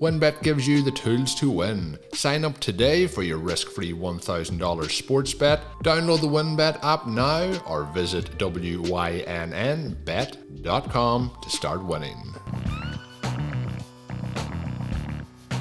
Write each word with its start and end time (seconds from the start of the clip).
WynnBET 0.00 0.42
gives 0.42 0.66
you 0.68 0.80
the 0.80 0.92
tools 0.92 1.34
to 1.34 1.50
win. 1.50 1.98
Sign 2.14 2.44
up 2.44 2.60
today 2.60 3.08
for 3.08 3.24
your 3.24 3.38
risk 3.38 3.68
free 3.68 3.92
$1,000 3.92 4.90
sports 4.92 5.34
bet. 5.34 5.64
Download 5.82 6.20
the 6.20 6.28
WynnBET 6.28 6.84
app 6.84 7.08
now 7.08 7.60
or 7.66 7.82
visit 7.82 8.38
WYNNBet.com 8.38 9.26
to 11.42 11.50
start 11.50 11.84
winning. 11.84 12.16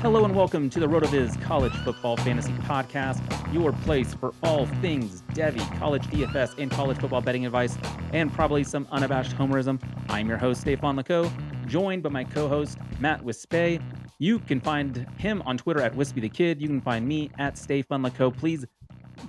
Hello 0.01 0.23
and 0.23 0.35
welcome 0.35 0.69
to 0.69 0.79
the 0.79 0.85
RotoViz 0.85 1.41
College 1.41 1.73
Football 1.77 2.17
Fantasy 2.17 2.53
Podcast, 2.53 3.23
your 3.51 3.71
place 3.71 4.13
for 4.13 4.35
all 4.43 4.67
things 4.81 5.23
devy, 5.29 5.79
college 5.79 6.03
DFS, 6.03 6.59
and 6.59 6.69
college 6.69 6.99
football 6.99 7.21
betting 7.21 7.47
advice, 7.47 7.75
and 8.13 8.31
probably 8.31 8.63
some 8.63 8.87
unabashed 8.91 9.35
homerism. 9.35 9.81
I'm 10.09 10.29
your 10.29 10.37
host, 10.37 10.61
Stefan 10.61 10.95
Laco, 10.95 11.31
joined 11.65 12.03
by 12.03 12.09
my 12.09 12.23
co-host, 12.23 12.77
Matt 12.99 13.23
Wispay. 13.25 13.81
You 14.19 14.39
can 14.39 14.59
find 14.59 15.07
him 15.17 15.43
on 15.45 15.57
Twitter 15.57 15.81
at 15.81 15.95
Wispy 15.95 16.21
the 16.21 16.29
Kid. 16.29 16.61
You 16.61 16.67
can 16.67 16.81
find 16.81 17.07
me 17.07 17.29
at 17.37 17.57
Stefan 17.57 18.01
Laco. 18.01 18.31
Please 18.31 18.65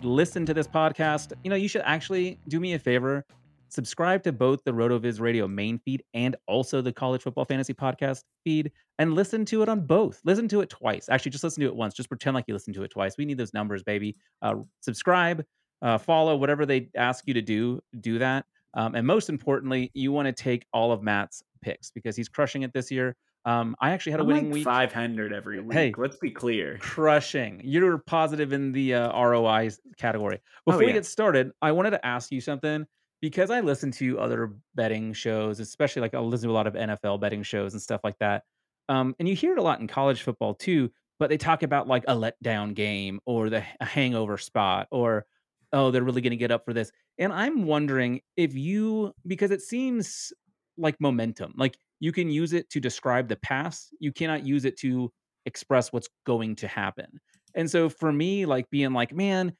listen 0.03 0.47
to 0.47 0.55
this 0.55 0.67
podcast. 0.67 1.33
You 1.45 1.51
know, 1.51 1.57
you 1.57 1.69
should 1.69 1.83
actually 1.85 2.39
do 2.49 2.61
me 2.61 2.75
a 2.75 2.79
favor 2.79 3.25
subscribe 3.69 4.23
to 4.25 4.33
both 4.33 4.65
the 4.65 4.73
RotoViz 4.73 5.21
Radio 5.21 5.47
main 5.47 5.79
feed 5.79 6.03
and 6.15 6.37
also 6.47 6.81
the 6.81 6.93
College 6.93 7.23
Football 7.23 7.45
Fantasy 7.45 7.75
Podcast 7.75 8.25
feed 8.45 8.73
and 8.99 9.15
listen 9.15 9.45
to 9.47 9.63
it 9.63 9.69
on 9.69 9.87
both. 9.87 10.21
Listen 10.25 10.49
to 10.49 10.61
it 10.61 10.71
twice. 10.71 11.09
Actually, 11.09 11.31
just 11.31 11.45
listen 11.45 11.61
to 11.61 11.67
it 11.67 11.77
once. 11.77 11.95
Just 11.95 12.09
pretend 12.09 12.35
like 12.35 12.45
you 12.49 12.55
listened 12.55 12.75
to 12.75 12.83
it 12.83 12.91
twice. 12.91 13.17
We 13.17 13.25
need 13.25 13.39
those 13.39 13.55
numbers, 13.55 13.83
baby. 13.83 14.17
Uh, 14.43 14.57
subscribe, 14.81 15.45
uh, 15.83 15.99
follow, 15.99 16.37
whatever 16.37 16.67
they 16.67 16.89
ask 16.97 17.25
you 17.27 17.35
to 17.35 17.43
do, 17.43 17.81
do 18.01 18.19
that. 18.19 18.45
Um, 18.75 18.95
and 18.95 19.07
most 19.07 19.29
importantly, 19.29 19.91
you 19.95 20.13
want 20.13 20.27
to 20.27 20.33
take 20.33 20.67
all 20.73 20.93
of 20.93 21.03
Matt's 21.03 21.43
picks 21.63 21.91
because 21.91 22.17
he's 22.17 22.29
crushing 22.29 22.63
it 22.63 22.73
this 22.73 22.91
year. 22.91 23.17
Um, 23.45 23.77
I 23.81 23.93
actually 23.93 24.13
had 24.13 24.21
a 24.21 24.25
I'm 24.25 24.29
winning 24.29 24.45
like 24.47 24.55
week. 24.55 24.65
500 24.65 25.33
every 25.33 25.61
week. 25.61 25.73
Hey. 25.73 25.95
let's 25.97 26.17
be 26.17 26.31
clear. 26.31 26.77
Crushing. 26.81 27.61
You're 27.65 27.99
positive 27.99 28.53
in 28.53 28.73
the 28.73 28.95
uh, 28.95 29.21
ROI 29.21 29.71
category. 29.97 30.41
Oh, 30.67 30.73
Before 30.73 30.87
we 30.87 30.93
get 30.93 31.07
started, 31.07 31.53
I 31.63 31.73
wanted 31.73 31.91
to 31.91 32.07
ask 32.07 32.31
you 32.31 32.41
something 32.41 32.87
because 33.21 33.51
I 33.51 33.61
listen 33.61 33.91
to 33.93 34.19
other 34.19 34.55
betting 34.75 35.13
shows, 35.13 35.61
especially 35.61 36.03
like 36.03 36.15
I'll 36.15 36.29
listen 36.29 36.49
to 36.49 36.53
a 36.53 36.55
lot 36.55 36.67
of 36.67 36.75
NFL 36.75 37.21
betting 37.21 37.43
shows 37.43 37.73
and 37.73 37.83
stuff 37.83 38.01
like 38.05 38.19
that. 38.21 38.43
Um, 38.89 39.15
and 39.19 39.29
you 39.29 39.35
hear 39.35 39.53
it 39.53 39.59
a 39.59 39.63
lot 39.63 39.81
in 39.81 39.87
college 39.87 40.23
football 40.23 40.55
too, 40.55 40.91
but 41.19 41.29
they 41.29 41.37
talk 41.37 41.63
about 41.63 41.89
like 41.89 42.05
a 42.07 42.15
letdown 42.15 42.75
game 42.75 43.21
or 43.27 43.51
the 43.51 43.63
hangover 43.81 44.39
spot 44.39 44.89
or 44.91 45.27
oh, 45.73 45.91
they're 45.91 46.03
really 46.03 46.23
going 46.23 46.31
to 46.31 46.37
get 46.37 46.51
up 46.51 46.65
for 46.65 46.73
this. 46.73 46.91
And 47.19 47.33
I'm 47.33 47.65
wondering 47.65 48.21
if 48.37 48.55
you 48.55 49.13
because 49.27 49.51
it 49.51 49.61
seems 49.61 50.33
like 50.77 50.97
momentum. 51.01 51.53
Like 51.57 51.77
you 52.01 52.13
can 52.13 52.31
use 52.31 52.53
it 52.53 52.69
to 52.71 52.81
describe 52.81 53.29
the 53.29 53.37
past. 53.37 53.95
You 54.01 54.13
cannot 54.13 54.47
use 54.47 54.65
it 54.65 54.79
to 54.81 55.13
express 55.47 55.93
what's 55.93 56.09
going 56.27 56.57
to 56.57 56.69
happen. 56.69 57.07
And 57.55 57.71
so 57.71 57.89
for 57.89 58.13
me, 58.13 58.47
like 58.47 58.69
being 58.71 58.93
like, 58.93 59.13
man, 59.13 59.53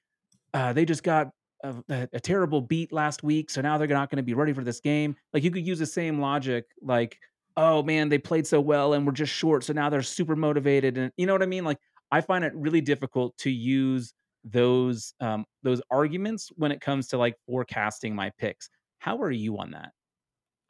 uh, 0.55 0.73
they 0.73 0.85
just 0.85 1.03
got 1.03 1.31
a, 1.65 1.75
a, 2.13 2.21
terrible 2.21 2.61
beat 2.61 2.93
last 2.93 3.23
week, 3.23 3.51
so 3.51 3.61
now 3.61 3.79
they're 3.79 3.89
not 3.89 4.11
going 4.11 4.19
to 4.19 4.23
be 4.23 4.35
ready 4.35 4.53
for 4.53 4.63
this 4.63 4.81
game. 4.81 5.17
Like 5.33 5.43
you 5.43 5.51
could 5.51 5.67
use 5.67 5.79
the 5.79 5.87
same 5.87 6.21
logic, 6.21 6.67
like, 6.81 7.19
oh 7.57 7.83
man, 7.83 8.09
they 8.09 8.19
played 8.19 8.47
so 8.47 8.61
well 8.61 8.93
and 8.93 9.05
we're 9.05 9.13
just 9.13 9.33
short, 9.33 9.65
so 9.65 9.73
now 9.73 9.91
they're 9.91 10.03
super 10.03 10.37
motivated, 10.37 10.97
and 10.97 11.11
you 11.17 11.27
know 11.27 11.33
what 11.33 11.43
I 11.43 11.47
mean. 11.47 11.65
Like 11.65 11.79
I 12.13 12.21
find 12.21 12.45
it 12.45 12.53
really 12.55 12.81
difficult 12.81 13.37
to 13.39 13.51
use 13.51 14.15
those 14.45 15.13
um, 15.21 15.45
those 15.63 15.83
arguments 15.91 16.51
when 16.57 16.71
it 16.71 16.81
comes 16.81 17.09
to 17.09 17.19
like 17.19 17.35
forecasting 17.47 18.15
my 18.15 18.31
picks. 18.39 18.71
How 19.01 19.21
are 19.21 19.31
you 19.31 19.59
on 19.59 19.73
that? 19.73 19.91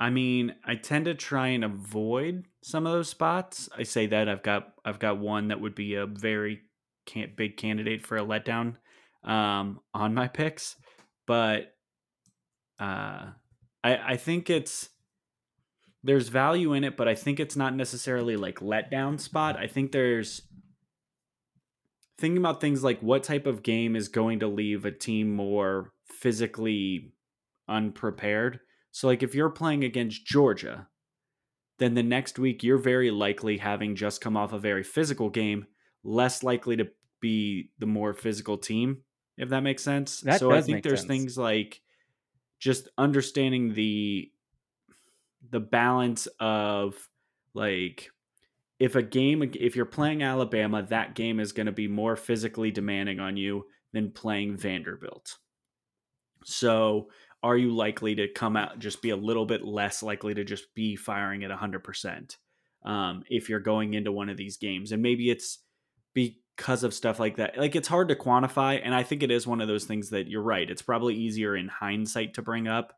I 0.00 0.10
mean, 0.10 0.54
I 0.64 0.76
tend 0.76 1.06
to 1.06 1.14
try 1.14 1.48
and 1.48 1.64
avoid 1.64 2.44
some 2.62 2.86
of 2.86 2.92
those 2.92 3.08
spots. 3.08 3.68
I 3.76 3.82
say 3.82 4.06
that 4.06 4.28
I've 4.28 4.42
got 4.42 4.74
I've 4.84 4.98
got 4.98 5.18
one 5.18 5.48
that 5.48 5.60
would 5.60 5.74
be 5.74 5.94
a 5.94 6.06
very 6.06 6.60
can 7.06 7.32
big 7.36 7.56
candidate 7.56 8.06
for 8.06 8.16
a 8.16 8.24
letdown 8.24 8.76
um, 9.24 9.80
on 9.92 10.14
my 10.14 10.28
picks, 10.28 10.76
but 11.26 11.74
uh, 12.78 13.30
I 13.82 13.96
I 13.96 14.16
think 14.16 14.50
it's 14.50 14.90
there's 16.04 16.28
value 16.28 16.74
in 16.74 16.84
it, 16.84 16.96
but 16.96 17.08
I 17.08 17.14
think 17.16 17.40
it's 17.40 17.56
not 17.56 17.74
necessarily 17.74 18.36
like 18.36 18.60
letdown 18.60 19.18
spot. 19.18 19.56
I 19.56 19.66
think 19.66 19.90
there's 19.90 20.42
thinking 22.18 22.38
about 22.38 22.60
things 22.60 22.84
like 22.84 23.00
what 23.00 23.24
type 23.24 23.46
of 23.46 23.62
game 23.62 23.96
is 23.96 24.08
going 24.08 24.40
to 24.40 24.48
leave 24.48 24.84
a 24.84 24.92
team 24.92 25.34
more 25.34 25.92
physically 26.04 27.12
unprepared. 27.68 28.60
So 28.90 29.06
like 29.06 29.22
if 29.22 29.34
you're 29.34 29.50
playing 29.50 29.84
against 29.84 30.26
Georgia, 30.26 30.88
then 31.78 31.94
the 31.94 32.02
next 32.02 32.38
week 32.38 32.62
you're 32.62 32.78
very 32.78 33.10
likely 33.10 33.58
having 33.58 33.94
just 33.94 34.20
come 34.20 34.36
off 34.36 34.52
a 34.52 34.58
very 34.58 34.82
physical 34.82 35.30
game, 35.30 35.66
less 36.02 36.42
likely 36.42 36.76
to 36.76 36.88
be 37.20 37.70
the 37.78 37.86
more 37.86 38.14
physical 38.14 38.58
team, 38.58 39.02
if 39.36 39.48
that 39.50 39.62
makes 39.62 39.82
sense. 39.82 40.20
That 40.22 40.40
so 40.40 40.50
I 40.52 40.60
think 40.60 40.82
there's 40.82 41.00
sense. 41.00 41.08
things 41.08 41.38
like 41.38 41.80
just 42.58 42.88
understanding 42.98 43.74
the 43.74 44.30
the 45.50 45.60
balance 45.60 46.26
of 46.40 46.96
like 47.54 48.10
if 48.78 48.94
a 48.94 49.02
game 49.02 49.42
if 49.54 49.76
you're 49.76 49.84
playing 49.84 50.22
Alabama, 50.22 50.82
that 50.90 51.14
game 51.14 51.40
is 51.40 51.52
going 51.52 51.66
to 51.66 51.72
be 51.72 51.88
more 51.88 52.16
physically 52.16 52.70
demanding 52.70 53.20
on 53.20 53.36
you 53.36 53.66
than 53.92 54.12
playing 54.12 54.56
Vanderbilt. 54.56 55.38
So, 56.44 57.08
are 57.42 57.56
you 57.56 57.74
likely 57.74 58.14
to 58.16 58.28
come 58.28 58.56
out 58.56 58.78
just 58.78 59.02
be 59.02 59.10
a 59.10 59.16
little 59.16 59.46
bit 59.46 59.64
less 59.64 60.02
likely 60.02 60.34
to 60.34 60.44
just 60.44 60.74
be 60.74 60.96
firing 60.96 61.44
at 61.44 61.50
100% 61.50 62.36
um, 62.84 63.22
if 63.28 63.48
you're 63.48 63.60
going 63.60 63.94
into 63.94 64.12
one 64.12 64.28
of 64.28 64.36
these 64.36 64.56
games? 64.56 64.92
And 64.92 65.02
maybe 65.02 65.30
it's 65.30 65.58
because 66.14 66.82
of 66.82 66.92
stuff 66.94 67.20
like 67.20 67.36
that. 67.36 67.56
Like, 67.56 67.76
it's 67.76 67.88
hard 67.88 68.08
to 68.08 68.16
quantify. 68.16 68.80
And 68.82 68.94
I 68.94 69.02
think 69.02 69.22
it 69.22 69.30
is 69.30 69.46
one 69.46 69.60
of 69.60 69.68
those 69.68 69.84
things 69.84 70.10
that 70.10 70.28
you're 70.28 70.42
right. 70.42 70.68
It's 70.68 70.82
probably 70.82 71.14
easier 71.14 71.56
in 71.56 71.68
hindsight 71.68 72.34
to 72.34 72.42
bring 72.42 72.66
up. 72.66 72.94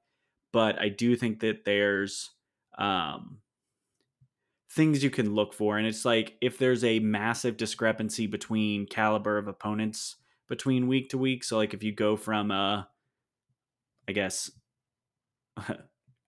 But 0.53 0.81
I 0.81 0.89
do 0.89 1.15
think 1.17 1.41
that 1.41 1.65
there's 1.65 2.31
um, 2.79 3.39
things 4.73 5.05
you 5.05 5.11
can 5.11 5.35
look 5.35 5.53
for. 5.53 5.77
And 5.77 5.87
it's 5.87 6.05
like 6.05 6.37
if 6.41 6.59
there's 6.59 6.83
a 6.83 6.99
massive 6.99 7.57
discrepancy 7.57 8.27
between 8.27 8.87
caliber 8.87 9.39
of 9.39 9.49
opponents 9.49 10.17
between 10.51 10.89
week 10.89 11.09
to 11.11 11.17
week. 11.17 11.45
So, 11.45 11.57
like, 11.57 11.73
if 11.73 11.83
you 11.83 11.95
go 11.95 12.17
from 12.17 12.51
a 12.51 12.89
I 14.11 14.12
guess 14.12 14.51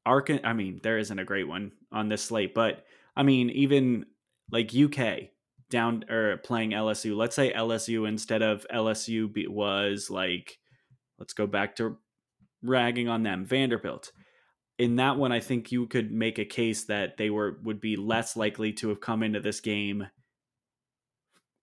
Arkan 0.06 0.40
I 0.44 0.52
mean, 0.52 0.79
there 0.84 0.99
isn't 0.99 1.19
a 1.19 1.25
great 1.25 1.49
one 1.49 1.73
on 1.90 2.08
this 2.08 2.23
slate, 2.23 2.55
but 2.55 2.84
I 3.17 3.25
mean, 3.25 3.50
even 3.50 4.06
like 4.52 4.75
UK 4.75 5.31
down 5.69 6.05
or 6.08 6.37
playing 6.38 6.70
LSU. 6.70 7.17
Let's 7.17 7.34
say 7.34 7.52
LSU 7.52 8.06
instead 8.06 8.43
of 8.43 8.64
LSU 8.73 9.32
be, 9.32 9.49
was 9.49 10.11
like, 10.11 10.58
let's 11.19 11.32
go 11.32 11.49
back 11.49 11.75
to 11.76 11.96
ragging 12.62 13.08
on 13.08 13.25
them, 13.25 13.44
Vanderbilt. 13.44 14.12
In 14.78 14.96
that 14.96 15.17
one, 15.17 15.32
I 15.32 15.40
think 15.40 15.73
you 15.73 15.88
could 15.88 16.12
make 16.12 16.38
a 16.38 16.44
case 16.44 16.85
that 16.85 17.17
they 17.17 17.31
were 17.31 17.58
would 17.64 17.81
be 17.81 17.96
less 17.96 18.37
likely 18.37 18.73
to 18.75 18.90
have 18.90 19.00
come 19.00 19.25
into 19.25 19.40
this 19.40 19.61
game 19.61 20.06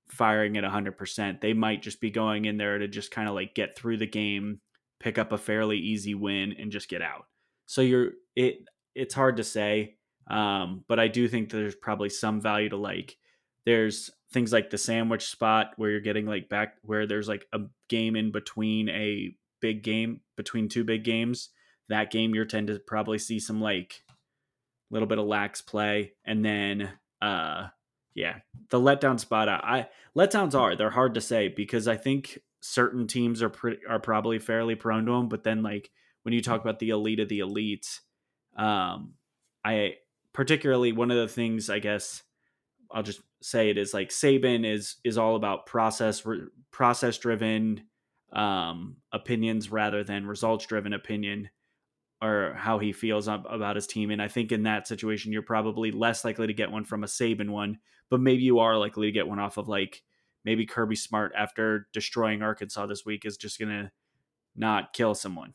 firing 0.10 0.58
at 0.58 0.64
100%. 0.64 1.40
They 1.40 1.54
might 1.54 1.82
just 1.82 2.02
be 2.02 2.12
going 2.12 2.46
in 2.46 2.58
there 2.58 2.78
to 2.78 2.88
just 2.88 3.12
kind 3.12 3.30
of 3.30 3.36
like 3.36 3.56
get 3.56 3.78
through 3.78 3.98
the 3.98 4.08
game, 4.08 4.60
pick 5.00 5.18
up 5.18 5.32
a 5.32 5.38
fairly 5.38 5.78
easy 5.78 6.16
win 6.16 6.54
and 6.60 6.72
just 6.72 6.90
get 6.90 7.02
out. 7.02 7.26
So 7.66 7.82
you're 7.82 8.12
it 8.36 8.68
it's 8.96 9.14
hard 9.14 9.38
to 9.38 9.44
say. 9.44 9.96
Um, 10.30 10.84
but 10.88 11.00
I 11.00 11.08
do 11.08 11.28
think 11.28 11.50
there's 11.50 11.76
probably 11.76 12.10
some 12.10 12.40
value 12.42 12.70
to 12.70 12.78
like 12.78 13.18
there's 13.66 14.12
things 14.32 14.54
like 14.54 14.70
the 14.70 14.78
sandwich 14.78 15.26
spot 15.26 15.72
where 15.78 15.90
you're 15.90 16.00
getting 16.00 16.26
like 16.26 16.50
back 16.50 16.76
where 16.84 17.08
there's 17.08 17.28
like 17.28 17.46
a 17.54 17.62
game 17.88 18.16
in 18.16 18.32
between 18.32 18.90
a 18.90 19.36
big 19.62 19.84
game 19.84 20.22
between 20.38 20.70
two 20.70 20.84
big 20.84 21.04
games. 21.04 21.50
That 21.90 22.12
game 22.12 22.36
you're 22.36 22.46
tend 22.46 22.68
to 22.68 22.80
probably 22.80 23.18
see 23.18 23.40
some 23.40 23.62
like 23.62 24.04
a 24.10 24.94
little 24.94 25.08
bit 25.08 25.18
of 25.18 25.26
lax 25.26 25.62
play 25.62 26.14
and 26.26 26.46
then 26.46 26.90
uh 27.22 27.68
yeah, 28.16 28.40
the 28.70 28.80
letdown 28.80 29.20
spot. 29.20 29.48
I 29.48 29.88
letdowns 30.16 30.54
are 30.54 30.76
they're 30.76 30.90
hard 30.90 31.14
to 31.14 31.22
say 31.22 31.48
because 31.48 31.88
I 31.88 31.96
think 31.96 32.40
certain 32.62 33.08
teams 33.08 33.42
are 33.42 33.50
pretty 33.50 33.80
are 33.88 34.00
probably 34.00 34.40
fairly 34.40 34.76
prone 34.76 35.06
to 35.06 35.12
them. 35.12 35.30
But 35.30 35.44
then 35.44 35.64
like 35.64 35.90
when 36.24 36.34
you 36.34 36.42
talk 36.42 36.62
about 36.62 36.80
the 36.80 36.90
elite 36.90 37.20
of 37.20 37.30
the 37.30 37.40
elite, 37.40 38.00
um, 38.58 39.14
I 39.64 39.96
particularly 40.34 40.92
one 40.92 41.12
of 41.12 41.18
the 41.18 41.28
things 41.28 41.70
I 41.70 41.80
guess 41.80 42.24
I'll 42.92 43.04
just 43.04 43.22
say 43.42 43.70
it 43.70 43.78
is 43.78 43.94
like 43.94 44.10
Saban 44.10 44.66
is 44.66 44.98
is 45.04 45.18
all 45.18 45.36
about 45.36 45.66
process 45.66 46.24
process 46.72 47.18
driven 47.18 47.84
um, 48.34 48.98
opinions 49.12 49.72
rather 49.72 50.04
than 50.04 50.28
results 50.28 50.66
driven 50.66 50.94
opinion 50.94 51.50
or 52.22 52.54
how 52.58 52.80
he 52.80 52.92
feels 52.92 53.28
about 53.28 53.78
his 53.78 53.88
team. 53.88 54.12
And 54.12 54.22
I 54.22 54.28
think 54.28 54.52
in 54.52 54.64
that 54.64 54.88
situation, 54.88 55.32
you're 55.32 55.42
probably 55.42 55.92
less 55.92 56.26
likely 56.26 56.48
to 56.48 56.54
get 56.54 56.72
one 56.72 56.84
from 56.84 57.04
a 57.04 57.08
Saban 57.08 57.50
one, 57.50 57.80
but 58.10 58.20
maybe 58.20 58.44
you 58.44 58.60
are 58.60 58.78
likely 58.78 59.08
to 59.08 59.14
get 59.14 59.28
one 59.28 59.40
off 59.40 59.58
of 59.58 59.70
like 59.70 60.04
maybe 60.46 60.66
Kirby 60.66 60.96
Smart 60.96 61.34
after 61.36 61.88
destroying 61.94 62.42
Arkansas 62.42 62.86
this 62.86 63.06
week 63.06 63.26
is 63.26 63.38
just 63.38 63.60
going 63.60 63.70
to 63.70 63.92
not 64.56 64.94
kill 64.94 65.16
someone. 65.16 65.54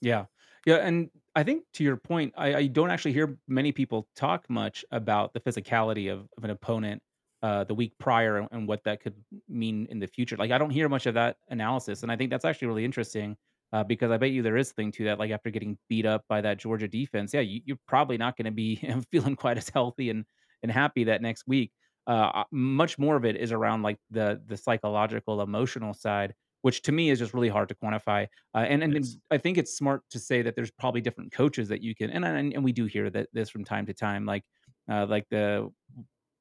Yeah. 0.00 0.26
Yeah. 0.66 0.76
And 0.76 1.10
I 1.34 1.42
think 1.42 1.64
to 1.74 1.84
your 1.84 1.96
point, 1.96 2.34
I, 2.36 2.54
I 2.54 2.66
don't 2.66 2.90
actually 2.90 3.12
hear 3.12 3.38
many 3.46 3.72
people 3.72 4.08
talk 4.16 4.48
much 4.48 4.84
about 4.90 5.32
the 5.32 5.40
physicality 5.40 6.12
of, 6.12 6.28
of 6.36 6.44
an 6.44 6.50
opponent 6.50 7.02
uh, 7.42 7.64
the 7.64 7.74
week 7.74 7.92
prior 7.98 8.38
and, 8.38 8.48
and 8.50 8.66
what 8.66 8.82
that 8.84 9.00
could 9.00 9.14
mean 9.48 9.86
in 9.90 9.98
the 9.98 10.06
future. 10.06 10.36
Like, 10.36 10.50
I 10.50 10.58
don't 10.58 10.70
hear 10.70 10.88
much 10.88 11.06
of 11.06 11.14
that 11.14 11.36
analysis. 11.48 12.02
And 12.02 12.10
I 12.10 12.16
think 12.16 12.30
that's 12.30 12.44
actually 12.44 12.68
really 12.68 12.84
interesting 12.84 13.36
uh, 13.72 13.84
because 13.84 14.10
I 14.10 14.16
bet 14.16 14.30
you 14.30 14.42
there 14.42 14.56
is 14.56 14.72
thing 14.72 14.92
to 14.92 15.04
that. 15.04 15.18
Like 15.18 15.30
after 15.30 15.50
getting 15.50 15.78
beat 15.88 16.06
up 16.06 16.24
by 16.28 16.40
that 16.40 16.58
Georgia 16.58 16.88
defense, 16.88 17.34
yeah, 17.34 17.40
you, 17.40 17.74
are 17.74 17.78
probably 17.86 18.16
not 18.16 18.36
going 18.36 18.46
to 18.46 18.50
be 18.50 18.76
feeling 19.10 19.36
quite 19.36 19.58
as 19.58 19.68
healthy 19.68 20.10
and 20.10 20.24
and 20.62 20.72
happy 20.72 21.04
that 21.04 21.22
next 21.22 21.46
week. 21.46 21.72
Uh, 22.06 22.44
much 22.52 22.98
more 22.98 23.16
of 23.16 23.24
it 23.24 23.36
is 23.36 23.52
around 23.52 23.82
like 23.82 23.98
the 24.10 24.40
the 24.46 24.56
psychological, 24.56 25.40
emotional 25.40 25.92
side, 25.92 26.34
which 26.62 26.82
to 26.82 26.92
me 26.92 27.10
is 27.10 27.18
just 27.18 27.34
really 27.34 27.48
hard 27.48 27.68
to 27.68 27.74
quantify. 27.74 28.26
Uh, 28.54 28.58
and 28.58 28.82
and 28.82 28.94
yes. 28.94 29.16
I 29.30 29.38
think 29.38 29.58
it's 29.58 29.76
smart 29.76 30.02
to 30.10 30.18
say 30.18 30.42
that 30.42 30.54
there's 30.54 30.70
probably 30.70 31.00
different 31.00 31.32
coaches 31.32 31.68
that 31.68 31.82
you 31.82 31.94
can, 31.94 32.10
and 32.10 32.24
and, 32.24 32.52
and 32.52 32.64
we 32.64 32.72
do 32.72 32.86
hear 32.86 33.10
that 33.10 33.28
this 33.32 33.50
from 33.50 33.64
time 33.64 33.86
to 33.86 33.94
time, 33.94 34.24
like 34.24 34.44
uh, 34.90 35.06
like 35.06 35.26
the 35.30 35.70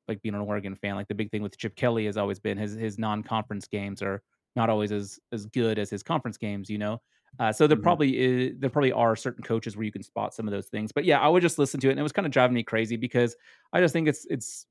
like 0.07 0.21
being 0.21 0.35
an 0.35 0.41
Oregon 0.41 0.75
fan, 0.75 0.95
like 0.95 1.07
the 1.07 1.15
big 1.15 1.31
thing 1.31 1.41
with 1.41 1.57
Chip 1.57 1.75
Kelly 1.75 2.05
has 2.05 2.17
always 2.17 2.39
been 2.39 2.57
his 2.57 2.73
his 2.73 2.99
non 2.99 3.23
conference 3.23 3.67
games 3.67 4.01
are 4.01 4.21
not 4.55 4.69
always 4.69 4.91
as 4.91 5.19
as 5.31 5.45
good 5.47 5.79
as 5.79 5.89
his 5.89 6.03
conference 6.03 6.37
games, 6.37 6.69
you 6.69 6.77
know. 6.77 7.01
Uh, 7.39 7.51
so 7.51 7.67
there 7.67 7.75
mm-hmm. 7.75 7.83
probably 7.83 8.17
is, 8.17 8.53
there 8.59 8.69
probably 8.69 8.93
are 8.93 9.15
certain 9.15 9.43
coaches 9.43 9.75
where 9.75 9.83
you 9.83 9.91
can 9.91 10.03
spot 10.03 10.33
some 10.33 10.47
of 10.47 10.53
those 10.53 10.67
things. 10.67 10.91
But 10.91 11.05
yeah, 11.05 11.19
I 11.19 11.27
would 11.27 11.41
just 11.41 11.59
listen 11.59 11.79
to 11.81 11.87
it, 11.87 11.91
and 11.91 11.99
it 11.99 12.03
was 12.03 12.13
kind 12.13 12.25
of 12.25 12.31
driving 12.31 12.53
me 12.53 12.63
crazy 12.63 12.95
because 12.95 13.35
I 13.73 13.81
just 13.81 13.93
think 13.93 14.07
it's 14.07 14.25
it's 14.29 14.65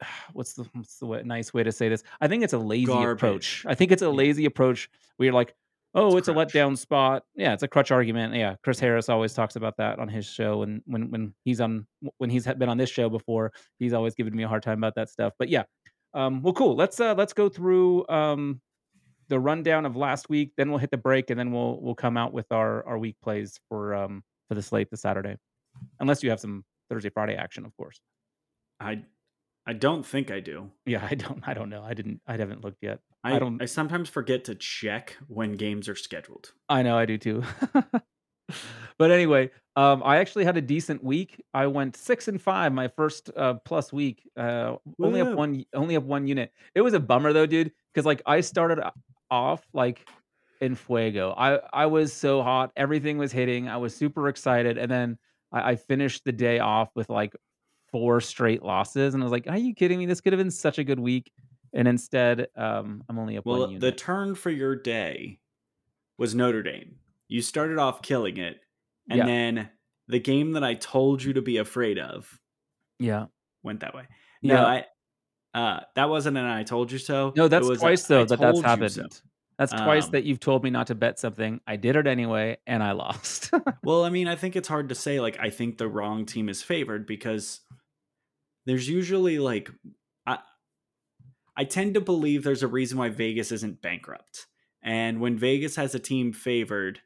what's 0.32 0.54
the 0.54 0.64
what's 0.72 0.98
the 0.98 1.06
way, 1.06 1.22
nice 1.24 1.52
way 1.52 1.62
to 1.62 1.72
say 1.72 1.88
this? 1.88 2.02
I 2.20 2.28
think 2.28 2.42
it's 2.44 2.52
a 2.52 2.58
lazy 2.58 2.86
Garbage. 2.86 3.18
approach. 3.18 3.66
I 3.66 3.74
think 3.74 3.92
it's 3.92 4.02
a 4.02 4.10
lazy 4.10 4.44
approach 4.44 4.90
where 5.16 5.26
you're 5.26 5.34
like, 5.34 5.54
oh, 5.94 6.16
it's, 6.16 6.28
it's 6.28 6.28
a 6.28 6.32
letdown 6.32 6.76
spot. 6.76 7.24
Yeah, 7.34 7.52
it's 7.52 7.62
a 7.62 7.68
crutch 7.68 7.90
argument. 7.90 8.34
Yeah, 8.34 8.56
Chris 8.62 8.80
Harris 8.80 9.08
always 9.08 9.34
talks 9.34 9.56
about 9.56 9.76
that 9.78 9.98
on 9.98 10.08
his 10.08 10.26
show, 10.26 10.62
and 10.62 10.82
when 10.86 11.10
when 11.10 11.34
he's 11.44 11.60
on 11.60 11.86
when 12.18 12.30
he's 12.30 12.46
been 12.46 12.68
on 12.68 12.78
this 12.78 12.90
show 12.90 13.08
before, 13.08 13.52
he's 13.78 13.92
always 13.92 14.14
given 14.14 14.34
me 14.34 14.42
a 14.42 14.48
hard 14.48 14.62
time 14.62 14.78
about 14.78 14.94
that 14.96 15.08
stuff. 15.08 15.32
But 15.38 15.48
yeah, 15.48 15.64
um, 16.12 16.42
well, 16.42 16.54
cool. 16.54 16.74
Let's 16.76 17.00
uh, 17.00 17.14
let's 17.14 17.32
go 17.32 17.48
through 17.48 18.06
um, 18.08 18.60
the 19.28 19.38
rundown 19.38 19.86
of 19.86 19.96
last 19.96 20.28
week. 20.28 20.52
Then 20.56 20.70
we'll 20.70 20.78
hit 20.78 20.90
the 20.90 20.96
break, 20.96 21.30
and 21.30 21.38
then 21.38 21.52
we'll 21.52 21.80
we'll 21.80 21.94
come 21.94 22.16
out 22.16 22.32
with 22.32 22.50
our 22.52 22.86
our 22.86 22.98
week 22.98 23.16
plays 23.22 23.58
for 23.68 23.94
um 23.94 24.22
for 24.48 24.54
the 24.54 24.62
slate 24.62 24.90
this 24.90 25.02
Saturday, 25.02 25.36
unless 26.00 26.22
you 26.22 26.30
have 26.30 26.40
some 26.40 26.64
Thursday 26.90 27.10
Friday 27.10 27.34
action, 27.34 27.64
of 27.64 27.76
course. 27.76 28.00
I 28.80 29.02
I 29.66 29.72
don't 29.72 30.04
think 30.04 30.30
I 30.30 30.40
do. 30.40 30.70
Yeah, 30.84 31.06
I 31.08 31.14
don't. 31.14 31.46
I 31.46 31.54
don't 31.54 31.70
know. 31.70 31.82
I 31.82 31.94
didn't. 31.94 32.20
I 32.26 32.36
haven't 32.36 32.62
looked 32.62 32.82
yet. 32.82 33.00
I, 33.22 33.36
I 33.36 33.38
don't. 33.38 33.62
I 33.62 33.64
sometimes 33.64 34.08
forget 34.08 34.44
to 34.44 34.54
check 34.54 35.16
when 35.28 35.52
games 35.52 35.88
are 35.88 35.94
scheduled. 35.94 36.52
I 36.68 36.82
know. 36.82 36.98
I 36.98 37.06
do 37.06 37.16
too. 37.16 37.42
but 38.98 39.10
anyway, 39.10 39.50
um, 39.76 40.02
I 40.04 40.18
actually 40.18 40.44
had 40.44 40.58
a 40.58 40.60
decent 40.60 41.02
week. 41.02 41.42
I 41.54 41.66
went 41.66 41.96
six 41.96 42.28
and 42.28 42.40
five 42.40 42.72
my 42.72 42.88
first 42.88 43.30
uh, 43.36 43.54
plus 43.64 43.92
week. 43.92 44.28
Uh, 44.36 44.76
only 45.00 45.22
up 45.22 45.34
one. 45.34 45.64
Only 45.72 45.96
up 45.96 46.04
one 46.04 46.26
unit. 46.26 46.52
It 46.74 46.82
was 46.82 46.92
a 46.92 47.00
bummer 47.00 47.32
though, 47.32 47.46
dude. 47.46 47.72
Because 47.92 48.04
like 48.04 48.20
I 48.26 48.42
started 48.42 48.80
off 49.30 49.66
like 49.72 50.06
in 50.60 50.74
fuego. 50.74 51.34
I 51.36 51.60
I 51.72 51.86
was 51.86 52.12
so 52.12 52.42
hot. 52.42 52.72
Everything 52.76 53.16
was 53.16 53.32
hitting. 53.32 53.68
I 53.68 53.78
was 53.78 53.96
super 53.96 54.28
excited, 54.28 54.76
and 54.76 54.90
then 54.90 55.18
I, 55.50 55.70
I 55.70 55.76
finished 55.76 56.24
the 56.24 56.32
day 56.32 56.58
off 56.58 56.90
with 56.94 57.08
like 57.08 57.34
four 57.94 58.20
straight 58.20 58.64
losses, 58.64 59.14
and 59.14 59.22
I 59.22 59.24
was 59.24 59.30
like, 59.30 59.46
"Are 59.46 59.56
you 59.56 59.72
kidding 59.72 60.00
me? 60.00 60.06
This 60.06 60.20
could 60.20 60.32
have 60.32 60.40
been 60.40 60.50
such 60.50 60.78
a 60.80 60.84
good 60.84 60.98
week." 60.98 61.30
And 61.72 61.86
instead, 61.86 62.48
um, 62.56 63.04
I'm 63.08 63.20
only 63.20 63.36
up 63.36 63.46
well, 63.46 63.78
the 63.78 63.92
turn 63.92 64.34
for 64.34 64.50
your 64.50 64.74
day 64.74 65.38
was 66.18 66.34
Notre 66.34 66.64
Dame. 66.64 66.96
You 67.28 67.40
started 67.40 67.78
off 67.78 68.02
killing 68.02 68.36
it, 68.36 68.58
and 69.08 69.18
yeah. 69.18 69.26
then 69.26 69.70
the 70.08 70.18
game 70.18 70.54
that 70.54 70.64
I 70.64 70.74
told 70.74 71.22
you 71.22 71.34
to 71.34 71.42
be 71.42 71.58
afraid 71.58 72.00
of, 72.00 72.40
yeah, 72.98 73.26
went 73.62 73.78
that 73.80 73.94
way. 73.94 74.08
No, 74.42 74.54
yeah. 74.54 74.82
I 75.54 75.58
uh, 75.58 75.80
that 75.94 76.08
wasn't 76.08 76.36
an 76.36 76.46
"I 76.46 76.64
told 76.64 76.90
you 76.90 76.98
so." 76.98 77.32
No, 77.36 77.46
that's 77.46 77.68
twice 77.78 78.06
a, 78.06 78.08
though 78.08 78.24
that 78.24 78.40
that's 78.40 78.60
happened. 78.60 78.90
So. 78.90 79.06
That's 79.56 79.70
twice 79.70 80.06
um, 80.06 80.10
that 80.12 80.24
you've 80.24 80.40
told 80.40 80.64
me 80.64 80.70
not 80.70 80.88
to 80.88 80.96
bet 80.96 81.20
something. 81.20 81.60
I 81.64 81.76
did 81.76 81.94
it 81.94 82.08
anyway, 82.08 82.56
and 82.66 82.82
I 82.82 82.90
lost. 82.90 83.52
well, 83.84 84.04
I 84.04 84.10
mean, 84.10 84.26
I 84.26 84.34
think 84.34 84.56
it's 84.56 84.66
hard 84.66 84.88
to 84.88 84.96
say. 84.96 85.20
Like, 85.20 85.38
I 85.38 85.50
think 85.50 85.78
the 85.78 85.86
wrong 85.86 86.26
team 86.26 86.48
is 86.48 86.60
favored 86.60 87.06
because 87.06 87.60
there's 88.66 88.88
usually 88.88 89.38
like, 89.38 89.70
I, 90.26 90.38
I 91.56 91.64
tend 91.64 91.94
to 91.94 92.00
believe 92.00 92.42
there's 92.42 92.62
a 92.62 92.68
reason 92.68 92.98
why 92.98 93.08
Vegas 93.08 93.52
isn't 93.52 93.82
bankrupt. 93.82 94.46
And 94.82 95.20
when 95.20 95.38
Vegas 95.38 95.76
has 95.76 95.94
a 95.94 95.98
team 95.98 96.32
favored, 96.32 97.00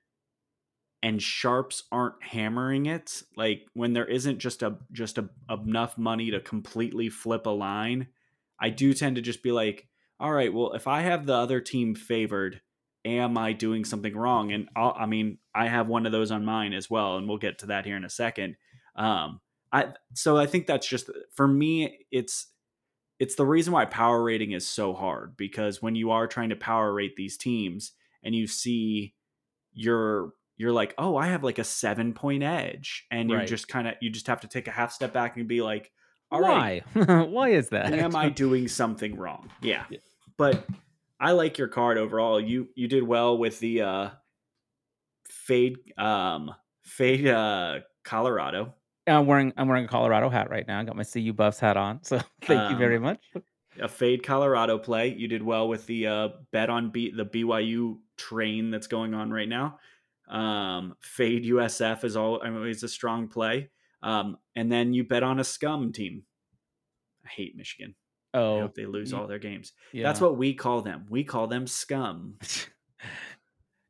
and 1.02 1.22
sharps 1.22 1.84
aren't 1.92 2.22
hammering 2.22 2.86
it, 2.86 3.22
like 3.36 3.66
when 3.74 3.92
there 3.92 4.06
isn't 4.06 4.38
just 4.38 4.62
a 4.62 4.78
just 4.92 5.18
a, 5.18 5.28
enough 5.48 5.96
money 5.96 6.30
to 6.30 6.40
completely 6.40 7.08
flip 7.08 7.46
a 7.46 7.50
line, 7.50 8.08
I 8.60 8.70
do 8.70 8.92
tend 8.92 9.16
to 9.16 9.22
just 9.22 9.42
be 9.42 9.52
like, 9.52 9.86
all 10.18 10.32
right, 10.32 10.52
well, 10.52 10.72
if 10.72 10.86
I 10.86 11.02
have 11.02 11.26
the 11.26 11.34
other 11.34 11.60
team 11.60 11.94
favored, 11.94 12.60
am 13.04 13.38
I 13.38 13.52
doing 13.52 13.84
something 13.84 14.16
wrong? 14.16 14.52
And 14.52 14.68
I'll, 14.74 14.94
i 14.98 15.06
mean, 15.06 15.38
I 15.54 15.68
have 15.68 15.86
one 15.86 16.06
of 16.06 16.12
those 16.12 16.30
on 16.30 16.44
mine 16.44 16.72
as 16.72 16.90
well, 16.90 17.16
and 17.16 17.28
we'll 17.28 17.38
get 17.38 17.60
to 17.60 17.66
that 17.66 17.86
here 17.86 17.96
in 17.96 18.04
a 18.04 18.10
second. 18.10 18.56
Um, 18.96 19.40
I 19.72 19.92
so 20.14 20.36
I 20.36 20.46
think 20.46 20.66
that's 20.66 20.88
just 20.88 21.10
for 21.34 21.46
me. 21.46 22.06
It's 22.10 22.46
it's 23.18 23.34
the 23.34 23.46
reason 23.46 23.72
why 23.72 23.84
power 23.84 24.22
rating 24.22 24.52
is 24.52 24.66
so 24.66 24.94
hard 24.94 25.36
because 25.36 25.82
when 25.82 25.94
you 25.94 26.10
are 26.10 26.26
trying 26.26 26.50
to 26.50 26.56
power 26.56 26.92
rate 26.92 27.16
these 27.16 27.36
teams 27.36 27.92
and 28.22 28.34
you 28.34 28.46
see 28.46 29.14
you're 29.72 30.32
you're 30.56 30.72
like, 30.72 30.92
oh, 30.98 31.16
I 31.16 31.28
have 31.28 31.44
like 31.44 31.58
a 31.58 31.64
seven 31.64 32.12
point 32.12 32.42
edge, 32.42 33.06
and 33.10 33.30
right. 33.30 33.42
you 33.42 33.46
just 33.46 33.68
kind 33.68 33.86
of 33.88 33.94
you 34.00 34.10
just 34.10 34.26
have 34.26 34.40
to 34.40 34.48
take 34.48 34.66
a 34.68 34.72
half 34.72 34.92
step 34.92 35.12
back 35.12 35.36
and 35.36 35.46
be 35.46 35.62
like, 35.62 35.90
all 36.30 36.42
Why? 36.42 36.82
right. 36.94 37.28
Why 37.30 37.50
is 37.50 37.70
that? 37.70 37.92
Am 37.92 38.16
I 38.16 38.28
doing 38.28 38.68
something 38.68 39.16
wrong? 39.16 39.50
Yeah. 39.62 39.84
yeah. 39.88 39.98
But 40.36 40.66
I 41.20 41.32
like 41.32 41.58
your 41.58 41.68
card 41.68 41.96
overall. 41.96 42.40
You 42.40 42.68
you 42.74 42.88
did 42.88 43.04
well 43.04 43.38
with 43.38 43.60
the 43.60 43.82
uh 43.82 44.10
fade 45.28 45.76
um 45.96 46.54
fade 46.82 47.26
uh 47.26 47.80
Colorado. 48.04 48.74
I'm 49.16 49.26
wearing 49.26 49.52
I'm 49.56 49.68
wearing 49.68 49.84
a 49.84 49.88
Colorado 49.88 50.28
hat 50.28 50.50
right 50.50 50.66
now. 50.66 50.80
I 50.80 50.84
got 50.84 50.96
my 50.96 51.04
CU 51.04 51.32
Buffs 51.32 51.60
hat 51.60 51.76
on. 51.76 52.02
So 52.02 52.20
thank 52.42 52.60
um, 52.60 52.72
you 52.72 52.78
very 52.78 52.98
much. 52.98 53.22
A 53.80 53.88
fade 53.88 54.22
Colorado 54.24 54.78
play. 54.78 55.14
You 55.14 55.28
did 55.28 55.42
well 55.42 55.68
with 55.68 55.86
the 55.86 56.06
uh 56.06 56.28
bet 56.52 56.68
on 56.70 56.90
B 56.90 57.12
the 57.16 57.24
BYU 57.24 57.98
train 58.16 58.70
that's 58.70 58.86
going 58.88 59.14
on 59.14 59.30
right 59.30 59.48
now. 59.48 59.78
Um 60.28 60.94
fade 61.00 61.44
USF 61.44 62.04
is 62.04 62.16
all 62.16 62.40
I 62.42 62.50
mean 62.50 62.66
it's 62.66 62.82
a 62.82 62.88
strong 62.88 63.28
play. 63.28 63.70
Um, 64.02 64.36
and 64.54 64.70
then 64.70 64.92
you 64.92 65.04
bet 65.04 65.22
on 65.22 65.40
a 65.40 65.44
scum 65.44 65.92
team. 65.92 66.22
I 67.24 67.28
hate 67.28 67.56
Michigan. 67.56 67.94
I 68.34 68.38
Oh, 68.38 68.60
hope 68.60 68.74
they 68.74 68.86
lose 68.86 69.12
y- 69.12 69.18
all 69.18 69.26
their 69.26 69.38
games. 69.38 69.72
yeah. 69.92 70.02
That's 70.04 70.20
what 70.20 70.36
we 70.36 70.54
call 70.54 70.82
them. 70.82 71.06
We 71.08 71.24
call 71.24 71.46
them 71.46 71.66
scum. 71.66 72.34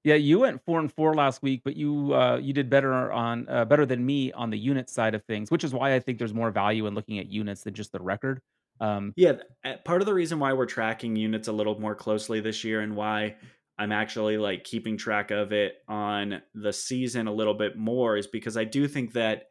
yeah, 0.05 0.15
you 0.15 0.41
went 0.41 0.65
four 0.65 0.81
and 0.81 0.93
four 0.93 1.15
last 1.15 1.43
week, 1.43 1.63
but 1.65 1.77
you 1.77 2.15
uh, 2.15 2.37
you 2.37 2.53
did 2.53 2.71
better 2.71 3.13
on 3.13 3.49
uh, 3.49 3.65
better 3.65 3.85
than 3.85 4.05
me 4.05 4.33
on 4.33 4.51
the 4.51 4.59
unit 4.59 4.89
side 4.89 5.15
of 5.15 5.25
things, 5.25 5.51
which 5.51 5.65
is 5.65 5.75
why 5.75 5.95
I 5.95 6.01
think 6.01 6.19
there's 6.19 6.35
more 6.35 6.51
value 6.51 6.87
in 6.87 6.95
looking 6.95 7.19
at 7.19 7.27
units 7.27 7.63
than 7.63 7.75
just 7.75 7.93
the 7.93 8.01
record. 8.01 8.41
Um, 8.81 9.13
Yeah, 9.17 9.33
uh, 9.65 9.75
part 9.85 10.01
of 10.01 10.07
the 10.07 10.15
reason 10.15 10.39
why 10.39 10.53
we're 10.53 10.67
tracking 10.67 11.17
units 11.17 11.49
a 11.49 11.53
little 11.53 11.81
more 11.81 11.97
closely 11.97 12.41
this 12.41 12.63
year 12.63 12.81
and 12.81 12.95
why 12.95 13.37
I'm 13.77 13.93
actually 13.93 14.39
like 14.39 14.65
keeping 14.65 14.97
track 14.97 15.31
of 15.31 15.53
it 15.53 15.75
on 15.89 16.43
the 16.55 16.73
season 16.73 17.27
a 17.27 17.33
little 17.33 17.55
bit 17.55 17.77
more 17.77 18.17
is 18.17 18.27
because 18.27 18.57
I 18.57 18.65
do 18.65 18.87
think 18.87 19.13
that 19.15 19.45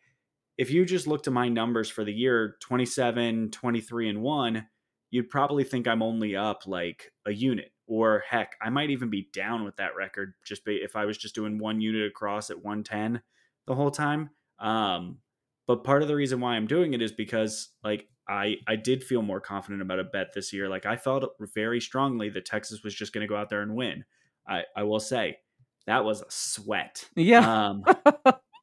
if 0.57 0.71
you 0.71 0.85
just 0.85 1.07
look 1.07 1.23
to 1.23 1.31
my 1.31 1.49
numbers 1.49 1.89
for 1.89 2.03
the 2.03 2.13
year 2.13 2.55
27, 2.61 3.51
23 3.51 4.09
and 4.09 4.21
1, 4.21 4.67
you'd 5.11 5.29
probably 5.29 5.63
think 5.63 5.87
I'm 5.87 6.01
only 6.01 6.35
up 6.35 6.65
like 6.65 7.11
a 7.25 7.31
unit 7.31 7.71
or 7.87 8.23
heck, 8.29 8.55
I 8.61 8.69
might 8.69 8.89
even 8.89 9.09
be 9.09 9.29
down 9.33 9.63
with 9.63 9.77
that 9.77 9.95
record 9.95 10.33
just 10.45 10.65
be, 10.65 10.75
if 10.75 10.95
I 10.95 11.05
was 11.05 11.17
just 11.17 11.35
doing 11.35 11.57
one 11.57 11.81
unit 11.81 12.07
across 12.07 12.49
at 12.49 12.63
110 12.63 13.21
the 13.65 13.75
whole 13.75 13.91
time. 13.91 14.29
Um 14.59 15.19
but 15.67 15.83
part 15.83 16.01
of 16.01 16.07
the 16.07 16.15
reason 16.15 16.39
why 16.39 16.55
I'm 16.55 16.67
doing 16.67 16.93
it 16.93 17.01
is 17.01 17.11
because 17.11 17.69
like 17.83 18.07
I 18.27 18.57
I 18.67 18.75
did 18.75 19.03
feel 19.03 19.21
more 19.21 19.41
confident 19.41 19.81
about 19.81 19.99
a 19.99 20.03
bet 20.03 20.33
this 20.33 20.53
year. 20.53 20.69
Like 20.69 20.85
I 20.85 20.95
felt 20.95 21.25
very 21.53 21.79
strongly 21.81 22.29
that 22.29 22.45
Texas 22.45 22.83
was 22.83 22.95
just 22.95 23.13
going 23.13 23.21
to 23.21 23.27
go 23.27 23.35
out 23.37 23.49
there 23.49 23.61
and 23.61 23.75
win. 23.75 24.05
I 24.47 24.63
I 24.75 24.83
will 24.83 24.99
say 24.99 25.37
that 25.85 26.03
was 26.03 26.21
a 26.21 26.25
sweat. 26.29 27.09
yeah, 27.15 27.69
Um, 27.69 27.83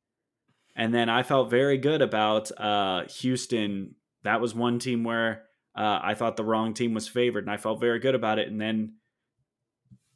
and 0.76 0.95
then 0.95 1.09
I 1.09 1.23
felt 1.23 1.50
very 1.50 1.78
good 1.78 2.02
about 2.02 2.50
uh, 2.59 3.04
Houston. 3.21 3.95
That 4.25 4.40
was 4.40 4.54
one 4.54 4.78
team 4.78 5.04
where 5.04 5.45
uh, 5.75 6.00
I 6.02 6.14
thought 6.14 6.37
the 6.37 6.45
wrong 6.45 6.75
team 6.75 6.95
was 6.95 7.09
favored, 7.09 7.45
and 7.45 7.50
I 7.50 7.57
felt 7.57 7.81
very 7.81 7.99
good 7.99 8.14
about 8.14 8.38
it. 8.38 8.49
And 8.49 8.61
then 8.61 8.95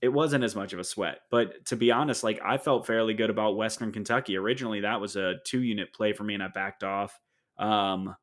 it 0.01 0.09
wasn't 0.09 0.45
as 0.45 0.55
much 0.55 0.73
of 0.73 0.79
a 0.79 0.85
sweat. 0.85 1.19
But 1.31 1.67
to 1.67 1.77
be 1.77 1.91
honest, 1.91 2.23
like 2.23 2.41
I 2.45 2.59
felt 2.59 2.87
fairly 2.87 3.15
good 3.15 3.31
about 3.31 3.57
Western 3.57 3.93
Kentucky. 3.93 4.37
Originally, 4.37 4.81
that 4.81 5.01
was 5.01 5.17
a 5.17 5.35
two 5.45 5.63
unit 5.63 5.93
play 5.93 6.13
for 6.13 6.25
me, 6.25 6.35
and 6.35 6.43
I 6.43 6.49
backed 6.49 6.85
off. 6.85 7.19
Um, 7.59 8.15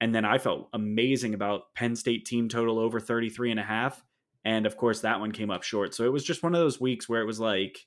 and 0.00 0.14
then 0.14 0.24
I 0.24 0.38
felt 0.38 0.68
amazing 0.72 1.34
about 1.34 1.74
Penn 1.74 1.96
State 1.96 2.26
team 2.26 2.48
total 2.48 2.78
over 2.78 3.00
33 3.00 3.52
and 3.52 3.60
a 3.60 3.64
half. 3.64 4.02
And 4.44 4.66
of 4.66 4.76
course, 4.76 5.00
that 5.00 5.20
one 5.20 5.32
came 5.32 5.50
up 5.50 5.62
short. 5.62 5.94
So 5.94 6.04
it 6.04 6.12
was 6.12 6.24
just 6.24 6.42
one 6.42 6.54
of 6.54 6.60
those 6.60 6.80
weeks 6.80 7.08
where 7.08 7.22
it 7.22 7.26
was 7.26 7.40
like, 7.40 7.78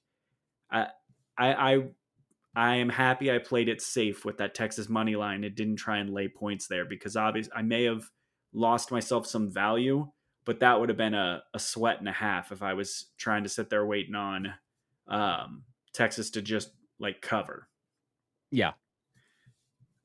I, 0.71 0.87
I, 1.37 1.53
I, 1.53 1.83
I 2.55 2.75
am 2.77 2.89
happy 2.89 3.31
I 3.31 3.37
played 3.37 3.69
it 3.69 3.81
safe 3.81 4.25
with 4.25 4.37
that 4.37 4.55
Texas 4.55 4.89
money 4.89 5.15
line. 5.15 5.43
It 5.43 5.55
didn't 5.55 5.75
try 5.75 5.99
and 5.99 6.09
lay 6.09 6.27
points 6.27 6.67
there 6.67 6.85
because 6.85 7.15
obviously 7.15 7.53
I 7.55 7.61
may 7.61 7.83
have 7.83 8.09
lost 8.51 8.91
myself 8.91 9.27
some 9.27 9.53
value, 9.53 10.07
but 10.47 10.61
that 10.61 10.79
would 10.79 10.89
have 10.89 10.97
been 10.97 11.13
a, 11.13 11.43
a 11.53 11.59
sweat 11.59 11.99
and 11.99 12.09
a 12.09 12.11
half 12.13 12.51
if 12.51 12.63
I 12.63 12.73
was 12.73 13.05
trying 13.19 13.43
to 13.43 13.49
sit 13.49 13.69
there 13.69 13.85
waiting 13.85 14.15
on 14.15 14.53
um, 15.07 15.63
Texas 15.93 16.31
to 16.31 16.41
just 16.41 16.71
like 16.99 17.21
cover. 17.21 17.67
yeah. 18.51 18.71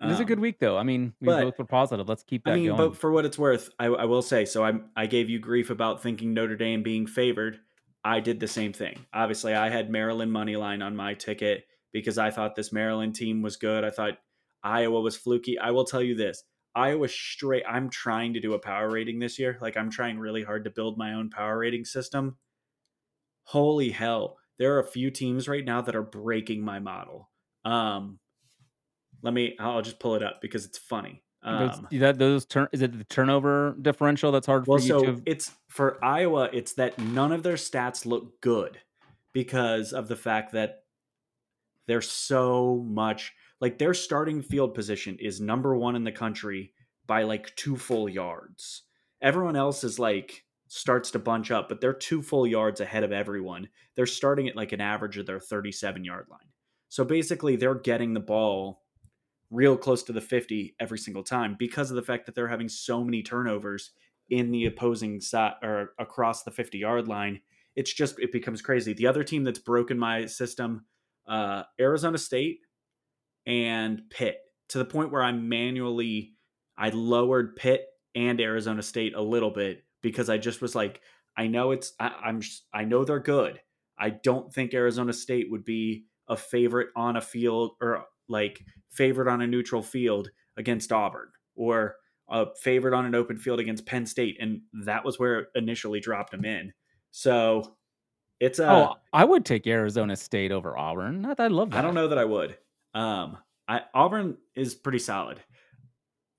It 0.01 0.07
was 0.07 0.19
a 0.19 0.23
Um, 0.23 0.27
good 0.27 0.41
week 0.41 0.59
though. 0.59 0.77
I 0.77 0.83
mean, 0.83 1.15
we 1.21 1.27
but- 1.27 1.43
both 1.45 1.59
were 1.61 1.65
positive. 1.65 2.09
Let's 2.09 2.25
keep 2.25 2.43
that 2.45 2.55
I 2.55 2.57
mean, 2.57 2.67
going. 2.67 2.77
but 2.91 2.97
for 2.99 3.13
what 3.13 3.25
it's 3.25 3.39
worth, 3.39 3.71
I, 3.79 3.87
I 3.87 4.05
will 4.05 4.21
say. 4.23 4.45
So 4.45 4.65
I 4.65 4.73
I 4.97 5.07
gave 5.07 5.31
you 5.31 5.39
grief 5.39 5.71
about 5.71 6.03
thinking 6.03 6.35
Notre 6.35 6.57
Dame 6.57 6.83
being 6.83 7.07
favored. 7.07 7.61
I 8.05 8.19
did 8.19 8.41
the 8.41 8.49
same 8.49 8.73
thing. 8.73 9.07
Obviously, 9.15 9.55
I 9.55 9.71
had 9.71 9.91
Maryland 9.91 10.33
money 10.33 10.57
line 10.57 10.83
on 10.83 10.97
my 10.97 11.15
ticket 11.15 11.67
because 11.93 12.19
I 12.19 12.33
thought 12.33 12.57
this 12.57 12.73
Maryland 12.73 13.15
team 13.15 13.43
was 13.43 13.57
good. 13.57 13.85
I 13.85 13.91
thought 13.91 14.19
Iowa 14.65 15.01
was 15.01 15.15
fluky. 15.17 15.57
I 15.57 15.71
will 15.71 15.85
tell 15.85 16.03
you 16.03 16.17
this: 16.17 16.43
Iowa 16.75 17.09
straight. 17.09 17.65
I'm 17.69 17.91
trying 17.91 18.35
to 18.35 18.41
do 18.41 18.55
a 18.55 18.59
power 18.59 18.91
rating 18.91 19.19
this 19.19 19.39
year. 19.39 19.59
Like 19.61 19.77
I'm 19.77 19.91
trying 19.91 20.19
really 20.19 20.43
hard 20.43 20.65
to 20.65 20.71
build 20.71 20.97
my 20.99 21.13
own 21.15 21.31
power 21.31 21.59
rating 21.59 21.85
system. 21.85 22.37
Holy 23.45 23.91
hell! 23.91 24.39
There 24.59 24.75
are 24.77 24.81
a 24.81 24.87
few 24.87 25.11
teams 25.11 25.49
right 25.49 25.65
now 25.65 25.83
that 25.83 25.97
are 25.97 26.03
breaking 26.03 26.65
my 26.65 26.79
model. 26.79 27.31
Um, 27.65 28.19
let 29.23 29.35
me. 29.35 29.57
I'll 29.59 29.83
just 29.83 29.99
pull 30.01 30.15
it 30.15 30.23
up 30.23 30.41
because 30.41 30.65
it's 30.65 30.79
funny. 30.79 31.23
those, 31.45 31.79
Um, 31.79 31.89
that 31.93 32.19
those 32.19 32.45
turn 32.47 32.69
is 32.73 32.83
it 32.83 32.97
the 32.97 33.05
turnover 33.05 33.77
differential 33.81 34.33
that's 34.33 34.47
hard 34.47 34.67
well, 34.67 34.79
for 34.79 34.85
you 34.85 34.89
so 34.89 35.03
to? 35.03 35.23
it's 35.27 35.53
for 35.69 36.03
Iowa, 36.05 36.49
it's 36.53 36.75
that 36.75 36.99
none 36.99 37.33
of 37.33 37.43
their 37.43 37.55
stats 37.57 38.07
look 38.07 38.41
good 38.41 38.79
because 39.33 39.93
of 39.93 40.09
the 40.09 40.17
fact 40.17 40.53
that 40.53 40.85
they're 41.87 42.01
so 42.01 42.85
much 42.87 43.33
like 43.63 43.79
their 43.79 43.95
starting 43.95 44.43
field 44.43 44.75
position 44.75 45.17
is 45.21 45.41
number 45.41 45.77
one 45.77 45.95
in 45.95 46.03
the 46.03 46.11
country 46.11 46.73
by 47.07 47.23
like 47.23 47.55
two 47.55 47.77
full 47.77 48.09
yards. 48.09 48.83
Everyone 49.23 49.55
else 49.55 49.85
is 49.85 50.01
like 50.01 50.45
starts 50.67 51.13
to 51.13 51.21
bunch 51.21 51.53
up, 51.53 51.69
but 51.69 51.81
they're 51.81 51.93
two 51.93 52.23
full 52.23 52.45
yards 52.45 52.81
ahead 52.81 53.05
of 53.05 53.13
everyone. 53.13 53.69
They're 53.95 54.05
starting 54.05 54.49
at 54.49 54.57
like 54.57 54.73
an 54.73 54.81
average 54.81 55.17
of 55.17 55.27
their 55.27 55.39
37 55.39 56.05
yard 56.05 56.27
line. 56.29 56.41
So 56.89 57.05
basically, 57.05 57.55
they're 57.55 57.77
getting 57.77 58.15
the 58.15 58.21
ball 58.21 58.83
real 59.49 59.77
close 59.77 60.03
to 60.05 60.13
the 60.13 60.21
50 60.21 60.75
every 60.81 60.99
single 60.99 61.23
time 61.23 61.55
because 61.57 61.89
of 61.89 61.95
the 61.95 62.03
fact 62.03 62.27
that 62.27 62.35
they're 62.35 62.49
having 62.49 62.69
so 62.69 63.05
many 63.05 63.23
turnovers 63.23 63.93
in 64.29 64.51
the 64.51 64.67
opposing 64.67 65.21
side 65.21 65.55
or 65.63 65.93
across 66.01 66.43
the 66.43 66.51
50 66.51 66.79
yard 66.79 67.07
line. 67.07 67.41
It's 67.77 67.95
just, 67.95 68.19
it 68.19 68.33
becomes 68.33 68.61
crazy. 68.61 68.93
The 68.93 69.07
other 69.07 69.23
team 69.23 69.45
that's 69.45 69.61
broken 69.61 70.01
my 70.01 70.27
system, 70.27 70.85
uh, 71.29 71.63
Arizona 71.79 72.19
State 72.19 72.59
and 73.47 74.03
Pitt, 74.11 74.39
to 74.71 74.79
the 74.79 74.85
point 74.85 75.13
where 75.13 75.23
I 75.23 75.33
manually, 75.33 76.35
I 76.77 76.91
lowered 76.91 77.57
Pitt 77.57 77.87
and 78.15 78.41
Arizona 78.41 78.83
State 78.83 79.15
a 79.15 79.23
little 79.23 79.51
bit 79.51 79.85
because 80.03 80.29
I 80.31 80.39
just 80.39 80.61
was 80.61 80.75
like, 80.75 81.01
I 81.37 81.47
know 81.47 81.71
it's, 81.71 81.93
I, 81.99 82.09
I'm, 82.25 82.41
I 82.75 82.85
know 82.85 83.05
they're 83.05 83.21
good. 83.21 83.61
I 83.99 84.11
don't 84.11 84.53
think 84.53 84.75
Arizona 84.75 85.13
State 85.13 85.51
would 85.51 85.65
be 85.65 86.07
a 86.29 86.37
favorite 86.37 86.89
on 86.97 87.17
a 87.17 87.21
field 87.21 87.73
or 87.81 88.05
like 88.29 88.65
favorite 88.91 89.29
on 89.29 89.41
a 89.41 89.47
neutral 89.47 89.83
field 89.83 90.31
against 90.57 90.93
Auburn 90.93 91.29
or 91.55 91.97
a 92.29 92.47
favorite 92.63 92.95
on 92.95 93.07
an 93.07 93.15
open 93.15 93.39
field 93.39 93.61
against 93.61 93.87
Penn 93.87 94.07
State. 94.07 94.39
And 94.41 94.63
that 94.85 95.05
was 95.05 95.19
where 95.19 95.41
it 95.41 95.49
initially 95.55 96.01
dropped 96.01 96.31
them 96.31 96.45
in. 96.45 96.73
So 97.11 97.77
it's 98.41 98.59
a, 98.59 98.71
oh, 98.71 98.95
I 99.13 99.25
would 99.25 99.45
take 99.45 99.67
Arizona 99.67 100.17
State 100.17 100.51
over 100.51 100.77
Auburn. 100.77 101.27
I, 101.27 101.35
I 101.39 101.49
love 101.49 101.71
that. 101.71 101.79
I 101.79 101.83
don't 101.83 101.95
know 101.95 102.09
that 102.09 102.19
I 102.19 102.25
would. 102.25 102.57
Um, 102.95 103.39
I 103.69 103.83
Auburn 103.95 104.37
is 104.55 104.75
pretty 104.75 104.99
solid. 104.99 105.41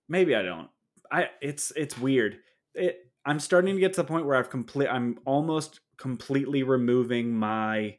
Maybe 0.10 0.36
I 0.36 0.41
don't. 0.41 0.69
I 1.12 1.29
it's 1.41 1.72
it's 1.75 1.98
weird. 1.98 2.39
It 2.75 3.00
I'm 3.25 3.39
starting 3.39 3.75
to 3.75 3.79
get 3.79 3.93
to 3.93 4.01
the 4.01 4.07
point 4.07 4.25
where 4.25 4.36
I've 4.36 4.50
complete. 4.50 4.88
I'm 4.88 5.19
almost 5.25 5.79
completely 5.98 6.63
removing 6.63 7.33
my 7.33 7.98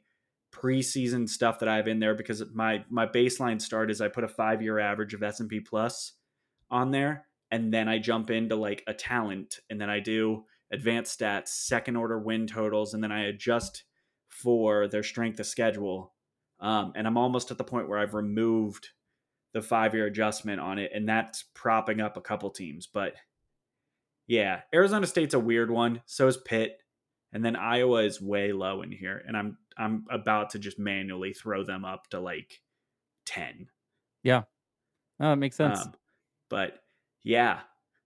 preseason 0.52 1.28
stuff 1.28 1.58
that 1.58 1.68
I 1.68 1.76
have 1.76 1.88
in 1.88 1.98
there 1.98 2.14
because 2.14 2.42
my 2.52 2.84
my 2.88 3.06
baseline 3.06 3.60
start 3.60 3.90
is 3.90 4.00
I 4.00 4.08
put 4.08 4.24
a 4.24 4.28
five 4.28 4.62
year 4.62 4.78
average 4.78 5.14
of 5.14 5.22
S 5.22 5.40
and 5.40 5.48
P 5.48 5.60
plus 5.60 6.12
on 6.70 6.90
there, 6.90 7.26
and 7.50 7.72
then 7.72 7.88
I 7.88 7.98
jump 7.98 8.30
into 8.30 8.56
like 8.56 8.82
a 8.86 8.94
talent, 8.94 9.60
and 9.70 9.80
then 9.80 9.90
I 9.90 10.00
do 10.00 10.44
advanced 10.72 11.18
stats, 11.18 11.48
second 11.48 11.96
order 11.96 12.18
win 12.18 12.46
totals, 12.46 12.94
and 12.94 13.02
then 13.02 13.12
I 13.12 13.26
adjust 13.26 13.84
for 14.28 14.88
their 14.88 15.02
strength 15.02 15.40
of 15.40 15.46
schedule. 15.46 16.13
Um, 16.64 16.92
and 16.96 17.06
I'm 17.06 17.18
almost 17.18 17.50
at 17.50 17.58
the 17.58 17.64
point 17.64 17.88
where 17.88 17.98
I've 17.98 18.14
removed 18.14 18.88
the 19.52 19.60
five 19.60 19.94
year 19.94 20.06
adjustment 20.06 20.60
on 20.60 20.78
it, 20.78 20.90
and 20.94 21.06
that's 21.08 21.44
propping 21.54 22.00
up 22.00 22.16
a 22.16 22.22
couple 22.22 22.48
teams. 22.50 22.86
But 22.86 23.14
yeah, 24.26 24.62
Arizona 24.74 25.06
State's 25.06 25.34
a 25.34 25.38
weird 25.38 25.70
one. 25.70 26.00
So 26.06 26.26
is 26.26 26.38
Pitt, 26.38 26.78
and 27.32 27.44
then 27.44 27.54
Iowa 27.54 28.02
is 28.04 28.20
way 28.20 28.52
low 28.52 28.80
in 28.80 28.90
here, 28.90 29.22
and 29.26 29.36
I'm 29.36 29.58
I'm 29.76 30.06
about 30.10 30.50
to 30.50 30.58
just 30.58 30.78
manually 30.78 31.34
throw 31.34 31.64
them 31.64 31.84
up 31.84 32.08
to 32.10 32.20
like 32.20 32.62
ten. 33.26 33.68
Yeah, 34.22 34.44
Oh, 35.20 35.30
that 35.30 35.36
makes 35.36 35.56
sense. 35.56 35.80
Um, 35.80 35.92
but 36.48 36.82
yeah, 37.22 37.60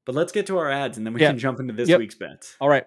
but 0.05 0.15
let's 0.15 0.33
get 0.33 0.47
to 0.49 0.59
our 0.59 0.71
ads, 0.71 0.99
and 0.99 1.07
then 1.07 1.15
we 1.15 1.21
can 1.21 1.39
jump 1.39 1.61
into 1.61 1.75
this 1.75 1.89
Yep. 1.89 1.99
week's 2.01 2.15
bets. 2.17 2.57
All 2.61 2.69
right. 2.69 2.87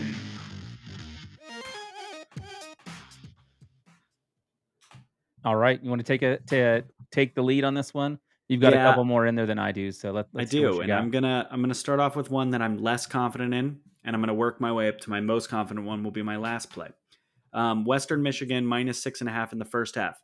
All 5.43 5.55
right, 5.55 5.81
you 5.81 5.89
want 5.89 5.99
to 5.99 6.03
take 6.05 6.21
a 6.21 6.37
to 6.47 6.83
take 7.11 7.35
the 7.35 7.41
lead 7.41 7.63
on 7.63 7.73
this 7.73 7.93
one? 7.93 8.19
You've 8.47 8.61
got 8.61 8.73
Yeah. 8.73 8.85
a 8.85 8.89
couple 8.89 9.05
more 9.05 9.25
in 9.25 9.35
there 9.35 9.45
than 9.45 9.59
I 9.59 9.71
do, 9.71 9.91
so 9.91 10.11
let, 10.11 10.27
let's. 10.33 10.51
see 10.51 10.63
what 10.63 10.71
do, 10.73 10.79
and 10.81 10.87
got. 10.89 10.99
I'm 11.01 11.09
gonna 11.09 11.47
I'm 11.49 11.61
gonna 11.61 11.73
start 11.73 11.99
off 11.99 12.15
with 12.15 12.29
one 12.29 12.51
that 12.51 12.61
I'm 12.61 12.77
less 12.77 13.07
confident 13.07 13.53
in, 13.53 13.79
and 14.03 14.15
I'm 14.15 14.21
gonna 14.21 14.33
work 14.33 14.59
my 14.61 14.71
way 14.71 14.87
up 14.87 14.99
to 14.99 15.09
my 15.09 15.19
most 15.21 15.47
confident 15.49 15.85
one. 15.85 16.03
Will 16.03 16.11
be 16.11 16.21
my 16.21 16.37
last 16.37 16.69
play. 16.69 16.89
Um, 17.53 17.85
Western 17.85 18.21
Michigan 18.21 18.65
minus 18.65 19.01
six 19.01 19.21
and 19.21 19.29
a 19.29 19.33
half 19.33 19.51
in 19.53 19.59
the 19.59 19.65
first 19.65 19.95
half 19.95 20.21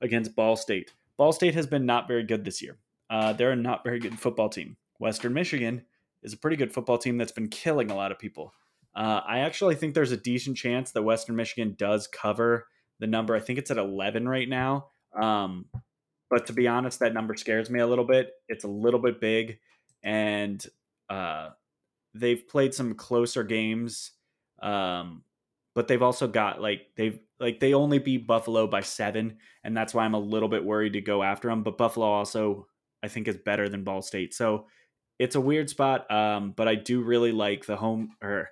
against 0.00 0.34
Ball 0.34 0.56
State. 0.56 0.92
Ball 1.16 1.32
State 1.32 1.54
has 1.54 1.66
been 1.66 1.86
not 1.86 2.08
very 2.08 2.22
good 2.24 2.44
this 2.44 2.60
year. 2.60 2.78
Uh, 3.08 3.32
they're 3.32 3.52
a 3.52 3.56
not 3.56 3.84
very 3.84 3.98
good 3.98 4.18
football 4.18 4.48
team. 4.48 4.76
Western 4.98 5.32
Michigan 5.32 5.82
is 6.22 6.32
a 6.32 6.36
pretty 6.36 6.56
good 6.56 6.72
football 6.72 6.98
team 6.98 7.16
that's 7.18 7.32
been 7.32 7.48
killing 7.48 7.90
a 7.90 7.94
lot 7.94 8.10
of 8.10 8.18
people. 8.18 8.52
Uh, 8.94 9.20
I 9.26 9.40
actually 9.40 9.74
think 9.74 9.94
there's 9.94 10.12
a 10.12 10.16
decent 10.16 10.56
chance 10.56 10.90
that 10.92 11.02
Western 11.02 11.36
Michigan 11.36 11.76
does 11.78 12.06
cover 12.06 12.66
the 12.98 13.06
number. 13.06 13.34
I 13.34 13.40
think 13.40 13.58
it's 13.58 13.70
at 13.70 13.78
11 13.78 14.28
right 14.28 14.48
now. 14.48 14.88
Um, 15.14 15.66
but 16.30 16.46
to 16.46 16.52
be 16.52 16.68
honest, 16.68 17.00
that 17.00 17.14
number 17.14 17.36
scares 17.36 17.70
me 17.70 17.80
a 17.80 17.86
little 17.86 18.04
bit. 18.04 18.32
It's 18.48 18.64
a 18.64 18.68
little 18.68 19.00
bit 19.00 19.20
big, 19.20 19.58
and 20.02 20.64
uh, 21.08 21.50
they've 22.14 22.46
played 22.48 22.74
some 22.74 22.94
closer 22.94 23.44
games. 23.44 24.12
Um, 24.60 25.22
but 25.74 25.88
they've 25.88 26.02
also 26.02 26.26
got 26.26 26.60
like 26.60 26.88
they've 26.96 27.18
like 27.38 27.60
they 27.60 27.74
only 27.74 27.98
beat 27.98 28.26
Buffalo 28.26 28.66
by 28.66 28.80
seven, 28.80 29.38
and 29.62 29.76
that's 29.76 29.94
why 29.94 30.04
I'm 30.04 30.14
a 30.14 30.18
little 30.18 30.48
bit 30.48 30.64
worried 30.64 30.94
to 30.94 31.00
go 31.00 31.22
after 31.22 31.48
them. 31.48 31.62
But 31.62 31.78
Buffalo 31.78 32.06
also, 32.06 32.66
I 33.02 33.08
think, 33.08 33.28
is 33.28 33.36
better 33.36 33.68
than 33.68 33.84
Ball 33.84 34.02
State, 34.02 34.34
so 34.34 34.66
it's 35.18 35.36
a 35.36 35.40
weird 35.40 35.70
spot. 35.70 36.10
Um, 36.10 36.54
but 36.56 36.66
I 36.66 36.74
do 36.74 37.02
really 37.02 37.32
like 37.32 37.66
the 37.66 37.76
home 37.76 38.10
or 38.22 38.50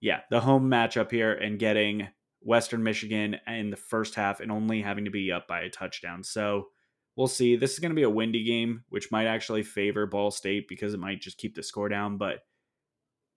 yeah, 0.00 0.20
the 0.30 0.40
home 0.40 0.68
matchup 0.70 1.10
here 1.10 1.32
and 1.32 1.58
getting 1.58 2.08
Western 2.44 2.82
Michigan 2.82 3.36
in 3.46 3.70
the 3.70 3.76
first 3.76 4.14
half 4.14 4.40
and 4.40 4.52
only 4.52 4.82
having 4.82 5.06
to 5.06 5.10
be 5.10 5.32
up 5.32 5.48
by 5.48 5.62
a 5.62 5.70
touchdown. 5.70 6.22
So 6.22 6.68
we'll 7.16 7.26
see. 7.26 7.56
This 7.56 7.72
is 7.72 7.78
going 7.78 7.90
to 7.90 7.96
be 7.96 8.02
a 8.02 8.10
windy 8.10 8.44
game, 8.44 8.84
which 8.90 9.10
might 9.10 9.26
actually 9.26 9.62
favor 9.62 10.06
Ball 10.06 10.30
State 10.30 10.68
because 10.68 10.94
it 10.94 11.00
might 11.00 11.20
just 11.20 11.38
keep 11.38 11.54
the 11.54 11.62
score 11.62 11.88
down. 11.88 12.18
But 12.18 12.40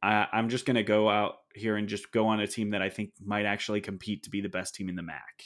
I, 0.03 0.27
I'm 0.31 0.49
just 0.49 0.65
going 0.65 0.75
to 0.75 0.83
go 0.83 1.09
out 1.09 1.35
here 1.55 1.77
and 1.77 1.87
just 1.87 2.11
go 2.11 2.27
on 2.27 2.41
a 2.41 2.47
team 2.47 2.71
that 2.71 2.81
I 2.81 2.89
think 2.89 3.11
might 3.23 3.45
actually 3.45 3.81
compete 3.81 4.23
to 4.23 4.29
be 4.29 4.41
the 4.41 4.49
best 4.49 4.75
team 4.75 4.89
in 4.89 4.95
the 4.95 5.03
MAC. 5.03 5.43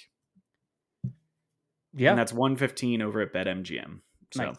yeah, 1.93 2.09
And 2.09 2.19
that's 2.19 2.33
115 2.33 3.01
over 3.01 3.21
at 3.21 3.31
BetMGM. 3.31 3.99
So 4.33 4.43
Nice. 4.43 4.55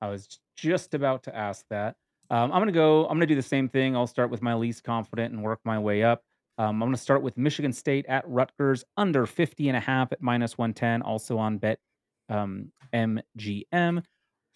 I 0.00 0.08
was 0.08 0.38
just 0.56 0.94
about 0.94 1.24
to 1.24 1.36
ask 1.36 1.64
that. 1.70 1.96
Um, 2.28 2.52
I'm 2.52 2.60
gonna 2.60 2.72
go. 2.72 3.04
I'm 3.04 3.16
gonna 3.16 3.26
do 3.26 3.36
the 3.36 3.42
same 3.42 3.68
thing. 3.68 3.94
I'll 3.96 4.08
start 4.08 4.30
with 4.30 4.42
my 4.42 4.54
least 4.54 4.82
confident 4.82 5.32
and 5.32 5.42
work 5.42 5.60
my 5.64 5.78
way 5.78 6.02
up. 6.02 6.22
Um, 6.58 6.82
I'm 6.82 6.88
gonna 6.88 6.96
start 6.96 7.22
with 7.22 7.36
Michigan 7.36 7.72
State 7.72 8.06
at 8.06 8.26
Rutgers 8.26 8.84
under 8.96 9.26
50 9.26 9.68
and 9.68 9.76
a 9.76 9.80
half 9.80 10.12
at 10.12 10.22
minus 10.22 10.56
110. 10.56 11.02
Also 11.02 11.38
on 11.38 11.58
Bet 11.58 11.78
um, 12.28 12.72
MGM. 12.94 14.02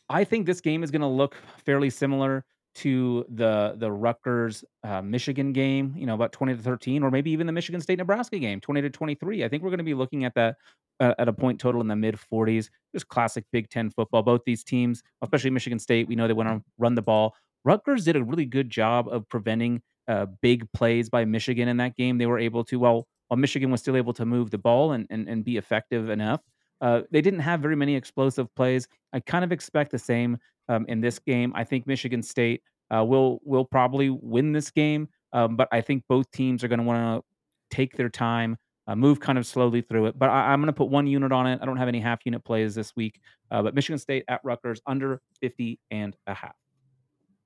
I 0.08 0.24
think 0.24 0.46
this 0.46 0.60
game 0.60 0.82
is 0.82 0.90
gonna 0.90 1.10
look 1.10 1.36
fairly 1.64 1.90
similar 1.90 2.44
to 2.76 3.24
the 3.28 3.74
the 3.76 3.90
Rutgers 3.90 4.64
uh, 4.84 5.02
Michigan 5.02 5.52
game. 5.52 5.94
You 5.96 6.06
know, 6.06 6.14
about 6.14 6.32
20 6.32 6.56
to 6.56 6.62
13, 6.62 7.02
or 7.02 7.10
maybe 7.10 7.30
even 7.30 7.46
the 7.46 7.52
Michigan 7.52 7.80
State 7.80 7.98
Nebraska 7.98 8.38
game, 8.38 8.60
20 8.60 8.82
to 8.82 8.90
23. 8.90 9.44
I 9.44 9.48
think 9.48 9.62
we're 9.62 9.70
gonna 9.70 9.82
be 9.82 9.94
looking 9.94 10.24
at 10.24 10.34
that 10.34 10.56
uh, 11.00 11.14
at 11.18 11.28
a 11.28 11.32
point 11.32 11.60
total 11.60 11.80
in 11.80 11.88
the 11.88 11.96
mid 11.96 12.16
40s. 12.16 12.70
Just 12.94 13.08
classic 13.08 13.44
Big 13.52 13.68
Ten 13.68 13.90
football. 13.90 14.22
Both 14.22 14.42
these 14.44 14.64
teams, 14.64 15.02
especially 15.22 15.50
Michigan 15.50 15.78
State, 15.78 16.08
we 16.08 16.14
know 16.14 16.26
they 16.26 16.34
want 16.34 16.48
to 16.48 16.62
run 16.78 16.94
the 16.94 17.02
ball. 17.02 17.34
Rutgers 17.64 18.04
did 18.04 18.16
a 18.16 18.24
really 18.24 18.46
good 18.46 18.70
job 18.70 19.08
of 19.08 19.28
preventing 19.28 19.82
uh, 20.10 20.26
big 20.42 20.70
plays 20.72 21.08
by 21.08 21.24
Michigan 21.24 21.68
in 21.68 21.76
that 21.76 21.96
game. 21.96 22.18
They 22.18 22.26
were 22.26 22.38
able 22.38 22.64
to, 22.64 22.80
well, 22.80 23.06
while 23.28 23.38
Michigan 23.38 23.70
was 23.70 23.80
still 23.80 23.96
able 23.96 24.12
to 24.14 24.26
move 24.26 24.50
the 24.50 24.58
ball 24.58 24.92
and, 24.92 25.06
and, 25.08 25.28
and 25.28 25.44
be 25.44 25.56
effective 25.56 26.10
enough, 26.10 26.40
uh, 26.80 27.02
they 27.12 27.20
didn't 27.20 27.40
have 27.40 27.60
very 27.60 27.76
many 27.76 27.94
explosive 27.94 28.52
plays. 28.56 28.88
I 29.12 29.20
kind 29.20 29.44
of 29.44 29.52
expect 29.52 29.92
the 29.92 29.98
same 30.00 30.38
um, 30.68 30.84
in 30.88 31.00
this 31.00 31.20
game. 31.20 31.52
I 31.54 31.62
think 31.62 31.86
Michigan 31.86 32.24
State 32.24 32.62
uh, 32.92 33.04
will 33.04 33.40
will 33.44 33.64
probably 33.64 34.10
win 34.10 34.52
this 34.52 34.70
game, 34.70 35.08
um, 35.32 35.54
but 35.54 35.68
I 35.70 35.80
think 35.80 36.02
both 36.08 36.28
teams 36.32 36.64
are 36.64 36.68
going 36.68 36.80
to 36.80 36.84
want 36.84 37.22
to 37.22 37.76
take 37.76 37.96
their 37.96 38.08
time, 38.08 38.56
uh, 38.88 38.96
move 38.96 39.20
kind 39.20 39.38
of 39.38 39.46
slowly 39.46 39.80
through 39.80 40.06
it. 40.06 40.18
But 40.18 40.30
I, 40.30 40.52
I'm 40.52 40.60
going 40.60 40.66
to 40.66 40.72
put 40.72 40.88
one 40.88 41.06
unit 41.06 41.30
on 41.30 41.46
it. 41.46 41.60
I 41.62 41.66
don't 41.66 41.76
have 41.76 41.86
any 41.86 42.00
half 42.00 42.20
unit 42.24 42.42
plays 42.44 42.74
this 42.74 42.96
week, 42.96 43.20
uh, 43.52 43.62
but 43.62 43.74
Michigan 43.74 43.98
State 43.98 44.24
at 44.26 44.40
Rutgers 44.42 44.80
under 44.86 45.20
50 45.40 45.78
and 45.92 46.16
a 46.26 46.34
half. 46.34 46.56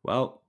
Well, 0.03 0.44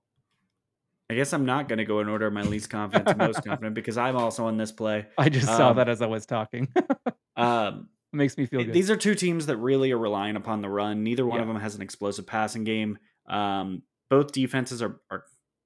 I 1.08 1.14
guess 1.14 1.32
I'm 1.32 1.44
not 1.46 1.68
going 1.68 1.78
to 1.78 1.84
go 1.84 2.00
in 2.00 2.08
order 2.08 2.26
of 2.26 2.32
my 2.32 2.42
least 2.42 2.68
confident 2.70 3.06
to 3.08 3.16
most 3.16 3.44
confident 3.44 3.74
because 3.76 3.96
I'm 3.96 4.16
also 4.16 4.46
on 4.46 4.56
this 4.56 4.72
play. 4.72 5.06
I 5.16 5.28
just 5.28 5.46
saw 5.46 5.70
Um, 5.70 5.76
that 5.76 5.88
as 5.88 6.02
I 6.02 6.06
was 6.06 6.26
talking. 6.26 6.68
it 6.76 7.14
Um, 7.36 7.88
makes 8.12 8.36
me 8.36 8.46
feel 8.46 8.64
good. 8.64 8.72
these 8.72 8.90
are 8.90 8.96
two 8.96 9.14
teams 9.14 9.46
that 9.46 9.56
really 9.58 9.92
are 9.92 9.98
relying 9.98 10.36
upon 10.36 10.62
the 10.62 10.68
run. 10.68 11.02
Neither 11.04 11.24
one 11.26 11.40
of 11.40 11.46
them 11.46 11.60
has 11.60 11.74
an 11.76 11.82
explosive 11.82 12.26
passing 12.26 12.64
game. 12.64 12.98
Um, 13.28 13.82
both 14.10 14.32
defenses 14.32 14.82
are, 14.82 15.00
are 15.10 15.24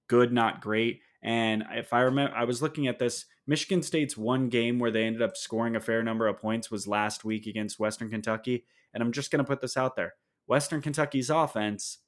good, 0.09 0.33
not 0.33 0.61
great. 0.61 1.01
And 1.23 1.65
if 1.73 1.93
I 1.93 2.01
remember, 2.01 2.35
I 2.37 2.45
was 2.45 2.61
looking 2.63 2.87
at 2.87 2.99
this. 2.99 3.27
Michigan 3.47 3.83
State's 3.83 4.17
one 4.17 4.49
game 4.49 4.79
where 4.79 4.91
they 4.91 5.05
ended 5.05 5.23
up 5.23 5.37
scoring 5.37 5.75
a 5.77 5.81
fair 5.81 6.03
number 6.03 6.27
of 6.27 6.39
points 6.39 6.71
was 6.71 6.87
last 6.87 7.25
week 7.25 7.47
against 7.47 7.79
Western 7.81 8.09
Kentucky. 8.11 8.65
And 8.95 9.03
I'm 9.03 9.13
just 9.13 9.31
going 9.31 9.45
to 9.45 9.49
put 9.49 9.61
this 9.61 9.77
out 9.77 9.97
there: 9.97 10.15
Western 10.47 10.81
Kentucky's 10.81 11.29
offense 11.31 11.99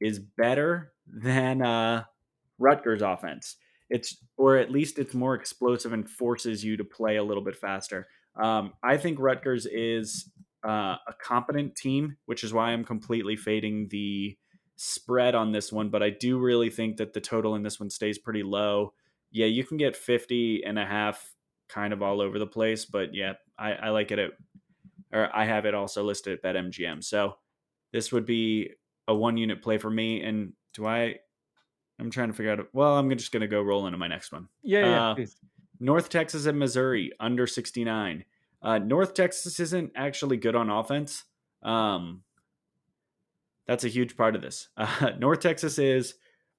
is 0.00 0.18
better 0.18 0.92
than 1.06 1.62
uh, 1.62 2.04
Rutgers' 2.62 3.02
offense. 3.02 3.56
It's 3.90 4.16
or 4.38 4.56
at 4.56 4.70
least 4.70 4.98
it's 4.98 5.14
more 5.14 5.34
explosive 5.34 5.92
and 5.92 6.08
forces 6.08 6.64
you 6.64 6.76
to 6.76 6.84
play 6.84 7.16
a 7.16 7.22
little 7.24 7.44
bit 7.44 7.56
faster. 7.56 8.06
Um, 8.40 8.72
I 8.82 8.96
think 8.96 9.18
Rutgers 9.18 9.66
is 9.66 10.30
uh, 10.66 10.96
a 11.06 11.14
competent 11.22 11.76
team, 11.76 12.16
which 12.26 12.44
is 12.44 12.54
why 12.54 12.70
I'm 12.70 12.84
completely 12.84 13.36
fading 13.36 13.88
the 13.90 14.36
spread 14.76 15.34
on 15.34 15.52
this 15.52 15.70
one. 15.70 15.90
But 15.90 16.02
I 16.02 16.10
do 16.10 16.38
really 16.38 16.70
think 16.70 16.96
that 16.96 17.12
the 17.12 17.20
total 17.20 17.54
in 17.54 17.62
this 17.62 17.78
one 17.78 17.90
stays 17.90 18.18
pretty 18.18 18.42
low. 18.42 18.94
Yeah, 19.30 19.46
you 19.46 19.64
can 19.64 19.76
get 19.76 19.96
50 19.96 20.64
and 20.64 20.78
a 20.78 20.86
half 20.86 21.34
kind 21.68 21.92
of 21.92 22.02
all 22.02 22.20
over 22.20 22.38
the 22.38 22.46
place, 22.46 22.84
but 22.84 23.14
yeah, 23.14 23.34
I, 23.58 23.72
I 23.72 23.88
like 23.90 24.10
it 24.10 24.18
at, 24.18 24.30
or 25.12 25.34
I 25.34 25.44
have 25.44 25.66
it 25.66 25.74
also 25.74 26.04
listed 26.04 26.38
at 26.38 26.42
BetMGM. 26.42 27.02
So 27.02 27.34
this 27.92 28.12
would 28.12 28.26
be 28.26 28.70
a 29.08 29.14
one 29.14 29.36
unit 29.36 29.62
play 29.62 29.78
for 29.78 29.90
me. 29.90 30.22
And 30.22 30.52
do 30.74 30.86
I? 30.86 31.16
I'm 31.98 32.10
trying 32.10 32.28
to 32.28 32.34
figure 32.34 32.52
out. 32.52 32.68
Well, 32.72 32.96
I'm 32.96 33.10
just 33.10 33.32
going 33.32 33.42
to 33.42 33.48
go 33.48 33.62
roll 33.62 33.86
into 33.86 33.98
my 33.98 34.08
next 34.08 34.32
one. 34.32 34.48
yeah, 34.62 34.86
yeah, 34.86 35.10
uh. 35.10 35.26
North 35.80 36.08
Texas 36.08 36.46
and 36.46 36.58
Missouri 36.58 37.12
under 37.18 37.46
69. 37.46 38.24
Uh, 38.62 38.78
North 38.78 39.14
Texas 39.14 39.58
isn't 39.58 39.92
actually 39.96 40.36
good 40.36 40.54
on 40.54 40.70
offense. 40.70 41.24
Um, 41.62 42.22
that's 43.66 43.84
a 43.84 43.88
huge 43.88 44.16
part 44.16 44.36
of 44.36 44.42
this. 44.42 44.68
Uh, 44.76 45.10
North 45.18 45.40
Texas 45.40 45.78
is 45.78 46.14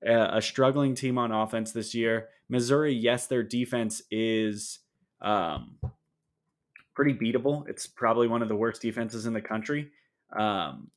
a, 0.06 0.38
a 0.38 0.42
struggling 0.42 0.96
team 0.96 1.18
on 1.18 1.32
offense 1.32 1.72
this 1.72 1.96
year. 1.96 2.30
Missouri, 2.50 2.94
yes, 2.94 3.28
their 3.28 3.44
defense 3.44 4.02
is 4.12 4.80
um, 5.22 5.78
pretty 6.94 7.14
beatable. 7.14 7.68
It's 7.70 7.88
probably 7.88 8.28
one 8.28 8.42
of 8.42 8.50
the 8.50 8.56
worst 8.56 8.82
defenses 8.82 9.26
in 9.26 9.34
the 9.34 9.42
country. 9.42 9.90
Um, 10.38 10.90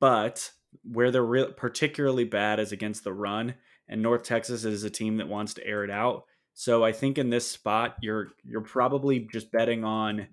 but 0.00 0.50
where 0.82 1.10
they're 1.10 1.24
re- 1.24 1.52
particularly 1.56 2.24
bad 2.24 2.60
is 2.60 2.72
against 2.72 3.04
the 3.04 3.12
run, 3.12 3.54
and 3.88 4.02
North 4.02 4.22
Texas 4.22 4.64
is 4.64 4.84
a 4.84 4.90
team 4.90 5.16
that 5.16 5.28
wants 5.28 5.54
to 5.54 5.66
air 5.66 5.84
it 5.84 5.90
out. 5.90 6.24
So 6.54 6.84
I 6.84 6.92
think 6.92 7.18
in 7.18 7.30
this 7.30 7.48
spot, 7.48 7.96
you're 8.00 8.28
you're 8.44 8.60
probably 8.60 9.20
just 9.20 9.52
betting 9.52 9.84
on 9.84 10.26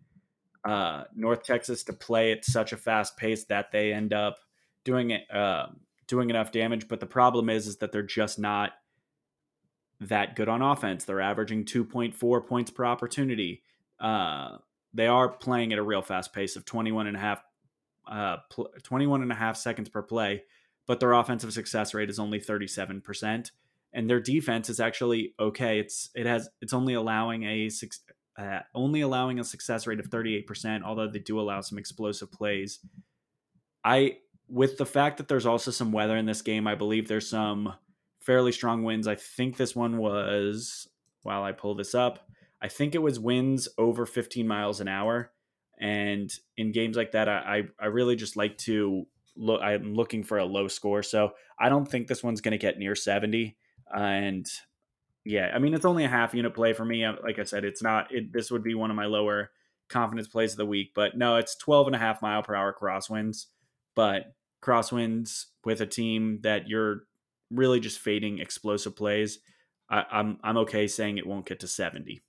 uh, 0.68 1.04
North 1.16 1.44
Texas 1.44 1.84
to 1.84 1.94
play 1.94 2.32
at 2.32 2.44
such 2.44 2.74
a 2.74 2.78
fast 2.78 3.16
pace 3.18 3.46
that 3.46 3.72
they 3.72 3.94
end 3.94 4.14
up 4.14 4.38
doing 4.84 5.12
it, 5.12 5.30
uh, 5.32 5.68
doing 6.08 6.30
enough 6.30 6.52
damage. 6.52 6.88
But 6.88 7.00
the 7.00 7.06
problem 7.06 7.50
is, 7.50 7.68
is 7.68 7.78
that 7.78 7.92
they're 7.92 8.02
just 8.02 8.40
not 8.40 8.72
that 10.02 10.36
good 10.36 10.50
on 10.50 10.62
offense. 10.62 11.06
They're 11.06 11.22
averaging 11.22 11.66
2.4 11.66 12.48
points 12.48 12.72
per 12.72 12.86
opportunity. 12.86 13.62
Uh, 14.00 14.58
they 14.94 15.08
are 15.08 15.30
playing 15.30 15.74
at 15.74 15.80
a 15.80 15.84
real 15.84 16.02
fast 16.02 16.34
pace 16.34 16.56
of 16.56 16.66
21 16.66 17.08
and 17.08 17.16
a 17.16 17.20
half 17.20 17.44
uh, 18.08 18.38
pl- 18.50 18.72
21 18.84 19.22
and 19.22 19.32
a 19.32 19.36
half 19.36 19.58
seconds 19.58 19.90
per 19.90 20.02
play, 20.02 20.44
but 20.88 21.00
their 21.00 21.14
offensive 21.14 21.54
success 21.54 21.94
rate 21.94 22.10
is 22.10 22.20
only 22.20 22.40
37%. 22.40 23.52
And 23.94 24.10
their 24.10 24.20
defense 24.20 24.70
is 24.70 24.80
actually 24.80 25.34
okay. 25.40 25.80
It's 25.80 26.10
it 26.16 26.26
has 26.26 26.50
it's 26.62 26.74
only 26.74 26.96
allowing 26.96 27.44
a 27.44 27.70
six, 27.70 28.02
uh, 28.38 28.60
only 28.74 29.02
allowing 29.02 29.40
a 29.40 29.44
success 29.44 29.88
rate 29.88 30.02
of 30.02 30.10
38%, 30.10 30.84
although 30.84 31.08
they 31.08 31.20
do 31.20 31.40
allow 31.40 31.62
some 31.62 31.78
explosive 31.78 32.30
plays. 32.30 32.80
I 33.86 34.18
with 34.50 34.78
the 34.78 34.86
fact 34.86 35.18
that 35.18 35.28
there's 35.30 35.46
also 35.46 35.72
some 35.72 35.94
weather 35.94 36.18
in 36.18 36.26
this 36.26 36.42
game, 36.42 36.68
I 36.68 36.76
believe 36.76 37.08
there's 37.08 37.30
some 37.30 37.74
fairly 38.20 38.52
strong 38.52 38.84
winds. 38.84 39.08
I 39.08 39.16
think 39.16 39.56
this 39.56 39.76
one 39.76 39.98
was 39.98 40.90
while 41.24 41.44
I 41.44 41.54
pull 41.54 41.76
this 41.76 41.96
up, 41.96 42.28
I 42.62 42.68
think 42.68 42.96
it 42.96 43.02
was 43.02 43.20
winds 43.20 43.70
over 43.78 44.06
15 44.06 44.48
miles 44.48 44.82
an 44.82 44.88
hour. 44.88 45.32
And 45.80 46.32
in 46.58 46.72
games 46.72 46.96
like 46.96 47.12
that, 47.12 47.28
I, 47.28 47.64
I 47.80 47.88
really 47.88 48.16
just 48.16 48.38
like 48.38 48.58
to 48.60 49.06
look. 49.36 49.62
I'm 49.62 49.94
looking 49.94 50.24
for 50.24 50.38
a 50.38 50.46
low 50.46 50.68
score, 50.68 51.04
so 51.04 51.32
I 51.60 51.70
don't 51.70 51.86
think 51.86 52.08
this 52.08 52.24
one's 52.24 52.42
going 52.42 52.54
to 52.54 52.58
get 52.58 52.80
near 52.80 52.96
70. 52.96 53.58
Uh, 53.94 54.00
and 54.00 54.46
yeah, 55.26 55.52
I 55.54 55.60
mean 55.60 55.74
it's 55.74 55.86
only 55.86 56.06
a 56.06 56.10
half 56.10 56.34
unit 56.34 56.54
play 56.54 56.74
for 56.74 56.86
me. 56.86 57.06
Like 57.08 57.40
I 57.40 57.44
said, 57.44 57.66
it's 57.66 57.84
not. 57.84 58.14
It, 58.14 58.32
this 58.32 58.52
would 58.52 58.64
be 58.64 58.76
one 58.76 58.90
of 58.90 58.96
my 58.96 59.06
lower 59.06 59.52
confidence 59.90 60.28
plays 60.28 60.52
of 60.52 60.58
the 60.58 60.66
week, 60.66 60.92
but 60.96 61.18
no, 61.18 61.36
it's 61.36 61.56
12 61.58 61.88
and 61.88 61.96
a 61.96 62.00
half 62.00 62.22
mile 62.22 62.42
per 62.42 62.56
hour 62.56 62.76
crosswinds. 62.80 63.46
But 63.96 64.34
crosswinds 64.64 65.46
with 65.64 65.82
a 65.82 65.86
team 65.86 66.40
that 66.44 66.68
you're 66.68 67.02
really 67.52 67.80
just 67.80 68.00
fading 68.00 68.40
explosive 68.40 68.96
plays. 68.96 69.40
I, 69.90 70.06
I'm 70.12 70.40
I'm 70.44 70.58
okay 70.58 70.88
saying 70.88 71.18
it 71.18 71.28
won't 71.28 71.46
get 71.46 71.60
to 71.60 71.68
70 71.68 72.22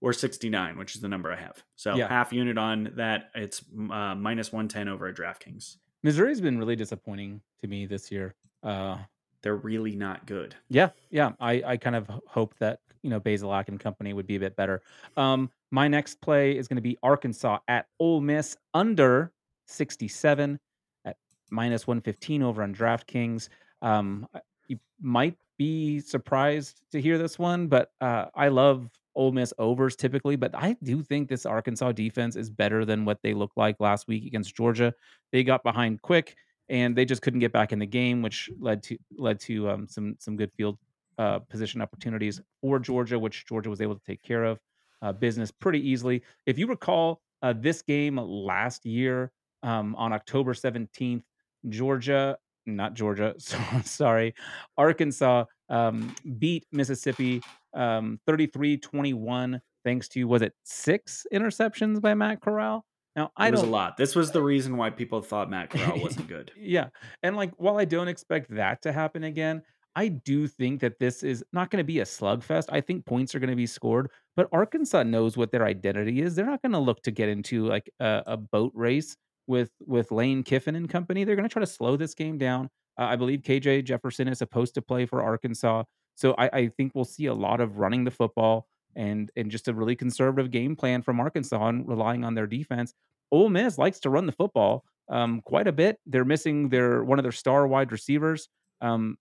or 0.00 0.12
69, 0.12 0.76
which 0.76 0.94
is 0.94 1.00
the 1.00 1.08
number 1.08 1.32
I 1.32 1.36
have. 1.36 1.62
So 1.74 1.94
yeah. 1.94 2.08
half 2.08 2.32
unit 2.32 2.58
on 2.58 2.92
that. 2.96 3.30
It's 3.34 3.62
uh, 3.90 4.14
minus 4.14 4.52
110 4.52 4.88
over 4.88 5.06
at 5.06 5.16
DraftKings. 5.16 5.76
Missouri's 6.02 6.40
been 6.40 6.58
really 6.58 6.76
disappointing 6.76 7.40
to 7.60 7.66
me 7.66 7.86
this 7.86 8.12
year. 8.12 8.34
Uh, 8.62 8.98
They're 9.42 9.56
really 9.56 9.96
not 9.96 10.26
good. 10.26 10.54
Yeah, 10.68 10.90
yeah. 11.10 11.32
I, 11.40 11.62
I 11.66 11.76
kind 11.76 11.96
of 11.96 12.08
hope 12.26 12.54
that 12.58 12.80
you 13.02 13.10
know 13.10 13.20
Bazelak 13.20 13.68
and 13.68 13.80
company 13.80 14.12
would 14.12 14.26
be 14.26 14.36
a 14.36 14.40
bit 14.40 14.56
better. 14.56 14.82
Um, 15.16 15.50
my 15.70 15.88
next 15.88 16.20
play 16.20 16.56
is 16.56 16.68
going 16.68 16.76
to 16.76 16.82
be 16.82 16.98
Arkansas 17.02 17.58
at 17.68 17.86
Ole 17.98 18.20
Miss 18.20 18.56
under 18.74 19.32
67 19.66 20.58
at 21.04 21.16
minus 21.50 21.86
115 21.86 22.42
over 22.42 22.62
on 22.62 22.74
DraftKings. 22.74 23.48
Um, 23.82 24.28
you 24.68 24.78
might 25.00 25.36
be 25.58 26.00
surprised 26.00 26.82
to 26.92 27.00
hear 27.00 27.18
this 27.18 27.38
one, 27.38 27.66
but 27.66 27.90
uh, 28.00 28.26
I 28.34 28.48
love 28.48 28.90
Ole 29.16 29.32
Miss 29.32 29.52
overs 29.58 29.96
typically, 29.96 30.36
but 30.36 30.54
I 30.54 30.76
do 30.82 31.02
think 31.02 31.28
this 31.28 31.46
Arkansas 31.46 31.92
defense 31.92 32.36
is 32.36 32.50
better 32.50 32.84
than 32.84 33.04
what 33.04 33.18
they 33.22 33.34
looked 33.34 33.56
like 33.56 33.80
last 33.80 34.06
week 34.06 34.26
against 34.26 34.54
Georgia. 34.54 34.94
They 35.32 35.42
got 35.42 35.64
behind 35.64 36.02
quick 36.02 36.36
and 36.68 36.96
they 36.96 37.04
just 37.04 37.22
couldn't 37.22 37.40
get 37.40 37.52
back 37.52 37.72
in 37.72 37.78
the 37.78 37.86
game, 37.86 38.22
which 38.22 38.50
led 38.58 38.82
to 38.84 38.98
led 39.16 39.40
to 39.40 39.70
um, 39.70 39.88
some 39.88 40.16
some 40.18 40.36
good 40.36 40.52
field 40.56 40.78
uh, 41.18 41.38
position 41.38 41.80
opportunities 41.80 42.40
for 42.60 42.78
Georgia, 42.78 43.18
which 43.18 43.46
Georgia 43.46 43.70
was 43.70 43.80
able 43.80 43.94
to 43.94 44.04
take 44.06 44.22
care 44.22 44.44
of 44.44 44.58
uh, 45.02 45.12
business 45.12 45.50
pretty 45.50 45.88
easily. 45.88 46.22
If 46.46 46.58
you 46.58 46.66
recall 46.66 47.20
uh, 47.42 47.54
this 47.56 47.82
game 47.82 48.16
last 48.16 48.84
year 48.84 49.32
um, 49.62 49.94
on 49.96 50.12
October 50.12 50.54
seventeenth, 50.54 51.24
Georgia, 51.68 52.36
not 52.66 52.94
Georgia, 52.94 53.34
sorry, 53.84 54.34
Arkansas 54.76 55.44
um, 55.68 56.14
beat 56.38 56.66
Mississippi 56.72 57.42
um, 57.74 58.20
33-21 58.28 59.60
thanks 59.84 60.08
to 60.08 60.24
was 60.24 60.42
it 60.42 60.52
six 60.64 61.26
interceptions 61.32 62.00
by 62.00 62.14
Matt 62.14 62.40
Corral? 62.40 62.84
Now 63.14 63.30
I 63.36 63.48
it 63.48 63.52
was 63.52 63.60
don't 63.60 63.70
a 63.70 63.72
lot. 63.72 63.96
This 63.96 64.14
was 64.14 64.30
the 64.30 64.42
reason 64.42 64.76
why 64.76 64.90
people 64.90 65.22
thought 65.22 65.48
Matt 65.48 65.70
Corral 65.70 66.00
wasn't 66.00 66.28
good. 66.28 66.52
yeah, 66.56 66.88
and 67.22 67.36
like 67.36 67.52
while 67.56 67.78
I 67.78 67.86
don't 67.86 68.08
expect 68.08 68.54
that 68.54 68.82
to 68.82 68.92
happen 68.92 69.24
again, 69.24 69.62
I 69.96 70.08
do 70.08 70.46
think 70.46 70.82
that 70.82 70.98
this 71.00 71.22
is 71.22 71.42
not 71.54 71.70
going 71.70 71.78
to 71.78 71.84
be 71.84 72.00
a 72.00 72.04
slugfest. 72.04 72.66
I 72.68 72.82
think 72.82 73.06
points 73.06 73.34
are 73.34 73.38
going 73.38 73.50
to 73.50 73.56
be 73.56 73.66
scored, 73.66 74.10
but 74.36 74.46
Arkansas 74.52 75.04
knows 75.04 75.38
what 75.38 75.50
their 75.50 75.64
identity 75.64 76.20
is. 76.20 76.34
They're 76.34 76.44
not 76.44 76.60
going 76.60 76.72
to 76.72 76.78
look 76.78 77.00
to 77.04 77.10
get 77.10 77.30
into 77.30 77.66
like 77.66 77.90
a, 77.98 78.22
a, 78.26 78.36
boat 78.36 78.72
race 78.74 79.16
with 79.46 79.70
with 79.80 80.12
Lane 80.12 80.42
Kiffin 80.42 80.76
and 80.76 80.88
company. 80.88 81.24
They're 81.24 81.36
going 81.36 81.48
to 81.48 81.52
try 81.52 81.60
to 81.60 81.66
slow 81.66 81.96
this 81.96 82.14
game 82.14 82.36
down. 82.36 82.68
Uh, 82.98 83.04
I 83.04 83.16
believe 83.16 83.40
KJ 83.40 83.84
Jefferson 83.84 84.28
is 84.28 84.38
supposed 84.38 84.74
to 84.74 84.82
play 84.82 85.06
for 85.06 85.22
Arkansas. 85.22 85.84
So 86.14 86.34
I, 86.38 86.50
I 86.52 86.68
think 86.68 86.92
we'll 86.94 87.04
see 87.04 87.26
a 87.26 87.34
lot 87.34 87.60
of 87.60 87.78
running 87.78 88.04
the 88.04 88.10
football 88.10 88.66
and 88.94 89.30
and 89.36 89.50
just 89.50 89.68
a 89.68 89.74
really 89.74 89.94
conservative 89.94 90.50
game 90.50 90.74
plan 90.74 91.02
from 91.02 91.20
Arkansas 91.20 91.68
and 91.68 91.86
relying 91.86 92.24
on 92.24 92.34
their 92.34 92.46
defense. 92.46 92.94
Ole 93.30 93.50
Miss 93.50 93.78
likes 93.78 94.00
to 94.00 94.10
run 94.10 94.26
the 94.26 94.32
football 94.32 94.84
um, 95.08 95.42
quite 95.42 95.68
a 95.68 95.72
bit. 95.72 95.98
They're 96.06 96.24
missing 96.24 96.68
their 96.68 97.04
one 97.04 97.18
of 97.18 97.22
their 97.22 97.32
star 97.32 97.66
wide 97.66 97.92
receivers. 97.92 98.48
Um, 98.80 99.18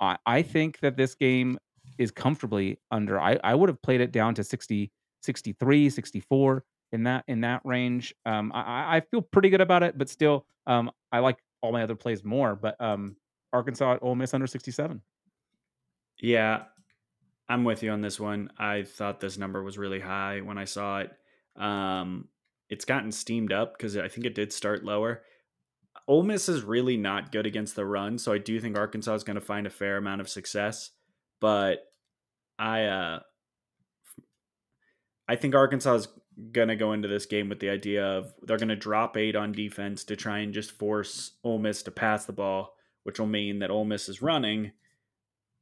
I, 0.00 0.16
I 0.26 0.42
think 0.42 0.80
that 0.80 0.96
this 0.96 1.14
game 1.14 1.58
is 1.98 2.10
comfortably 2.10 2.78
under. 2.90 3.20
I, 3.20 3.38
I 3.42 3.54
would 3.54 3.68
have 3.68 3.82
played 3.82 4.00
it 4.00 4.12
down 4.12 4.34
to 4.36 4.44
60, 4.44 4.90
63, 5.22 5.90
64 5.90 6.64
in 6.92 7.02
that 7.04 7.24
in 7.28 7.40
that 7.42 7.60
range. 7.64 8.14
Um, 8.24 8.52
I, 8.54 8.96
I 8.96 9.00
feel 9.10 9.22
pretty 9.22 9.50
good 9.50 9.60
about 9.60 9.82
it, 9.82 9.98
but 9.98 10.08
still, 10.08 10.46
um, 10.66 10.90
I 11.12 11.18
like 11.18 11.38
all 11.60 11.72
my 11.72 11.82
other 11.82 11.96
plays 11.96 12.24
more. 12.24 12.54
But 12.54 12.80
um, 12.80 13.16
Arkansas 13.52 13.94
at 13.94 14.02
Ole 14.02 14.14
Miss 14.14 14.34
under 14.34 14.46
67. 14.46 15.00
Yeah, 16.20 16.62
I'm 17.48 17.64
with 17.64 17.82
you 17.82 17.90
on 17.90 18.00
this 18.00 18.20
one. 18.20 18.50
I 18.58 18.82
thought 18.82 19.20
this 19.20 19.38
number 19.38 19.62
was 19.62 19.78
really 19.78 20.00
high 20.00 20.40
when 20.40 20.58
I 20.58 20.64
saw 20.64 21.00
it. 21.00 21.10
Um, 21.56 22.28
it's 22.68 22.84
gotten 22.84 23.12
steamed 23.12 23.52
up 23.52 23.76
because 23.76 23.96
I 23.96 24.08
think 24.08 24.26
it 24.26 24.34
did 24.34 24.52
start 24.52 24.84
lower. 24.84 25.22
Ole 26.06 26.22
Miss 26.22 26.48
is 26.48 26.62
really 26.62 26.96
not 26.96 27.32
good 27.32 27.46
against 27.46 27.76
the 27.76 27.84
run, 27.84 28.18
so 28.18 28.32
I 28.32 28.38
do 28.38 28.60
think 28.60 28.76
Arkansas 28.76 29.14
is 29.14 29.24
going 29.24 29.36
to 29.36 29.40
find 29.40 29.66
a 29.66 29.70
fair 29.70 29.96
amount 29.96 30.20
of 30.20 30.28
success. 30.28 30.90
But 31.40 31.80
I, 32.58 32.84
uh, 32.84 33.20
I 35.28 35.36
think 35.36 35.54
Arkansas 35.54 35.94
is 35.94 36.08
going 36.52 36.68
to 36.68 36.76
go 36.76 36.92
into 36.92 37.08
this 37.08 37.26
game 37.26 37.48
with 37.48 37.60
the 37.60 37.68
idea 37.68 38.04
of 38.04 38.32
they're 38.42 38.58
going 38.58 38.68
to 38.68 38.76
drop 38.76 39.16
eight 39.16 39.36
on 39.36 39.52
defense 39.52 40.04
to 40.04 40.16
try 40.16 40.38
and 40.38 40.54
just 40.54 40.70
force 40.70 41.32
Ole 41.42 41.58
Miss 41.58 41.82
to 41.84 41.90
pass 41.90 42.24
the 42.24 42.32
ball, 42.32 42.74
which 43.02 43.18
will 43.18 43.26
mean 43.26 43.58
that 43.58 43.70
Ole 43.70 43.84
Miss 43.84 44.08
is 44.08 44.22
running 44.22 44.72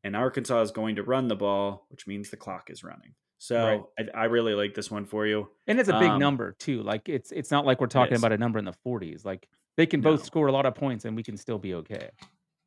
and 0.04 0.14
Arkansas 0.14 0.60
is 0.60 0.70
going 0.70 0.96
to 0.96 1.02
run 1.02 1.28
the 1.28 1.36
ball, 1.36 1.86
which 1.88 2.06
means 2.06 2.30
the 2.30 2.36
clock 2.36 2.70
is 2.70 2.84
running. 2.84 3.14
So 3.38 3.86
right. 3.98 4.08
I, 4.14 4.20
I, 4.20 4.24
really 4.24 4.54
like 4.54 4.74
this 4.74 4.90
one 4.90 5.04
for 5.04 5.26
you. 5.26 5.48
And 5.66 5.78
it's 5.78 5.88
a 5.88 5.98
big 5.98 6.10
um, 6.10 6.20
number 6.20 6.52
too. 6.52 6.82
Like 6.82 7.08
it's 7.08 7.32
it's 7.32 7.50
not 7.50 7.66
like 7.66 7.80
we're 7.80 7.86
talking 7.86 8.16
about 8.16 8.32
a 8.32 8.38
number 8.38 8.58
in 8.58 8.64
the 8.64 8.74
40s. 8.86 9.24
Like 9.24 9.48
they 9.76 9.84
can 9.84 10.00
no. 10.00 10.12
both 10.12 10.24
score 10.24 10.46
a 10.46 10.52
lot 10.52 10.64
of 10.64 10.74
points 10.74 11.04
and 11.04 11.16
we 11.16 11.22
can 11.22 11.36
still 11.36 11.58
be 11.58 11.74
okay. 11.74 12.10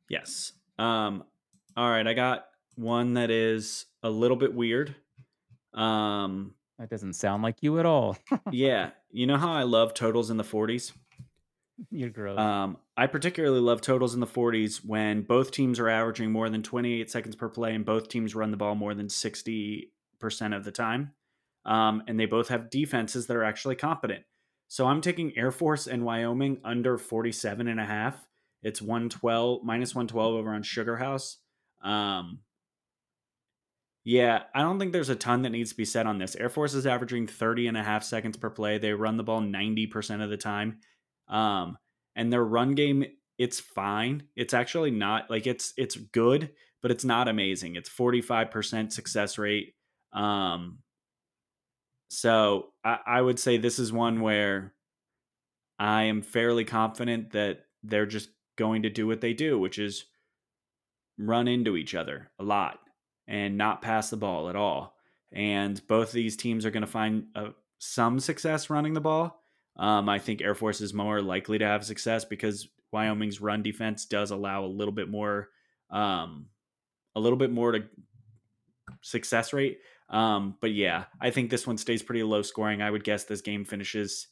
Yes. 0.08 0.52
Um 0.78 1.24
all 1.76 1.88
right, 1.88 2.06
I 2.06 2.14
got 2.14 2.46
one 2.76 3.14
that 3.14 3.30
is 3.30 3.86
a 4.02 4.10
little 4.10 4.36
bit 4.36 4.54
weird. 4.54 4.94
Um 5.74 6.54
that 6.80 6.88
doesn't 6.88 7.12
sound 7.12 7.42
like 7.42 7.56
you 7.60 7.78
at 7.78 7.84
all. 7.84 8.16
yeah. 8.50 8.90
You 9.10 9.26
know 9.26 9.36
how 9.36 9.52
I 9.52 9.64
love 9.64 9.92
totals 9.92 10.30
in 10.30 10.38
the 10.38 10.44
40s? 10.44 10.92
You're 11.90 12.08
gross. 12.08 12.38
Um, 12.38 12.78
I 12.96 13.06
particularly 13.06 13.60
love 13.60 13.82
totals 13.82 14.14
in 14.14 14.20
the 14.20 14.26
40s 14.26 14.84
when 14.84 15.22
both 15.22 15.50
teams 15.50 15.78
are 15.78 15.90
averaging 15.90 16.32
more 16.32 16.48
than 16.48 16.62
28 16.62 17.10
seconds 17.10 17.36
per 17.36 17.50
play 17.50 17.74
and 17.74 17.84
both 17.84 18.08
teams 18.08 18.34
run 18.34 18.50
the 18.50 18.56
ball 18.56 18.74
more 18.74 18.94
than 18.94 19.08
60% 19.08 19.88
of 20.56 20.64
the 20.64 20.72
time. 20.72 21.12
Um, 21.66 22.02
and 22.06 22.18
they 22.18 22.26
both 22.26 22.48
have 22.48 22.70
defenses 22.70 23.26
that 23.26 23.36
are 23.36 23.44
actually 23.44 23.76
competent. 23.76 24.24
So 24.68 24.86
I'm 24.86 25.02
taking 25.02 25.36
Air 25.36 25.50
Force 25.50 25.86
and 25.86 26.04
Wyoming 26.04 26.60
under 26.64 26.96
47 26.96 27.68
and 27.68 27.80
a 27.80 27.84
half. 27.84 28.26
It's 28.62 28.80
112 28.80 29.62
minus 29.64 29.94
112 29.94 30.34
over 30.34 30.54
on 30.54 30.62
Sugar 30.62 30.96
House. 30.96 31.38
Um, 31.82 32.40
yeah, 34.04 34.44
I 34.54 34.62
don't 34.62 34.78
think 34.78 34.92
there's 34.92 35.10
a 35.10 35.16
ton 35.16 35.42
that 35.42 35.50
needs 35.50 35.70
to 35.70 35.76
be 35.76 35.84
said 35.84 36.06
on 36.06 36.18
this. 36.18 36.34
Air 36.34 36.48
Force 36.48 36.74
is 36.74 36.86
averaging 36.86 37.26
30 37.26 37.66
and 37.66 37.76
a 37.76 37.82
half 37.82 38.02
seconds 38.02 38.36
per 38.36 38.48
play. 38.48 38.78
They 38.78 38.92
run 38.92 39.16
the 39.16 39.22
ball 39.22 39.42
90% 39.42 40.22
of 40.22 40.30
the 40.30 40.38
time. 40.38 40.78
Um, 41.28 41.76
and 42.16 42.32
their 42.32 42.44
run 42.44 42.74
game, 42.74 43.04
it's 43.38 43.60
fine. 43.60 44.24
It's 44.36 44.54
actually 44.54 44.90
not 44.90 45.30
like 45.30 45.46
it's 45.46 45.74
it's 45.76 45.96
good, 45.96 46.50
but 46.82 46.90
it's 46.90 47.04
not 47.04 47.28
amazing. 47.28 47.76
It's 47.76 47.90
45% 47.90 48.90
success 48.92 49.38
rate. 49.38 49.74
Um, 50.12 50.78
so 52.08 52.72
I, 52.84 52.98
I 53.06 53.20
would 53.20 53.38
say 53.38 53.58
this 53.58 53.78
is 53.78 53.92
one 53.92 54.22
where 54.22 54.72
I 55.78 56.04
am 56.04 56.22
fairly 56.22 56.64
confident 56.64 57.32
that 57.32 57.60
they're 57.82 58.06
just 58.06 58.30
going 58.56 58.82
to 58.82 58.90
do 58.90 59.06
what 59.06 59.20
they 59.20 59.34
do, 59.34 59.58
which 59.58 59.78
is 59.78 60.06
run 61.18 61.48
into 61.48 61.76
each 61.76 61.94
other 61.94 62.30
a 62.38 62.42
lot 62.42 62.79
and 63.30 63.56
not 63.56 63.80
pass 63.80 64.10
the 64.10 64.16
ball 64.16 64.50
at 64.50 64.56
all. 64.56 64.96
And 65.32 65.80
both 65.86 66.12
these 66.12 66.36
teams 66.36 66.66
are 66.66 66.70
going 66.70 66.82
to 66.82 66.86
find 66.86 67.26
uh, 67.34 67.50
some 67.78 68.18
success 68.20 68.68
running 68.68 68.92
the 68.92 69.00
ball, 69.00 69.40
um, 69.76 70.08
I 70.08 70.18
think 70.18 70.42
Air 70.42 70.54
Force 70.54 70.80
is 70.80 70.92
more 70.92 71.22
likely 71.22 71.58
to 71.58 71.66
have 71.66 71.84
success 71.84 72.24
because 72.24 72.68
Wyoming's 72.92 73.40
run 73.40 73.62
defense 73.62 74.04
does 74.04 74.30
allow 74.30 74.64
a 74.64 74.66
little 74.66 74.92
bit 74.92 75.08
more, 75.08 75.48
um, 75.90 76.46
a 77.14 77.20
little 77.20 77.38
bit 77.38 77.52
more 77.52 77.72
to 77.72 77.84
success 79.00 79.52
rate. 79.52 79.78
Um, 80.10 80.56
but 80.60 80.72
yeah, 80.72 81.04
I 81.20 81.30
think 81.30 81.50
this 81.50 81.66
one 81.66 81.78
stays 81.78 82.02
pretty 82.02 82.24
low 82.24 82.42
scoring. 82.42 82.82
I 82.82 82.90
would 82.90 83.04
guess 83.04 83.24
this 83.24 83.40
game 83.40 83.64
finishes 83.64 84.26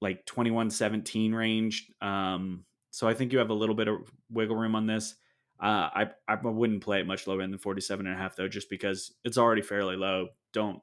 like 0.00 0.26
21 0.26 0.70
17 0.70 1.34
range. 1.34 1.90
Um, 2.02 2.64
so 2.90 3.08
I 3.08 3.14
think 3.14 3.32
you 3.32 3.38
have 3.38 3.50
a 3.50 3.54
little 3.54 3.74
bit 3.74 3.88
of 3.88 4.12
wiggle 4.30 4.56
room 4.56 4.76
on 4.76 4.86
this. 4.86 5.14
Uh, 5.60 5.88
I, 5.94 6.06
I 6.26 6.34
wouldn't 6.34 6.82
play 6.82 7.00
it 7.00 7.06
much 7.06 7.26
lower 7.26 7.40
than 7.40 7.56
47 7.56 8.06
and 8.06 8.14
a 8.14 8.18
half 8.18 8.36
though, 8.36 8.48
just 8.48 8.68
because 8.68 9.14
it's 9.24 9.38
already 9.38 9.62
fairly 9.62 9.96
low. 9.96 10.28
Don't 10.52 10.80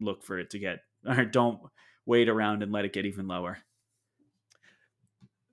look 0.00 0.22
for 0.22 0.38
it 0.38 0.50
to 0.50 0.58
get, 0.58 0.80
or 1.08 1.24
don't 1.24 1.60
wait 2.06 2.28
around 2.28 2.62
and 2.62 2.72
let 2.72 2.84
it 2.84 2.92
get 2.92 3.06
even 3.06 3.26
lower. 3.28 3.58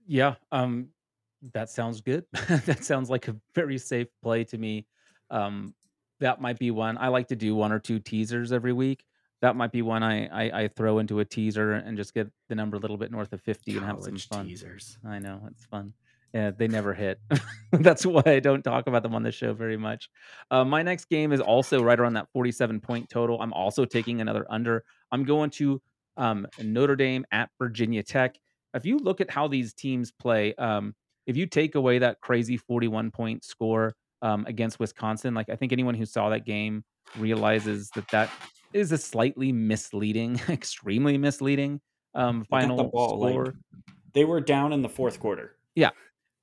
Yeah, 0.07 0.35
um, 0.51 0.89
that 1.53 1.69
sounds 1.69 2.01
good. 2.01 2.25
that 2.65 2.83
sounds 2.83 3.09
like 3.09 3.27
a 3.27 3.35
very 3.53 3.77
safe 3.77 4.07
play 4.21 4.43
to 4.45 4.57
me. 4.57 4.85
Um, 5.29 5.73
that 6.19 6.39
might 6.41 6.59
be 6.59 6.71
one 6.71 6.97
I 6.97 7.09
like 7.09 7.27
to 7.29 7.35
do 7.35 7.55
one 7.55 7.71
or 7.71 7.79
two 7.79 7.99
teasers 7.99 8.51
every 8.51 8.73
week. 8.73 9.03
That 9.41 9.55
might 9.55 9.71
be 9.71 9.81
one 9.81 10.03
I 10.03 10.27
I, 10.27 10.63
I 10.63 10.67
throw 10.69 10.99
into 10.99 11.19
a 11.19 11.25
teaser 11.25 11.73
and 11.73 11.97
just 11.97 12.13
get 12.13 12.27
the 12.47 12.55
number 12.55 12.77
a 12.77 12.79
little 12.79 12.97
bit 12.97 13.11
north 13.11 13.33
of 13.33 13.41
fifty 13.41 13.75
and 13.75 13.85
have 13.85 14.01
some 14.01 14.17
fun. 14.17 14.47
teasers. 14.47 14.97
I 15.05 15.19
know 15.19 15.41
it's 15.51 15.65
fun. 15.65 15.93
Yeah, 16.35 16.51
they 16.51 16.67
never 16.67 16.93
hit. 16.93 17.21
That's 17.71 18.05
why 18.05 18.21
I 18.25 18.41
don't 18.41 18.61
talk 18.61 18.87
about 18.87 19.03
them 19.03 19.15
on 19.15 19.23
the 19.23 19.31
show 19.31 19.53
very 19.53 19.77
much. 19.77 20.09
Uh, 20.51 20.65
my 20.65 20.83
next 20.83 21.05
game 21.05 21.31
is 21.31 21.39
also 21.39 21.81
right 21.81 21.97
around 21.97 22.15
that 22.15 22.27
47 22.33 22.81
point 22.81 23.09
total. 23.09 23.41
I'm 23.41 23.53
also 23.53 23.85
taking 23.85 24.19
another 24.19 24.45
under. 24.49 24.83
I'm 25.13 25.23
going 25.23 25.49
to 25.51 25.81
um, 26.17 26.45
Notre 26.61 26.97
Dame 26.97 27.25
at 27.31 27.51
Virginia 27.57 28.03
Tech. 28.03 28.35
If 28.73 28.85
you 28.85 28.97
look 28.97 29.21
at 29.21 29.31
how 29.31 29.47
these 29.47 29.73
teams 29.73 30.11
play, 30.11 30.53
um, 30.55 30.93
if 31.25 31.37
you 31.37 31.45
take 31.45 31.75
away 31.75 31.99
that 31.99 32.19
crazy 32.19 32.57
41 32.57 33.11
point 33.11 33.45
score 33.45 33.95
um, 34.21 34.43
against 34.45 34.77
Wisconsin, 34.77 35.33
like 35.35 35.47
I 35.47 35.55
think 35.55 35.71
anyone 35.71 35.95
who 35.95 36.05
saw 36.05 36.27
that 36.31 36.45
game 36.45 36.83
realizes 37.17 37.91
that 37.91 38.09
that 38.09 38.29
is 38.73 38.91
a 38.91 38.97
slightly 38.97 39.53
misleading, 39.53 40.41
extremely 40.49 41.17
misleading 41.17 41.79
um, 42.13 42.39
They 42.39 42.57
the 42.57 42.61
final 42.67 42.83
ball, 42.89 43.19
like, 43.21 43.31
score. 43.31 43.53
They 44.11 44.25
were 44.25 44.41
down 44.41 44.73
in 44.73 44.81
the 44.81 44.89
fourth 44.89 45.17
quarter. 45.21 45.55
Yeah. 45.75 45.91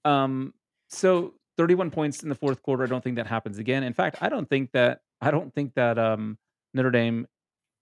Um, 0.04 0.54
so 0.88 1.34
31 1.56 1.90
points 1.90 2.22
in 2.22 2.28
the 2.28 2.34
fourth 2.34 2.62
quarter. 2.62 2.82
I 2.82 2.86
don't 2.86 3.02
think 3.02 3.16
that 3.16 3.26
happens 3.26 3.58
again. 3.58 3.82
In 3.82 3.92
fact, 3.92 4.18
I 4.20 4.28
don't 4.28 4.48
think 4.48 4.72
that 4.72 5.00
I 5.20 5.30
don't 5.30 5.54
think 5.54 5.74
that 5.74 5.98
um 5.98 6.38
Notre 6.74 6.90
Dame 6.90 7.26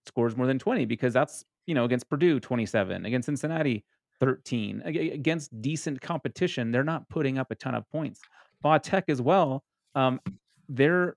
scores 0.07 0.37
more 0.37 0.47
than 0.47 0.59
20 0.59 0.85
because 0.87 1.13
that's, 1.13 1.45
you 1.67 1.75
know, 1.75 1.85
against 1.85 2.09
Purdue 2.09 2.41
27, 2.41 3.07
against 3.07 3.27
Cincinnati 3.27 3.85
13. 4.19 4.83
Against 4.85 5.63
decent 5.63 6.01
competition, 6.01 6.71
they're 6.71 6.85
not 6.85 7.09
putting 7.09 7.39
up 7.39 7.51
a 7.51 7.55
ton 7.55 7.75
of 7.75 7.89
points. 7.91 8.21
Va 8.63 8.79
Tech 8.79 9.05
as 9.09 9.23
well. 9.23 9.65
Um, 9.95 10.21
their 10.69 11.17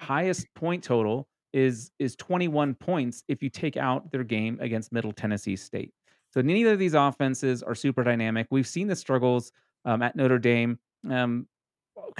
highest 0.00 0.46
point 0.54 0.82
total 0.82 1.28
is 1.52 1.90
is 1.98 2.14
21 2.16 2.74
points 2.74 3.24
if 3.28 3.42
you 3.42 3.48
take 3.48 3.76
out 3.76 4.10
their 4.10 4.24
game 4.24 4.58
against 4.60 4.92
Middle 4.92 5.12
Tennessee 5.12 5.56
State. 5.56 5.92
So 6.30 6.42
neither 6.42 6.72
of 6.72 6.78
these 6.78 6.94
offenses 6.94 7.62
are 7.62 7.74
super 7.74 8.04
dynamic. 8.04 8.48
We've 8.50 8.66
seen 8.66 8.86
the 8.86 8.96
struggles 8.96 9.50
um, 9.88 10.02
at 10.02 10.14
Notre 10.14 10.38
Dame. 10.38 10.78
Um, 11.10 11.48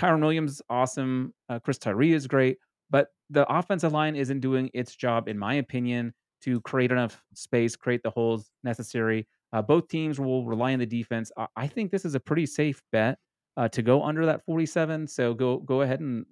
Kyren 0.01 0.21
Williams, 0.21 0.63
awesome. 0.71 1.35
Uh, 1.49 1.59
Chris 1.59 1.79
Tyree 1.79 2.15
is 2.15 2.27
great, 2.27 2.57
but 2.91 3.09
the 3.29 3.47
offensive 3.53 3.93
line 3.93 4.17
isn't 4.17 4.41
doing 4.41 4.71
its 4.73 4.97
job, 4.97 5.29
in 5.29 5.39
my 5.39 5.55
opinion, 5.55 6.15
to 6.41 6.63
create 6.63 6.91
enough 6.91 7.23
space, 7.35 7.77
create 7.77 8.03
the 8.03 8.11
holes 8.11 8.51
necessary. 8.65 9.27
Uh, 9.53 9.61
both 9.61 9.87
teams 9.89 10.19
will 10.19 10.47
rely 10.47 10.73
on 10.73 10.79
the 10.79 10.87
defense. 10.87 11.31
I, 11.37 11.47
I 11.57 11.67
think 11.67 11.91
this 11.91 12.07
is 12.07 12.15
a 12.15 12.21
pretty 12.21 12.47
safe 12.47 12.81
bet 12.91 13.19
uh, 13.59 13.69
to 13.69 13.83
go 13.83 14.03
under 14.03 14.25
that 14.27 14.45
47. 14.47 15.07
So 15.07 15.35
go 15.35 15.59
go 15.59 15.83
ahead 15.83 16.01
and 16.01 16.25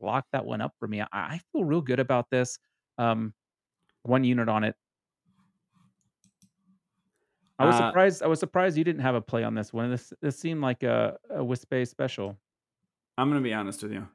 lock 0.00 0.26
that 0.32 0.44
one 0.44 0.60
up 0.60 0.72
for 0.80 0.88
me. 0.88 1.00
I, 1.00 1.06
I 1.12 1.40
feel 1.52 1.64
real 1.64 1.80
good 1.80 2.00
about 2.00 2.26
this. 2.30 2.58
Um, 2.98 3.34
one 4.02 4.24
unit 4.24 4.48
on 4.48 4.64
it. 4.64 4.74
I 7.58 7.66
was 7.66 7.74
Uh, 7.76 7.88
surprised. 7.88 8.22
I 8.22 8.26
was 8.26 8.40
surprised 8.40 8.76
you 8.76 8.84
didn't 8.84 9.02
have 9.02 9.14
a 9.14 9.20
play 9.20 9.44
on 9.44 9.54
this 9.54 9.72
one. 9.72 9.90
This 9.90 10.12
this 10.20 10.38
seemed 10.38 10.60
like 10.60 10.82
a, 10.82 11.16
a 11.30 11.44
Wisp 11.44 11.72
special. 11.84 12.38
I'm 13.18 13.28
gonna 13.28 13.40
be 13.40 13.52
honest 13.54 13.82
with 13.82 13.92
you. 13.92 14.08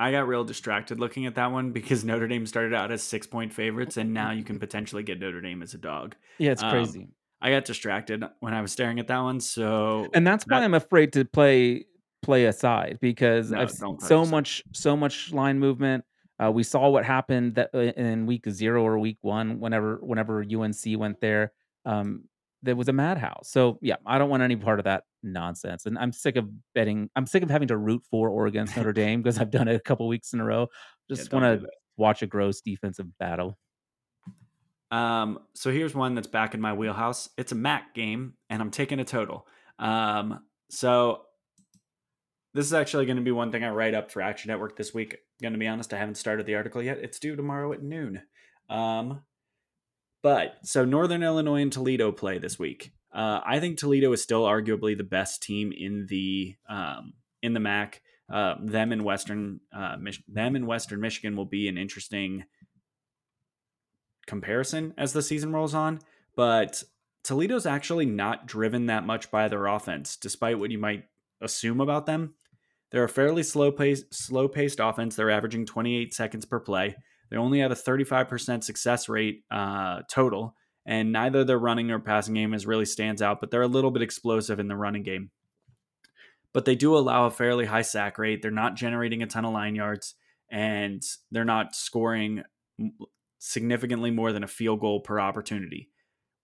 I 0.00 0.10
got 0.10 0.26
real 0.26 0.44
distracted 0.44 0.98
looking 1.00 1.26
at 1.26 1.36
that 1.36 1.52
one 1.52 1.70
because 1.72 2.04
Notre 2.04 2.28
Dame 2.28 2.46
started 2.46 2.74
out 2.74 2.90
as 2.90 3.02
six 3.02 3.26
point 3.26 3.52
favorites, 3.52 3.96
and 3.96 4.12
now 4.12 4.30
you 4.32 4.44
can 4.44 4.58
potentially 4.66 5.02
get 5.02 5.18
Notre 5.20 5.40
Dame 5.40 5.62
as 5.62 5.74
a 5.74 5.78
dog. 5.78 6.14
Yeah, 6.38 6.52
it's 6.52 6.62
Um, 6.62 6.70
crazy. 6.70 7.08
I 7.40 7.50
got 7.50 7.64
distracted 7.64 8.24
when 8.40 8.54
I 8.54 8.62
was 8.62 8.72
staring 8.72 8.98
at 9.00 9.06
that 9.08 9.18
one, 9.20 9.40
so 9.40 10.08
and 10.14 10.26
that's 10.26 10.44
why 10.46 10.60
that- 10.60 10.64
I'm 10.64 10.74
afraid 10.74 11.12
to 11.14 11.24
play 11.24 11.86
play 12.22 12.46
aside 12.46 12.98
because 13.02 13.50
No, 13.50 13.60
I've 13.60 13.70
seen 13.70 14.00
so 14.00 14.22
aside. 14.22 14.30
much 14.30 14.62
so 14.72 14.96
much 14.96 15.32
line 15.32 15.58
movement. 15.58 16.04
Uh, 16.42 16.50
we 16.50 16.62
saw 16.62 16.88
what 16.88 17.04
happened 17.04 17.54
that 17.56 17.70
uh, 17.74 17.78
in 17.78 18.26
week 18.26 18.48
zero 18.48 18.82
or 18.82 18.98
week 18.98 19.18
one, 19.20 19.60
whenever 19.60 19.96
whenever 20.02 20.42
UNC 20.42 20.96
went 20.98 21.20
there, 21.20 21.52
um, 21.84 22.24
there 22.64 22.76
was 22.76 22.88
a 22.88 22.92
madhouse. 22.92 23.50
So 23.50 23.78
yeah, 23.82 23.96
I 24.06 24.18
don't 24.18 24.30
want 24.30 24.42
any 24.42 24.56
part 24.56 24.80
of 24.80 24.84
that 24.84 25.04
nonsense, 25.22 25.86
and 25.86 25.98
I'm 25.98 26.12
sick 26.12 26.36
of 26.36 26.48
betting. 26.74 27.10
I'm 27.14 27.26
sick 27.26 27.42
of 27.42 27.50
having 27.50 27.68
to 27.68 27.76
root 27.76 28.02
for 28.10 28.28
or 28.28 28.46
against 28.46 28.76
Notre 28.76 28.92
Dame 28.94 29.22
because 29.22 29.38
I've 29.38 29.50
done 29.50 29.68
it 29.68 29.76
a 29.76 29.80
couple 29.80 30.08
weeks 30.08 30.32
in 30.32 30.40
a 30.40 30.44
row. 30.44 30.68
Just 31.08 31.30
don't 31.30 31.42
want 31.42 31.60
to 31.60 31.68
watch 31.96 32.22
a 32.22 32.26
gross 32.26 32.60
defensive 32.60 33.06
battle. 33.18 33.58
Um, 34.90 35.40
so 35.54 35.70
here's 35.70 35.94
one 35.94 36.14
that's 36.14 36.26
back 36.26 36.54
in 36.54 36.60
my 36.60 36.72
wheelhouse. 36.72 37.28
It's 37.36 37.52
a 37.52 37.56
MAC 37.56 37.94
game, 37.94 38.34
and 38.48 38.62
I'm 38.62 38.70
taking 38.70 39.00
a 39.00 39.04
total. 39.04 39.46
Um, 39.78 40.40
so 40.70 41.22
this 42.54 42.66
is 42.66 42.72
actually 42.72 43.06
going 43.06 43.16
to 43.16 43.22
be 43.22 43.32
one 43.32 43.50
thing 43.50 43.64
I 43.64 43.70
write 43.70 43.94
up 43.94 44.10
for 44.10 44.22
Action 44.22 44.48
Network 44.48 44.76
this 44.76 44.94
week. 44.94 45.18
Going 45.42 45.52
to 45.52 45.58
be 45.58 45.66
honest, 45.66 45.92
I 45.92 45.98
haven't 45.98 46.14
started 46.14 46.46
the 46.46 46.54
article 46.54 46.82
yet. 46.82 46.98
It's 46.98 47.18
due 47.18 47.36
tomorrow 47.36 47.72
at 47.72 47.82
noon. 47.82 48.22
Um, 48.70 49.22
but 50.24 50.56
so 50.62 50.86
Northern 50.86 51.22
Illinois 51.22 51.60
and 51.60 51.70
Toledo 51.70 52.10
play 52.10 52.38
this 52.38 52.58
week. 52.58 52.92
Uh, 53.12 53.40
I 53.44 53.60
think 53.60 53.76
Toledo 53.76 54.10
is 54.14 54.22
still 54.22 54.44
arguably 54.44 54.96
the 54.96 55.04
best 55.04 55.42
team 55.42 55.70
in 55.70 56.06
the 56.08 56.56
um, 56.66 57.12
in 57.42 57.52
the 57.52 57.60
MAC. 57.60 58.00
Uh, 58.32 58.54
them 58.58 58.90
in 58.90 59.04
Western 59.04 59.60
uh, 59.70 59.96
Mich- 60.00 60.24
them 60.26 60.56
in 60.56 60.64
Western 60.64 61.02
Michigan 61.02 61.36
will 61.36 61.44
be 61.44 61.68
an 61.68 61.76
interesting 61.76 62.44
comparison 64.26 64.94
as 64.96 65.12
the 65.12 65.20
season 65.20 65.52
rolls 65.52 65.74
on. 65.74 66.00
But 66.34 66.82
Toledo's 67.22 67.66
actually 67.66 68.06
not 68.06 68.46
driven 68.46 68.86
that 68.86 69.04
much 69.04 69.30
by 69.30 69.48
their 69.48 69.66
offense, 69.66 70.16
despite 70.16 70.58
what 70.58 70.70
you 70.70 70.78
might 70.78 71.04
assume 71.42 71.82
about 71.82 72.06
them. 72.06 72.32
They're 72.90 73.04
a 73.04 73.10
fairly 73.10 73.42
slow 73.42 73.70
pace, 73.70 74.04
slow 74.10 74.48
paced 74.48 74.80
offense. 74.80 75.16
They're 75.16 75.30
averaging 75.30 75.66
28 75.66 76.14
seconds 76.14 76.46
per 76.46 76.60
play. 76.60 76.96
They 77.30 77.36
only 77.36 77.60
have 77.60 77.70
a 77.70 77.76
35% 77.76 78.64
success 78.64 79.08
rate 79.08 79.44
uh, 79.50 80.02
total, 80.10 80.54
and 80.86 81.12
neither 81.12 81.44
their 81.44 81.58
running 81.58 81.90
or 81.90 81.98
passing 81.98 82.34
game 82.34 82.54
is 82.54 82.66
really 82.66 82.84
stands 82.84 83.22
out. 83.22 83.40
But 83.40 83.50
they're 83.50 83.62
a 83.62 83.68
little 83.68 83.90
bit 83.90 84.02
explosive 84.02 84.60
in 84.60 84.68
the 84.68 84.76
running 84.76 85.02
game. 85.02 85.30
But 86.52 86.64
they 86.64 86.76
do 86.76 86.96
allow 86.96 87.26
a 87.26 87.30
fairly 87.30 87.64
high 87.64 87.82
sack 87.82 88.18
rate. 88.18 88.40
They're 88.40 88.50
not 88.50 88.76
generating 88.76 89.22
a 89.22 89.26
ton 89.26 89.44
of 89.44 89.52
line 89.52 89.74
yards, 89.74 90.14
and 90.50 91.02
they're 91.30 91.44
not 91.44 91.74
scoring 91.74 92.42
significantly 93.38 94.10
more 94.10 94.32
than 94.32 94.44
a 94.44 94.48
field 94.48 94.80
goal 94.80 95.00
per 95.00 95.20
opportunity. 95.20 95.90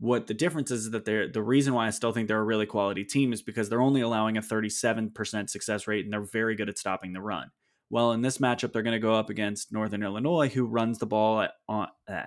What 0.00 0.26
the 0.26 0.34
difference 0.34 0.70
is, 0.70 0.86
is 0.86 0.90
that 0.92 1.04
they're 1.04 1.28
the 1.28 1.42
reason 1.42 1.74
why 1.74 1.86
I 1.86 1.90
still 1.90 2.12
think 2.12 2.28
they're 2.28 2.40
a 2.40 2.44
really 2.44 2.66
quality 2.66 3.04
team 3.04 3.32
is 3.32 3.42
because 3.42 3.68
they're 3.68 3.80
only 3.80 4.00
allowing 4.00 4.36
a 4.36 4.42
37% 4.42 5.50
success 5.50 5.86
rate 5.86 6.04
and 6.04 6.12
they're 6.12 6.22
very 6.22 6.56
good 6.56 6.68
at 6.68 6.78
stopping 6.78 7.12
the 7.12 7.20
run. 7.20 7.50
Well, 7.90 8.12
in 8.12 8.22
this 8.22 8.38
matchup, 8.38 8.72
they're 8.72 8.82
going 8.82 8.92
to 8.94 9.00
go 9.00 9.14
up 9.14 9.30
against 9.30 9.72
Northern 9.72 10.04
Illinois, 10.04 10.48
who 10.48 10.64
runs 10.64 10.98
the 10.98 11.06
ball 11.06 11.40
at, 11.42 11.52
on, 11.68 11.88
uh, 12.08 12.22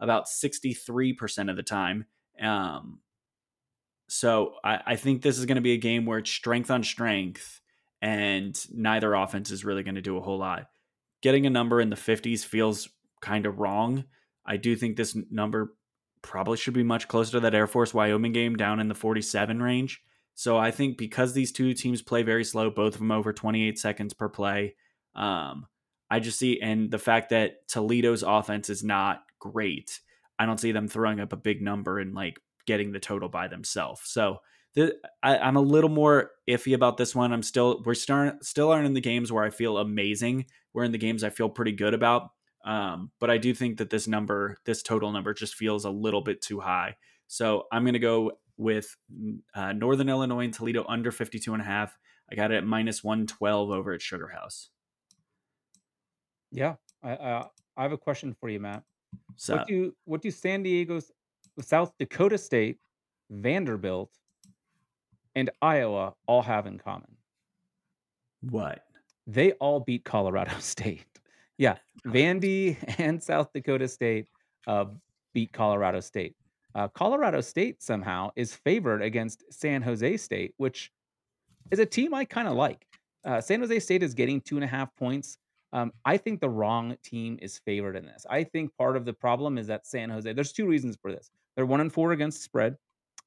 about 0.00 0.26
63% 0.26 1.50
of 1.50 1.56
the 1.56 1.62
time. 1.62 2.06
Um, 2.42 2.98
so 4.08 4.54
I, 4.64 4.80
I 4.86 4.96
think 4.96 5.22
this 5.22 5.38
is 5.38 5.46
going 5.46 5.56
to 5.56 5.62
be 5.62 5.72
a 5.72 5.78
game 5.78 6.04
where 6.04 6.18
it's 6.18 6.30
strength 6.30 6.70
on 6.70 6.82
strength, 6.82 7.60
and 8.02 8.58
neither 8.72 9.14
offense 9.14 9.50
is 9.52 9.64
really 9.64 9.84
going 9.84 9.94
to 9.94 10.02
do 10.02 10.18
a 10.18 10.20
whole 10.20 10.38
lot. 10.38 10.66
Getting 11.22 11.46
a 11.46 11.50
number 11.50 11.80
in 11.80 11.90
the 11.90 11.96
50s 11.96 12.44
feels 12.44 12.88
kind 13.22 13.46
of 13.46 13.60
wrong. 13.60 14.04
I 14.44 14.56
do 14.56 14.76
think 14.76 14.96
this 14.96 15.16
number 15.30 15.74
probably 16.22 16.56
should 16.56 16.74
be 16.74 16.82
much 16.82 17.06
closer 17.06 17.32
to 17.32 17.40
that 17.40 17.54
Air 17.54 17.66
Force 17.66 17.94
Wyoming 17.94 18.32
game 18.32 18.56
down 18.56 18.80
in 18.80 18.88
the 18.88 18.94
47 18.94 19.62
range. 19.62 20.02
So 20.34 20.58
I 20.58 20.70
think 20.70 20.98
because 20.98 21.32
these 21.32 21.52
two 21.52 21.72
teams 21.72 22.02
play 22.02 22.22
very 22.22 22.44
slow, 22.44 22.68
both 22.68 22.94
of 22.94 22.98
them 22.98 23.12
over 23.12 23.32
28 23.32 23.78
seconds 23.78 24.12
per 24.12 24.28
play, 24.28 24.74
um, 25.14 25.66
I 26.10 26.20
just 26.20 26.38
see, 26.38 26.60
and 26.60 26.90
the 26.90 26.98
fact 26.98 27.30
that 27.30 27.66
Toledo's 27.68 28.22
offense 28.22 28.70
is 28.70 28.84
not 28.84 29.22
great, 29.38 30.00
I 30.38 30.46
don't 30.46 30.60
see 30.60 30.72
them 30.72 30.88
throwing 30.88 31.20
up 31.20 31.32
a 31.32 31.36
big 31.36 31.62
number 31.62 31.98
and 31.98 32.14
like 32.14 32.40
getting 32.66 32.92
the 32.92 33.00
total 33.00 33.28
by 33.28 33.48
themselves. 33.48 34.02
So 34.04 34.38
I, 35.22 35.38
I'm 35.38 35.56
a 35.56 35.60
little 35.60 35.90
more 35.90 36.32
iffy 36.48 36.74
about 36.74 36.96
this 36.96 37.14
one. 37.14 37.32
I'm 37.32 37.42
still 37.42 37.82
we're 37.84 37.94
start, 37.94 38.44
still 38.44 38.70
aren't 38.70 38.86
in 38.86 38.94
the 38.94 39.00
games 39.00 39.30
where 39.30 39.44
I 39.44 39.50
feel 39.50 39.78
amazing. 39.78 40.46
We're 40.72 40.84
in 40.84 40.92
the 40.92 40.98
games 40.98 41.22
I 41.22 41.30
feel 41.30 41.48
pretty 41.48 41.72
good 41.72 41.94
about. 41.94 42.30
Um, 42.64 43.10
but 43.20 43.30
I 43.30 43.38
do 43.38 43.54
think 43.54 43.78
that 43.78 43.90
this 43.90 44.08
number, 44.08 44.58
this 44.64 44.82
total 44.82 45.12
number, 45.12 45.34
just 45.34 45.54
feels 45.54 45.84
a 45.84 45.90
little 45.90 46.22
bit 46.22 46.40
too 46.40 46.60
high. 46.60 46.96
So 47.26 47.64
I'm 47.70 47.84
going 47.84 47.92
to 47.92 47.98
go 47.98 48.32
with 48.56 48.96
uh, 49.54 49.72
Northern 49.72 50.08
Illinois 50.08 50.44
and 50.44 50.54
Toledo 50.54 50.84
under 50.88 51.12
52 51.12 51.52
and 51.52 51.62
a 51.62 51.66
half. 51.66 51.96
I 52.30 52.34
got 52.34 52.50
it 52.52 52.56
at 52.56 52.66
minus 52.66 53.04
112 53.04 53.70
over 53.70 53.92
at 53.92 54.00
Sugar 54.00 54.28
House. 54.28 54.70
Yeah, 56.54 56.76
I, 57.02 57.10
I 57.16 57.46
I 57.76 57.82
have 57.82 57.92
a 57.92 57.98
question 57.98 58.34
for 58.40 58.48
you, 58.48 58.60
Matt. 58.60 58.84
So 59.36 59.56
What 59.56 59.66
do 59.66 59.94
what 60.04 60.22
do 60.22 60.30
San 60.30 60.62
Diego's 60.62 61.10
South 61.60 61.92
Dakota 61.98 62.38
State, 62.38 62.78
Vanderbilt, 63.30 64.10
and 65.34 65.50
Iowa 65.60 66.14
all 66.26 66.42
have 66.42 66.66
in 66.66 66.78
common? 66.78 67.10
what? 68.50 68.84
They 69.26 69.52
all 69.52 69.80
beat 69.80 70.04
Colorado 70.04 70.54
State. 70.60 71.06
Yeah, 71.58 71.76
Vandy 72.06 72.76
and 72.98 73.22
South 73.22 73.52
Dakota 73.52 73.88
State 73.88 74.26
uh, 74.66 74.86
beat 75.32 75.52
Colorado 75.52 76.00
State. 76.00 76.36
Uh, 76.74 76.88
Colorado 76.88 77.40
State 77.40 77.82
somehow 77.82 78.30
is 78.36 78.54
favored 78.54 79.02
against 79.02 79.44
San 79.52 79.80
Jose 79.82 80.16
State, 80.18 80.54
which 80.56 80.90
is 81.70 81.78
a 81.78 81.86
team 81.86 82.12
I 82.14 82.24
kind 82.24 82.48
of 82.48 82.54
like. 82.54 82.86
Uh, 83.24 83.40
San 83.40 83.60
Jose 83.60 83.78
State 83.80 84.02
is 84.02 84.12
getting 84.14 84.40
two 84.40 84.56
and 84.56 84.64
a 84.64 84.68
half 84.68 84.94
points. 84.96 85.38
Um, 85.74 85.92
I 86.04 86.16
think 86.16 86.40
the 86.40 86.48
wrong 86.48 86.96
team 87.02 87.36
is 87.42 87.58
favored 87.58 87.96
in 87.96 88.06
this. 88.06 88.24
I 88.30 88.44
think 88.44 88.70
part 88.78 88.96
of 88.96 89.04
the 89.04 89.12
problem 89.12 89.58
is 89.58 89.66
that 89.66 89.88
San 89.88 90.08
Jose. 90.08 90.32
There's 90.32 90.52
two 90.52 90.66
reasons 90.66 90.96
for 91.02 91.10
this. 91.10 91.30
They're 91.56 91.66
one 91.66 91.80
and 91.80 91.92
four 91.92 92.12
against 92.12 92.38
the 92.38 92.44
spread. 92.44 92.76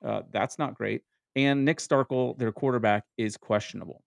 Uh, 0.04 0.22
that's 0.32 0.58
not 0.58 0.74
great. 0.74 1.02
And 1.36 1.66
Nick 1.66 1.80
Starkel, 1.80 2.38
their 2.38 2.54
quarterback, 2.54 3.04
is 3.18 3.36
questionable. 3.36 4.02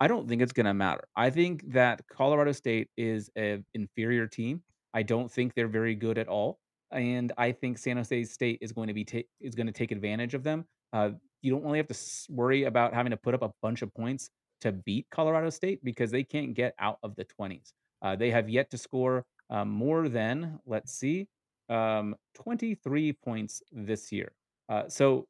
I 0.00 0.08
don't 0.08 0.26
think 0.26 0.40
it's 0.40 0.54
going 0.54 0.66
to 0.66 0.74
matter. 0.74 1.04
I 1.14 1.28
think 1.28 1.70
that 1.72 2.00
Colorado 2.10 2.52
State 2.52 2.88
is 2.96 3.30
an 3.36 3.64
inferior 3.74 4.26
team. 4.26 4.62
I 4.94 5.02
don't 5.02 5.30
think 5.30 5.54
they're 5.54 5.68
very 5.68 5.94
good 5.94 6.18
at 6.18 6.28
all, 6.28 6.58
and 6.90 7.30
I 7.36 7.52
think 7.52 7.78
San 7.78 7.98
Jose 7.98 8.24
State 8.24 8.58
is 8.62 8.72
going 8.72 8.88
to 8.88 8.94
be 8.94 9.04
ta- 9.04 9.28
is 9.40 9.54
going 9.54 9.68
to 9.68 9.72
take 9.72 9.92
advantage 9.92 10.34
of 10.34 10.42
them. 10.42 10.64
Uh, 10.92 11.10
you 11.42 11.52
don't 11.52 11.62
really 11.62 11.78
have 11.78 11.88
to 11.88 11.96
worry 12.30 12.64
about 12.64 12.94
having 12.94 13.10
to 13.10 13.16
put 13.16 13.34
up 13.34 13.42
a 13.42 13.52
bunch 13.62 13.82
of 13.82 13.94
points 13.94 14.30
to 14.62 14.72
beat 14.72 15.06
Colorado 15.10 15.50
State 15.50 15.84
because 15.84 16.10
they 16.10 16.24
can't 16.24 16.54
get 16.54 16.74
out 16.78 16.98
of 17.02 17.14
the 17.16 17.26
20s. 17.40 17.72
Uh, 18.02 18.16
they 18.16 18.30
have 18.30 18.48
yet 18.48 18.70
to 18.70 18.78
score 18.78 19.24
um, 19.50 19.68
more 19.68 20.08
than, 20.08 20.58
let's 20.66 20.92
see, 20.92 21.28
um, 21.68 22.14
23 22.34 23.12
points 23.12 23.62
this 23.72 24.10
year. 24.12 24.32
Uh, 24.68 24.88
so 24.88 25.26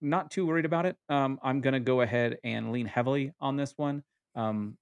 not 0.00 0.30
too 0.30 0.46
worried 0.46 0.64
about 0.64 0.86
it. 0.86 0.96
Um, 1.08 1.38
I'm 1.42 1.60
going 1.60 1.74
to 1.74 1.80
go 1.80 2.00
ahead 2.00 2.38
and 2.44 2.72
lean 2.72 2.86
heavily 2.86 3.32
on 3.40 3.56
this 3.56 3.74
one. 3.76 4.02
Um, 4.34 4.76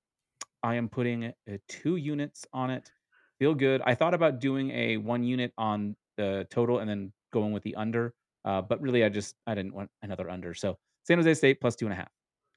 I 0.63 0.75
am 0.75 0.89
putting 0.89 1.25
uh, 1.25 1.57
two 1.69 1.97
units 1.97 2.47
on 2.53 2.71
it. 2.71 2.91
Feel 3.39 3.55
good. 3.55 3.81
I 3.85 3.95
thought 3.95 4.15
about 4.15 4.41
doing 4.41 4.71
a 4.71 4.97
one 4.97 5.23
unit 5.23 5.53
on 5.57 5.97
the 6.17 6.47
total 6.51 6.81
and 6.81 6.91
then 6.91 7.13
going 7.33 7.53
with 7.53 7.63
the 7.63 7.77
under, 7.77 8.15
uh, 8.45 8.61
but 8.61 8.81
really, 8.81 9.05
I 9.05 9.09
just 9.09 9.37
I 9.47 9.55
didn't 9.55 9.75
want 9.75 9.91
another 10.03 10.29
under. 10.29 10.55
So 10.55 10.77
San 11.05 11.19
Jose 11.19 11.35
State 11.35 11.61
plus 11.61 11.77
two 11.77 11.87
and 11.87 11.93
a 11.93 11.97
half. 11.97 12.11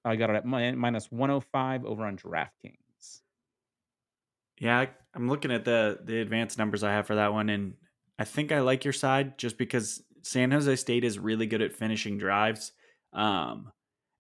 I 0.04 0.16
got 0.16 0.32
it 0.32 0.36
at 0.38 0.46
minus 0.46 1.12
105 1.12 1.86
over 1.86 2.06
on 2.06 2.18
DraftKings. 2.18 2.91
Yeah, 4.62 4.86
I'm 5.16 5.28
looking 5.28 5.52
at 5.52 5.66
the 5.66 5.98
the 6.04 6.22
advanced 6.22 6.60
numbers 6.60 6.84
I 6.84 6.92
have 6.92 7.08
for 7.08 7.16
that 7.16 7.34
one, 7.34 7.50
and 7.50 7.74
I 8.20 8.26
think 8.26 8.52
I 8.52 8.60
like 8.62 8.86
your 8.86 8.94
side 8.94 9.40
just 9.40 9.58
because 9.58 10.04
San 10.22 10.52
Jose 10.52 10.76
State 10.76 11.04
is 11.04 11.18
really 11.18 11.48
good 11.48 11.64
at 11.64 11.74
finishing 11.74 12.20
drives, 12.20 12.72
um, 13.12 13.72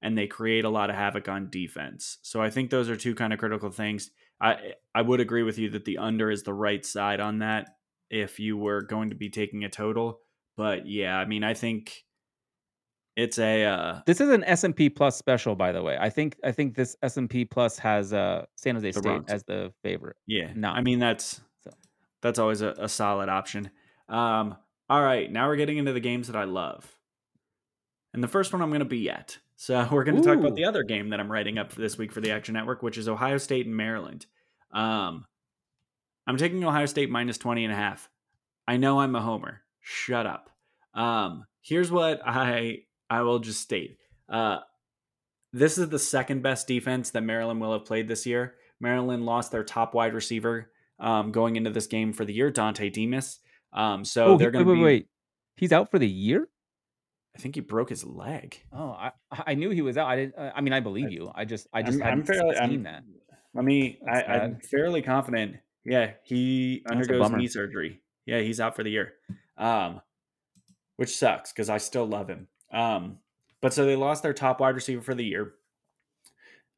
and 0.01 0.17
they 0.17 0.25
create 0.25 0.65
a 0.65 0.69
lot 0.69 0.89
of 0.89 0.95
havoc 0.95 1.30
on 1.30 1.51
defense. 1.51 2.17
So 2.23 2.41
I 2.41 2.49
think 2.49 2.71
those 2.71 2.89
are 2.89 2.95
two 2.95 3.13
kind 3.13 3.34
of 3.34 3.39
critical 3.39 3.69
things. 3.69 4.10
I 4.41 4.73
I 4.95 5.04
would 5.04 5.19
agree 5.19 5.43
with 5.43 5.60
you 5.60 5.69
that 5.69 5.86
the 5.86 5.99
under 5.99 6.32
is 6.32 6.41
the 6.41 6.56
right 6.56 6.84
side 6.84 7.19
on 7.19 7.39
that 7.39 7.75
if 8.10 8.39
you 8.39 8.58
were 8.58 8.82
going 8.82 9.12
to 9.12 9.15
be 9.15 9.30
taking 9.30 9.63
a 9.63 9.69
total. 9.69 10.21
But 10.58 10.88
yeah, 10.88 11.17
I 11.17 11.25
mean, 11.25 11.43
I 11.43 11.54
think 11.54 12.04
it's 13.21 13.38
a 13.39 13.63
uh, 13.65 14.01
This 14.05 14.19
is 14.19 14.29
an 14.29 14.43
S&P 14.43 14.89
Plus 14.89 15.17
special, 15.17 15.55
by 15.55 15.71
the 15.71 15.81
way. 15.81 15.97
I 15.99 16.10
think 16.10 16.38
I 16.43 16.51
think 16.51 16.75
this 16.75 16.95
S&P 17.03 17.45
Plus 17.45 17.77
has 17.79 18.13
uh, 18.13 18.45
San 18.55 18.75
Jose 18.75 18.91
State 18.91 19.03
Bronx. 19.03 19.31
as 19.31 19.43
the 19.43 19.71
favorite. 19.84 20.17
Yeah. 20.27 20.51
No. 20.55 20.69
I 20.69 20.81
mean 20.81 20.99
that's 20.99 21.41
So. 21.63 21.71
that's 22.21 22.39
always 22.39 22.62
a, 22.62 22.73
a 22.77 22.89
solid 22.89 23.29
option. 23.29 23.69
Um, 24.10 24.55
all 24.89 25.01
right, 25.01 25.31
now 25.31 25.47
we're 25.47 25.55
getting 25.55 25.77
into 25.77 25.93
the 25.93 26.01
games 26.01 26.27
that 26.27 26.36
I 26.36 26.43
love. 26.43 26.93
And 28.13 28.21
the 28.21 28.27
first 28.27 28.51
one 28.51 28.62
I'm 28.62 28.69
going 28.69 28.79
to 28.79 28.86
be 28.86 29.10
at. 29.10 29.38
So 29.55 29.88
we're 29.91 30.03
going 30.03 30.17
to 30.17 30.27
talk 30.27 30.38
about 30.38 30.55
the 30.55 30.65
other 30.65 30.84
game 30.84 31.10
that 31.10 31.19
I'm 31.19 31.31
writing 31.31 31.57
up 31.57 31.71
for 31.71 31.79
this 31.79 31.97
week 31.97 32.12
for 32.12 32.19
the 32.19 32.31
Action 32.31 32.53
Network, 32.53 32.84
which 32.84 32.97
is 32.97 33.07
Ohio 33.07 33.38
State 33.38 33.67
and 33.67 33.77
Maryland. 33.77 34.25
Um, 34.73 35.25
I'm 36.27 36.38
taking 36.38 36.63
Ohio 36.65 36.88
State 36.88 37.10
minus 37.10 37.38
20 37.38 37.63
and 37.63 37.73
a 37.73 37.75
half. 37.75 38.10
I 38.67 38.77
know 38.77 38.99
I'm 38.99 39.15
a 39.15 39.21
homer. 39.21 39.62
Shut 39.79 40.25
up. 40.25 40.49
Um, 40.93 41.45
here's 41.62 41.89
what 41.89 42.21
I 42.25 42.79
I 43.12 43.21
will 43.24 43.39
just 43.39 43.60
state. 43.60 43.97
Uh, 44.30 44.60
this 45.52 45.78
is 45.78 45.89
the 45.89 46.00
second 46.00 46.41
best 46.41 46.65
defense 46.65 47.10
that 47.10 47.21
Maryland 47.21 47.60
will 47.60 47.74
have 47.74 47.84
played 47.84 48.08
this 48.08 48.26
year. 48.26 48.56
Maryland 48.80 49.26
lost 49.26 49.52
their 49.52 49.65
top 49.65 49.93
wide 49.93 50.13
receiver 50.13 50.71
um, 50.97 51.34
going 51.34 51.58
into 51.58 51.69
this 51.69 51.88
game 51.88 52.13
for 52.13 52.24
the 52.24 52.34
year, 52.34 52.50
Dontay 52.50 52.93
Demus. 52.93 53.39
Um, 53.74 54.06
so 54.06 54.28
oh, 54.28 54.38
they're 54.38 54.50
going 54.50 54.65
to 54.65 54.71
wait, 54.71 54.78
be. 54.78 54.84
wait. 54.84 55.08
He's 55.58 55.74
out 55.74 55.91
for 55.91 56.00
the 56.00 56.08
year? 56.08 56.47
I 57.36 57.39
think 57.39 57.56
he 57.56 57.62
broke 57.62 57.89
his 57.89 58.06
leg. 58.06 58.62
Oh, 58.74 58.91
I 58.91 59.12
I 59.32 59.54
knew 59.56 59.69
he 59.69 59.82
was 59.82 59.97
out. 59.97 60.08
I 60.08 60.15
didn't. 60.15 60.36
Uh, 60.38 60.52
I 60.56 60.62
mean, 60.62 60.74
I 60.74 60.80
believe 60.80 61.12
you. 61.12 61.32
I 61.34 61.45
just 61.45 61.67
I 61.74 61.82
just 61.82 62.02
I'm, 62.02 62.19
I'm 62.19 62.24
fairly. 62.24 62.56
seen 62.56 62.63
I'm, 62.63 62.84
that. 62.84 63.04
Let 63.54 63.65
me. 63.65 64.00
I, 64.10 64.24
I'm 64.24 64.60
fairly 64.60 65.02
confident. 65.02 65.58
Yeah, 65.86 66.12
he 66.24 66.82
That's 66.86 67.10
undergoes 67.10 67.32
knee 67.32 67.47
surgery. 67.47 68.02
Yeah, 68.26 68.39
he's 68.39 68.60
out 68.60 68.76
for 68.76 68.84
the 68.84 68.91
year, 68.91 69.13
um, 69.58 70.02
which 70.97 71.15
sucks 71.15 71.52
because 71.52 71.69
I 71.69 71.78
still 71.78 72.06
love 72.06 72.30
him. 72.30 72.47
Um, 72.71 73.17
but 73.62 73.73
so 73.73 73.86
they 73.86 73.95
lost 73.95 74.23
their 74.23 74.34
top 74.34 74.60
wide 74.60 74.75
receiver 74.75 75.01
for 75.01 75.15
the 75.15 75.25
year. 75.25 75.53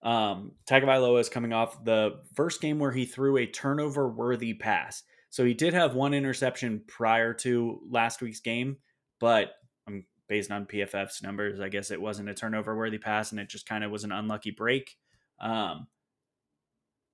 Um, 0.01 0.51
Tagovailoa 0.67 1.21
is 1.21 1.29
coming 1.29 1.53
off 1.53 1.84
the 1.84 2.19
first 2.36 2.60
game 2.62 2.77
where 2.77 2.91
he 2.91 3.06
threw 3.06 3.38
a 3.38 3.45
turnover-worthy 3.45 4.56
pass. 4.56 5.03
So 5.29 5.45
he 5.45 5.53
did 5.53 5.73
have 5.73 5.95
one 5.95 6.13
interception 6.13 6.82
prior 6.88 7.34
to 7.36 7.79
last 7.89 8.21
week's 8.21 8.41
game, 8.41 8.77
but 9.19 9.53
um, 9.88 10.03
based 10.27 10.51
on 10.51 10.65
PFF's 10.65 11.23
numbers, 11.23 11.62
I 11.62 11.69
guess 11.69 11.89
it 11.89 12.01
wasn't 12.01 12.29
a 12.29 12.34
turnover-worthy 12.34 12.97
pass, 12.97 13.32
and 13.32 13.39
it 13.39 13.49
just 13.49 13.65
kind 13.65 13.84
of 13.84 13.91
was 13.91 14.03
an 14.03 14.12
unlucky 14.12 14.51
break. 14.51 14.95
Um, 15.39 15.88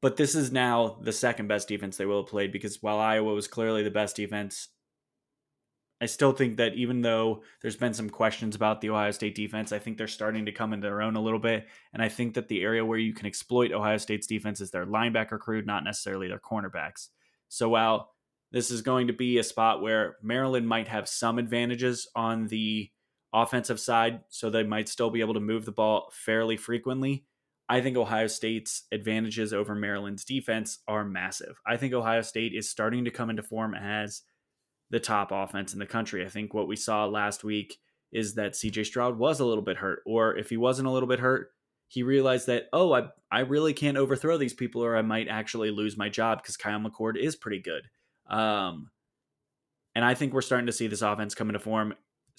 but 0.02 0.18
this 0.18 0.34
is 0.34 0.52
now 0.52 0.98
the 1.02 1.12
second 1.12 1.48
best 1.48 1.68
defense 1.68 1.98
they 1.98 2.06
will 2.06 2.24
have 2.24 2.32
played 2.32 2.52
because 2.52 2.82
while 2.82 3.00
Iowa 3.00 3.34
was 3.34 3.48
clearly 3.48 3.84
the 3.84 3.92
best 3.92 4.15
defense, 4.15 4.70
I 6.02 6.06
still 6.06 6.32
think 6.32 6.58
that 6.58 6.76
even 6.76 7.02
though 7.02 7.44
there's 7.62 7.76
been 7.76 7.94
some 7.94 8.10
questions 8.10 8.56
about 8.56 8.80
the 8.80 8.90
Ohio 8.90 9.12
State 9.12 9.36
defense, 9.36 9.74
I 9.74 9.80
think 9.80 9.98
they're 9.98 10.08
starting 10.08 10.46
to 10.46 10.52
come 10.52 10.72
into 10.72 10.88
their 10.88 11.02
own 11.02 11.18
a 11.18 11.22
little 11.22 11.40
bit. 11.40 11.68
And 11.94 12.02
I 12.02 12.08
think 12.08 12.36
that 12.36 12.48
the 12.48 12.62
area 12.62 12.86
where 12.86 12.98
you 12.98 13.14
can 13.14 13.26
exploit 13.26 13.74
Ohio 13.74 13.98
State's 13.98 14.28
defense 14.28 14.62
is 14.62 14.72
their 14.72 14.86
linebacker 14.86 15.40
crew, 15.40 15.62
not 15.62 15.84
necessarily 15.84 16.30
their 16.30 16.40
cornerbacks. 16.40 17.10
So 17.50 17.68
while 17.68 18.12
this 18.52 18.72
is 18.72 18.82
going 18.82 19.08
to 19.08 19.14
be 19.14 19.38
a 19.38 19.44
spot 19.44 19.82
where 19.82 20.18
Maryland 20.24 20.68
might 20.68 20.88
have 20.88 21.10
some 21.10 21.38
advantages 21.38 22.08
on 22.16 22.48
the 22.48 22.90
offensive 23.34 23.80
side, 23.80 24.22
so 24.30 24.50
they 24.50 24.64
might 24.64 24.90
still 24.90 25.10
be 25.10 25.22
able 25.22 25.36
to 25.36 25.40
move 25.40 25.66
the 25.66 25.72
ball 25.72 26.12
fairly 26.14 26.58
frequently. 26.58 27.26
I 27.68 27.82
think 27.82 27.98
Ohio 27.98 28.26
State's 28.26 28.84
advantages 28.92 29.54
over 29.54 29.76
Maryland's 29.76 30.26
defense 30.26 30.80
are 30.88 31.06
massive. 31.06 31.60
I 31.68 31.78
think 31.78 31.94
Ohio 31.94 32.22
State 32.22 32.54
is 32.56 32.70
starting 32.70 33.06
to 33.06 33.12
come 33.12 33.30
into 33.30 33.44
form 33.44 33.76
as 33.76 34.24
the 34.89 34.99
top 34.99 35.32
offense 35.32 35.73
in 35.73 35.80
the 35.80 35.86
country. 35.86 36.25
I 36.25 36.30
think 36.30 36.54
what 36.54 36.67
we 36.67 36.75
saw 36.75 37.06
last 37.06 37.43
week 37.43 37.78
is 38.12 38.36
that 38.36 38.54
CJ 38.54 38.86
Stroud 38.86 39.17
was 39.17 39.39
a 39.39 39.45
little 39.45 39.63
bit 39.63 39.78
hurt, 39.78 40.02
or 40.06 40.36
if 40.36 40.49
he 40.49 40.58
wasn't 40.58 40.88
a 40.88 40.91
little 40.91 41.08
bit 41.08 41.19
hurt, 41.19 41.52
he 41.88 42.04
realized 42.04 42.47
that, 42.47 42.67
oh, 42.73 42.93
I, 42.93 43.10
I 43.32 43.41
really 43.41 43.73
can't 43.73 43.97
overthrow 43.97 44.38
these 44.38 44.54
people, 44.54 44.84
or 44.84 44.95
I 44.95 45.02
might 45.02 45.28
actually 45.28 45.71
lose 45.71 45.97
my 45.97 46.10
job 46.10 46.41
because 46.41 46.58
Kyle 46.58 46.80
McCord 46.80 47.17
is 47.17 47.36
pretty 47.36 47.60
good. 47.60 47.84
Um, 48.28 48.91
and 49.95 50.06
I 50.06 50.13
think 50.13 50.34
we're 50.34 50.41
starting 50.41 50.67
to 50.67 50.71
see 50.71 50.88
this 50.88 51.02
offense 51.02 51.36
come 51.36 51.49
into 51.49 51.60
form. 51.60 51.93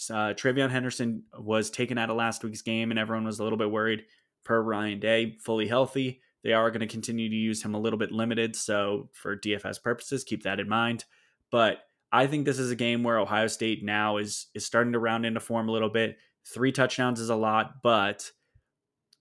Uh, 0.08 0.32
TreVeyon 0.34 0.70
Henderson 0.70 1.24
was 1.38 1.70
taken 1.70 1.98
out 1.98 2.10
of 2.10 2.16
last 2.16 2.42
week's 2.42 2.62
game, 2.62 2.90
and 2.90 2.98
everyone 2.98 3.24
was 3.24 3.38
a 3.38 3.42
little 3.42 3.58
bit 3.58 3.70
worried. 3.70 4.04
Per 4.44 4.62
Ryan 4.62 4.98
Day, 4.98 5.36
fully 5.40 5.68
healthy. 5.68 6.22
They 6.42 6.52
are 6.52 6.70
going 6.70 6.80
to 6.80 6.86
continue 6.86 7.28
to 7.28 7.34
use 7.34 7.62
him 7.62 7.74
a 7.74 7.80
little 7.80 7.98
bit 7.98 8.12
limited. 8.12 8.56
So, 8.56 9.10
for 9.12 9.36
DFS 9.36 9.82
purposes, 9.82 10.24
keep 10.24 10.44
that 10.44 10.58
in 10.58 10.68
mind. 10.68 11.04
But 11.50 11.80
I 12.12 12.26
think 12.26 12.44
this 12.44 12.58
is 12.58 12.70
a 12.70 12.76
game 12.76 13.02
where 13.02 13.18
Ohio 13.18 13.46
State 13.46 13.84
now 13.84 14.16
is 14.16 14.46
is 14.54 14.64
starting 14.64 14.92
to 14.92 14.98
round 14.98 15.26
into 15.26 15.40
form 15.40 15.68
a 15.68 15.72
little 15.72 15.90
bit. 15.90 16.16
Three 16.44 16.72
touchdowns 16.72 17.20
is 17.20 17.30
a 17.30 17.36
lot, 17.36 17.82
but 17.82 18.30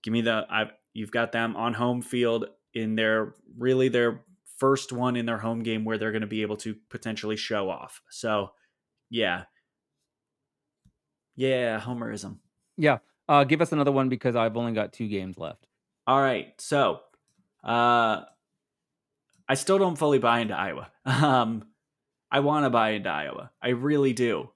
give 0.02 0.12
me 0.12 0.22
the 0.22 0.46
I've 0.50 0.72
you've 0.92 1.12
got 1.12 1.32
them 1.32 1.56
on 1.56 1.74
home 1.74 2.02
field 2.02 2.46
in 2.74 2.96
their 2.96 3.34
really 3.56 3.88
their 3.88 4.22
first 4.58 4.92
one 4.92 5.16
in 5.16 5.26
their 5.26 5.38
home 5.38 5.62
game 5.62 5.84
where 5.84 5.98
they're 5.98 6.12
going 6.12 6.20
to 6.20 6.26
be 6.26 6.42
able 6.42 6.56
to 6.58 6.76
potentially 6.90 7.36
show 7.36 7.70
off. 7.70 8.02
So, 8.10 8.50
yeah. 9.08 9.44
Yeah, 11.34 11.80
homerism. 11.80 12.36
Yeah. 12.76 12.98
Uh, 13.26 13.44
give 13.44 13.62
us 13.62 13.72
another 13.72 13.90
one 13.90 14.10
because 14.10 14.36
I've 14.36 14.56
only 14.58 14.72
got 14.72 14.92
two 14.92 15.08
games 15.08 15.38
left. 15.38 15.66
All 16.06 16.20
right. 16.20 16.48
So, 16.58 17.00
uh 17.64 18.22
I 19.48 19.54
still 19.54 19.78
don't 19.78 19.96
fully 19.96 20.18
buy 20.18 20.40
into 20.40 20.54
Iowa. 20.54 20.90
Um 21.06 21.64
I 22.30 22.40
want 22.40 22.64
to 22.64 22.70
buy 22.70 22.90
into 22.90 23.10
Iowa. 23.10 23.50
I 23.62 23.70
really 23.70 24.12
do. 24.12 24.50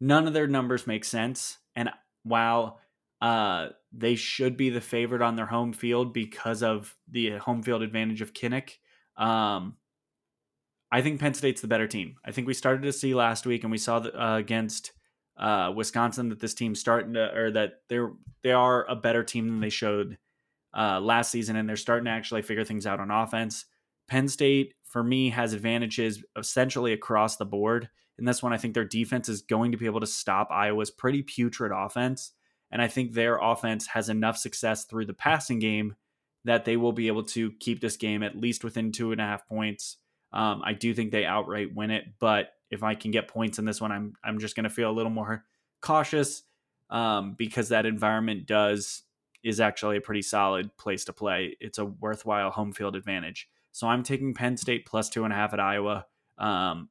None 0.00 0.26
of 0.26 0.34
their 0.34 0.46
numbers 0.46 0.86
make 0.86 1.04
sense 1.04 1.58
and 1.76 1.90
while 2.22 2.80
uh 3.20 3.68
they 3.92 4.16
should 4.16 4.56
be 4.56 4.70
the 4.70 4.80
favorite 4.80 5.22
on 5.22 5.36
their 5.36 5.46
home 5.46 5.72
field 5.72 6.12
because 6.12 6.62
of 6.62 6.96
the 7.08 7.38
home 7.38 7.62
field 7.62 7.82
advantage 7.82 8.20
of 8.20 8.34
Kinnick, 8.34 8.78
um 9.16 9.76
I 10.94 11.02
think 11.02 11.18
Penn 11.18 11.34
State's 11.34 11.60
the 11.60 11.66
better 11.66 11.88
team. 11.88 12.18
I 12.24 12.30
think 12.30 12.46
we 12.46 12.54
started 12.54 12.82
to 12.82 12.92
see 12.92 13.16
last 13.16 13.46
week, 13.46 13.64
and 13.64 13.72
we 13.72 13.78
saw 13.78 13.96
uh, 13.96 14.36
against 14.36 14.92
uh, 15.36 15.72
Wisconsin 15.74 16.28
that 16.28 16.38
this 16.38 16.54
team's 16.54 16.78
starting 16.78 17.14
to, 17.14 17.36
or 17.36 17.50
that 17.50 17.80
they're 17.88 18.12
they 18.44 18.52
are 18.52 18.88
a 18.88 18.94
better 18.94 19.24
team 19.24 19.48
than 19.48 19.58
they 19.58 19.70
showed 19.70 20.18
uh, 20.72 21.00
last 21.00 21.32
season, 21.32 21.56
and 21.56 21.68
they're 21.68 21.74
starting 21.74 22.04
to 22.04 22.12
actually 22.12 22.42
figure 22.42 22.62
things 22.62 22.86
out 22.86 23.00
on 23.00 23.10
offense. 23.10 23.64
Penn 24.06 24.28
State, 24.28 24.74
for 24.94 25.02
me, 25.02 25.30
has 25.30 25.52
advantages 25.52 26.22
essentially 26.38 26.92
across 26.92 27.36
the 27.36 27.44
board. 27.44 27.88
And 28.16 28.28
this 28.28 28.44
one, 28.44 28.52
I 28.52 28.58
think 28.58 28.74
their 28.74 28.84
defense 28.84 29.28
is 29.28 29.42
going 29.42 29.72
to 29.72 29.76
be 29.76 29.86
able 29.86 29.98
to 29.98 30.06
stop 30.06 30.52
Iowa's 30.52 30.92
pretty 30.92 31.24
putrid 31.24 31.72
offense. 31.74 32.30
And 32.70 32.80
I 32.80 32.86
think 32.86 33.12
their 33.12 33.38
offense 33.38 33.88
has 33.88 34.08
enough 34.08 34.36
success 34.36 34.84
through 34.84 35.06
the 35.06 35.12
passing 35.12 35.58
game 35.58 35.96
that 36.44 36.64
they 36.64 36.76
will 36.76 36.92
be 36.92 37.08
able 37.08 37.24
to 37.24 37.50
keep 37.58 37.80
this 37.80 37.96
game 37.96 38.22
at 38.22 38.36
least 38.36 38.62
within 38.62 38.92
two 38.92 39.10
and 39.10 39.20
a 39.20 39.24
half 39.24 39.48
points. 39.48 39.96
Um, 40.32 40.62
I 40.64 40.74
do 40.74 40.94
think 40.94 41.10
they 41.10 41.24
outright 41.24 41.74
win 41.74 41.90
it, 41.90 42.04
but 42.20 42.52
if 42.70 42.84
I 42.84 42.94
can 42.94 43.10
get 43.10 43.26
points 43.26 43.58
in 43.58 43.64
this 43.64 43.80
one, 43.80 43.90
I'm 43.90 44.12
I'm 44.22 44.38
just 44.38 44.54
going 44.54 44.62
to 44.62 44.70
feel 44.70 44.90
a 44.90 44.94
little 44.94 45.10
more 45.10 45.44
cautious 45.82 46.44
um, 46.88 47.34
because 47.36 47.70
that 47.70 47.84
environment 47.84 48.46
does 48.46 49.02
is 49.42 49.58
actually 49.58 49.96
a 49.96 50.00
pretty 50.00 50.22
solid 50.22 50.76
place 50.76 51.04
to 51.06 51.12
play. 51.12 51.56
It's 51.58 51.78
a 51.78 51.84
worthwhile 51.84 52.50
home 52.50 52.72
field 52.72 52.94
advantage. 52.94 53.48
So 53.74 53.88
I'm 53.88 54.04
taking 54.04 54.34
Penn 54.34 54.56
State 54.56 54.86
plus 54.86 55.08
two 55.10 55.24
and 55.24 55.32
a 55.32 55.36
half 55.36 55.52
at 55.52 55.58
Iowa. 55.58 56.06
Um, 56.38 56.88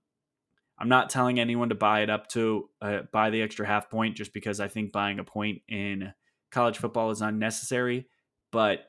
I'm 0.77 0.89
not 0.89 1.09
telling 1.09 1.39
anyone 1.39 1.69
to 1.69 1.75
buy 1.75 2.01
it 2.01 2.09
up 2.09 2.27
to 2.31 2.69
uh, 2.81 2.99
buy 3.09 3.29
the 3.29 3.41
extra 3.41 3.65
half 3.65 3.89
point 3.89 4.17
just 4.17 4.33
because 4.33 4.59
I 4.59 4.67
think 4.67 4.91
buying 4.91 5.17
a 5.17 5.23
point 5.23 5.61
in 5.69 6.13
college 6.51 6.77
football 6.77 7.09
is 7.09 7.21
unnecessary. 7.21 8.09
But 8.51 8.81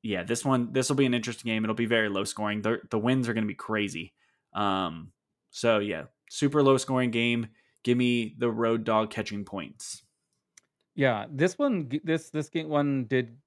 yeah, 0.00 0.22
this 0.22 0.44
one 0.44 0.72
this 0.72 0.88
will 0.88 0.94
be 0.94 1.06
an 1.06 1.14
interesting 1.14 1.48
game. 1.50 1.64
It'll 1.64 1.74
be 1.74 1.86
very 1.86 2.08
low 2.08 2.22
scoring. 2.22 2.62
The, 2.62 2.82
the 2.88 3.00
wins 3.00 3.28
are 3.28 3.34
going 3.34 3.42
to 3.42 3.48
be 3.48 3.54
crazy. 3.54 4.14
Um, 4.52 5.10
so 5.50 5.80
yeah, 5.80 6.04
super 6.30 6.62
low 6.62 6.76
scoring 6.76 7.10
game. 7.10 7.48
Give 7.82 7.98
me 7.98 8.36
the 8.38 8.48
road 8.48 8.84
dog 8.84 9.10
catching 9.10 9.44
points. 9.44 10.04
Yeah, 10.94 11.26
this 11.28 11.58
one, 11.58 11.90
this 12.04 12.30
this 12.30 12.48
game 12.48 12.68
one 12.68 13.06
did 13.06 13.38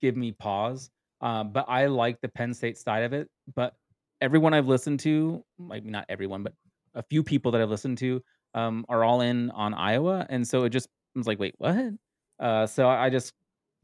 give 0.00 0.16
me 0.16 0.32
pause. 0.32 0.90
Um, 1.22 1.52
but 1.52 1.66
I 1.68 1.86
like 1.86 2.20
the 2.20 2.28
Penn 2.28 2.52
State 2.52 2.76
side 2.76 3.04
of 3.04 3.12
it. 3.12 3.28
But 3.54 3.74
everyone 4.20 4.54
I've 4.54 4.68
listened 4.68 5.00
to, 5.00 5.44
maybe 5.58 5.90
not 5.90 6.04
everyone, 6.08 6.42
but 6.42 6.52
a 6.94 7.02
few 7.02 7.22
people 7.22 7.52
that 7.52 7.60
I've 7.60 7.70
listened 7.70 7.98
to, 7.98 8.22
um, 8.54 8.84
are 8.88 9.04
all 9.04 9.20
in 9.22 9.50
on 9.52 9.72
Iowa, 9.72 10.26
and 10.28 10.46
so 10.46 10.64
it 10.64 10.70
just 10.70 10.88
was 11.14 11.26
like, 11.26 11.38
wait, 11.38 11.54
what? 11.58 11.92
Uh, 12.38 12.66
so 12.66 12.88
I 12.88 13.08
just 13.08 13.32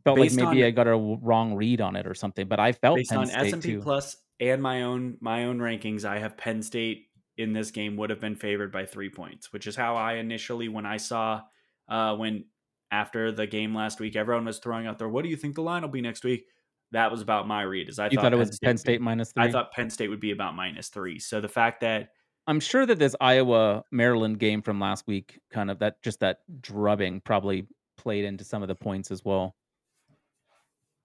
felt 0.05 0.16
Based 0.16 0.36
like 0.36 0.49
maybe 0.49 0.62
on- 0.62 0.68
I 0.68 0.70
got 0.72 0.86
a 0.89 0.97
wrong 0.97 1.55
read 1.55 1.80
on 1.80 1.97
it 1.97 2.07
or 2.07 2.14
something. 2.14 2.49
But 2.49 2.61
I 2.61 2.72
felt 2.72 2.97
based 2.97 3.11
Penn 3.11 3.18
on 3.20 3.30
S 3.30 3.53
and 3.53 3.62
P 3.62 3.76
Plus 3.76 4.16
and 4.41 4.62
my 4.62 4.82
own 4.82 5.16
my 5.20 5.45
own 5.45 5.59
rankings, 5.59 6.05
I 6.05 6.18
have 6.18 6.36
Penn 6.36 6.62
State 6.62 7.07
in 7.36 7.53
this 7.53 7.70
game 7.70 7.97
would 7.97 8.11
have 8.11 8.20
been 8.20 8.34
favored 8.34 8.72
by 8.72 8.84
three 8.84 9.11
points, 9.11 9.53
which 9.53 9.66
is 9.66 9.76
how 9.76 9.97
I 9.97 10.14
initially 10.14 10.68
when 10.68 10.86
I 10.86 10.97
saw 10.97 11.43
uh, 11.89 12.16
when 12.16 12.47
after 12.91 13.30
the 13.32 13.47
game 13.47 13.74
last 13.74 14.01
week, 14.01 14.16
everyone 14.16 14.45
was 14.45 14.59
throwing 14.59 14.86
out 14.86 14.99
there, 14.99 15.09
"What 15.09 15.22
do 15.22 15.28
you 15.28 15.36
think 15.36 15.55
the 15.55 15.62
line 15.62 15.82
will 15.82 15.89
be 15.89 16.01
next 16.01 16.24
week?" 16.24 16.47
That 16.93 17.11
was 17.11 17.20
about 17.20 17.47
my 17.47 17.62
read. 17.62 17.89
Is 17.89 17.99
I 17.99 18.09
you 18.09 18.18
thought 18.18 18.32
it 18.32 18.36
was 18.36 18.59
Penn 18.61 18.78
State 18.78 18.99
be- 18.99 19.05
minus 19.05 19.32
three. 19.32 19.45
I 19.45 19.51
thought 19.51 19.72
Penn 19.72 19.91
State 19.91 20.09
would 20.09 20.20
be 20.20 20.30
about 20.30 20.55
minus 20.55 20.89
three. 20.89 21.18
So 21.18 21.41
the 21.41 21.49
fact 21.49 21.80
that 21.82 22.11
I'm 22.47 22.61
sure 22.61 22.86
that 22.86 22.99
this 22.99 23.14
Iowa 23.20 23.84
Maryland 23.93 24.39
game 24.39 24.62
from 24.62 24.80
last 24.80 25.07
week, 25.07 25.39
kind 25.51 25.70
of 25.70 25.78
that 25.80 26.03
just 26.03 26.20
that 26.20 26.39
drubbing, 26.62 27.20
probably 27.20 27.66
played 27.99 28.24
into 28.24 28.43
some 28.43 28.62
of 28.62 28.68
the 28.68 28.74
points 28.74 29.11
as 29.11 29.22
well. 29.24 29.55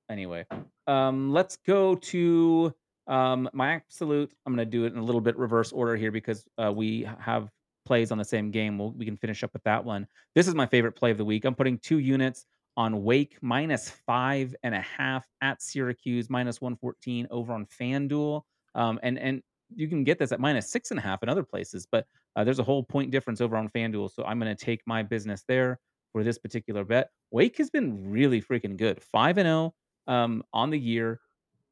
Anyway, 0.09 0.45
um, 0.87 1.31
let's 1.33 1.57
go 1.65 1.95
to 1.95 2.73
um, 3.07 3.49
my 3.51 3.73
absolute. 3.73 4.31
I'm 4.45 4.55
going 4.55 4.65
to 4.65 4.71
do 4.71 4.85
it 4.85 4.93
in 4.93 4.99
a 4.99 5.03
little 5.03 5.21
bit 5.21 5.37
reverse 5.37 5.73
order 5.73 5.97
here 5.97 6.11
because 6.11 6.45
uh, 6.57 6.71
we 6.71 7.07
have 7.19 7.49
plays 7.85 8.11
on 8.11 8.17
the 8.17 8.25
same 8.25 8.49
game. 8.49 8.77
We'll, 8.77 8.91
we 8.91 9.05
can 9.05 9.17
finish 9.17 9.43
up 9.43 9.51
with 9.51 9.63
that 9.63 9.83
one. 9.83 10.07
This 10.35 10.47
is 10.47 10.55
my 10.55 10.65
favorite 10.65 10.93
play 10.93 11.11
of 11.11 11.17
the 11.17 11.25
week. 11.25 11.43
I'm 11.43 11.55
putting 11.55 11.77
two 11.77 11.99
units 11.99 12.45
on 12.77 13.03
Wake 13.03 13.37
minus 13.41 13.89
five 13.89 14.55
and 14.63 14.73
a 14.73 14.81
half 14.81 15.27
at 15.41 15.61
Syracuse 15.61 16.29
minus 16.29 16.61
114 16.61 17.27
over 17.31 17.53
on 17.53 17.65
FanDuel. 17.65 18.41
Um, 18.75 18.99
and 19.03 19.19
and 19.19 19.41
you 19.75 19.87
can 19.87 20.03
get 20.03 20.19
this 20.19 20.31
at 20.31 20.39
minus 20.39 20.71
six 20.71 20.91
and 20.91 20.99
a 20.99 21.03
half 21.03 21.23
in 21.23 21.29
other 21.29 21.43
places, 21.43 21.87
but 21.91 22.05
uh, 22.35 22.43
there's 22.43 22.59
a 22.59 22.63
whole 22.63 22.83
point 22.83 23.11
difference 23.11 23.41
over 23.41 23.57
on 23.57 23.69
FanDuel. 23.69 24.11
So 24.11 24.23
I'm 24.23 24.39
going 24.39 24.55
to 24.55 24.65
take 24.65 24.81
my 24.85 25.03
business 25.03 25.43
there 25.47 25.79
for 26.11 26.23
this 26.23 26.37
particular 26.37 26.83
bet. 26.83 27.09
Wake 27.31 27.57
has 27.57 27.69
been 27.69 28.09
really 28.09 28.41
freaking 28.41 28.77
good, 28.77 29.01
five 29.01 29.37
and 29.37 29.47
zero 29.47 29.73
um, 30.07 30.43
on 30.53 30.69
the 30.69 30.79
year. 30.79 31.19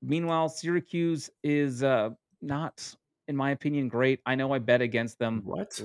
Meanwhile, 0.01 0.49
Syracuse 0.49 1.29
is 1.43 1.83
uh, 1.83 2.09
not, 2.41 2.95
in 3.27 3.35
my 3.35 3.51
opinion, 3.51 3.87
great. 3.87 4.19
I 4.25 4.35
know 4.35 4.51
I 4.51 4.59
bet 4.59 4.81
against 4.81 5.19
them. 5.19 5.41
what 5.45 5.79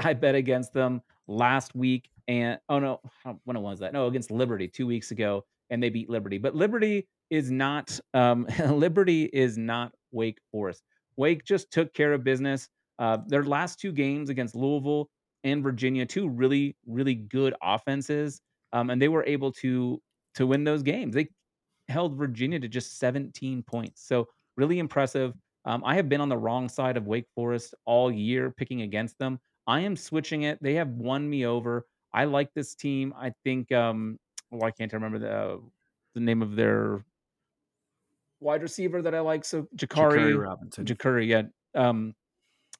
I 0.00 0.14
bet 0.14 0.34
against 0.34 0.72
them 0.72 1.02
last 1.28 1.74
week, 1.74 2.08
and 2.28 2.58
oh 2.68 2.78
no, 2.78 3.00
when 3.44 3.60
was 3.60 3.80
that? 3.80 3.92
No, 3.92 4.06
against 4.06 4.30
Liberty 4.30 4.68
two 4.68 4.86
weeks 4.86 5.10
ago, 5.10 5.44
and 5.70 5.82
they 5.82 5.90
beat 5.90 6.10
Liberty. 6.10 6.38
But 6.38 6.54
Liberty 6.54 7.08
is 7.30 7.50
not 7.50 7.98
um, 8.14 8.46
Liberty 8.68 9.24
is 9.32 9.58
not 9.58 9.92
Wake 10.10 10.38
Forest. 10.50 10.82
Wake 11.16 11.44
just 11.44 11.70
took 11.70 11.92
care 11.94 12.12
of 12.12 12.24
business. 12.24 12.68
Uh, 12.98 13.18
their 13.26 13.44
last 13.44 13.80
two 13.80 13.92
games 13.92 14.30
against 14.30 14.54
Louisville 14.54 15.08
and 15.44 15.62
Virginia, 15.62 16.06
two 16.06 16.28
really 16.28 16.76
really 16.86 17.14
good 17.14 17.54
offenses, 17.62 18.40
um, 18.72 18.90
and 18.90 19.00
they 19.00 19.08
were 19.08 19.24
able 19.24 19.52
to 19.52 20.00
to 20.34 20.46
win 20.46 20.64
those 20.64 20.82
games. 20.82 21.14
They 21.14 21.28
held 21.88 22.16
Virginia 22.16 22.58
to 22.58 22.68
just 22.68 22.98
17 22.98 23.62
points. 23.62 24.06
So 24.06 24.28
really 24.56 24.78
impressive. 24.78 25.34
Um, 25.64 25.82
I 25.84 25.94
have 25.94 26.08
been 26.08 26.20
on 26.20 26.28
the 26.28 26.36
wrong 26.36 26.68
side 26.68 26.96
of 26.96 27.06
Wake 27.06 27.26
Forest 27.34 27.74
all 27.84 28.10
year, 28.10 28.50
picking 28.50 28.82
against 28.82 29.18
them. 29.18 29.38
I 29.66 29.80
am 29.80 29.96
switching 29.96 30.42
it. 30.42 30.58
They 30.62 30.74
have 30.74 30.88
won 30.88 31.28
me 31.28 31.46
over. 31.46 31.86
I 32.12 32.24
like 32.24 32.52
this 32.54 32.74
team. 32.74 33.14
I 33.16 33.32
think. 33.44 33.72
Um, 33.72 34.18
well, 34.50 34.64
I 34.64 34.70
can't 34.70 34.92
remember 34.92 35.18
the 35.18 35.60
the 36.14 36.20
name 36.20 36.42
of 36.42 36.56
their 36.56 37.04
wide 38.40 38.62
receiver 38.62 39.00
that 39.02 39.14
I 39.14 39.20
like. 39.20 39.44
So 39.44 39.68
Jakari, 39.76 40.18
Jakari 40.18 40.42
Robinson. 40.42 40.84
Jakuri, 40.84 41.26
yeah. 41.28 41.42
Um, 41.74 42.14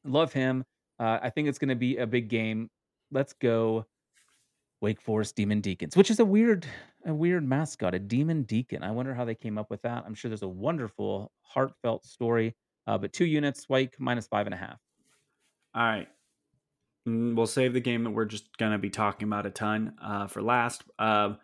love 0.04 0.32
him. 0.32 0.64
Uh, 0.98 1.18
I 1.22 1.30
think 1.30 1.48
it's 1.48 1.58
going 1.58 1.70
to 1.70 1.76
be 1.76 1.96
a 1.96 2.06
big 2.06 2.28
game. 2.28 2.68
Let's 3.10 3.32
go, 3.32 3.86
Wake 4.80 5.00
Forest 5.00 5.36
Demon 5.36 5.60
Deacons, 5.60 5.96
which 5.96 6.10
is 6.10 6.20
a 6.20 6.24
weird, 6.24 6.66
a 7.06 7.14
weird 7.14 7.46
mascot, 7.46 7.94
a 7.94 7.98
Demon 7.98 8.42
Deacon. 8.42 8.82
I 8.82 8.90
wonder 8.90 9.14
how 9.14 9.24
they 9.24 9.34
came 9.34 9.58
up 9.58 9.70
with 9.70 9.82
that. 9.82 10.04
I'm 10.06 10.14
sure 10.14 10.28
there's 10.28 10.42
a 10.42 10.48
wonderful, 10.48 11.32
heartfelt 11.42 12.04
story. 12.04 12.54
Uh, 12.86 12.98
but 12.98 13.12
two 13.12 13.24
units, 13.24 13.68
Wake 13.68 13.94
minus 13.98 14.26
five 14.26 14.46
and 14.46 14.54
a 14.54 14.58
half. 14.58 14.78
All 15.74 15.82
right. 15.82 16.08
Mm, 17.08 17.34
We'll 17.36 17.46
save 17.46 17.72
the 17.72 17.80
game 17.80 18.04
that 18.04 18.10
we're 18.10 18.24
just 18.26 18.56
going 18.58 18.72
to 18.72 18.78
be 18.78 18.90
talking 18.90 19.26
about 19.28 19.46
a 19.46 19.50
ton 19.50 19.94
uh, 20.02 20.26
for 20.26 20.42
last. 20.42 20.84
Um 20.98 21.38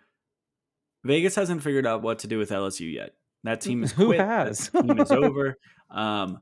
Vegas 1.05 1.37
hasn't 1.37 1.63
figured 1.63 1.87
out 1.87 2.03
what 2.03 2.19
to 2.21 2.27
do 2.27 2.39
with 2.39 2.51
LSU 2.51 2.93
yet. 2.93 3.15
That 3.45 3.61
team 3.61 3.85
is 3.85 3.93
Who 3.95 4.07
quit. 4.07 4.21
has? 4.21 4.69
That 4.71 4.87
team 4.87 4.99
is 5.01 5.11
over. 5.13 5.57
Um, 5.91 6.41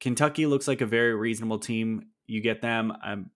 Kentucky 0.00 0.46
looks 0.46 0.66
like 0.66 0.80
a 0.80 0.86
very 0.86 1.14
reasonable 1.14 1.58
team. 1.58 2.06
You 2.26 2.40
get 2.40 2.62
them. 2.62 2.92
Um, 3.04 3.30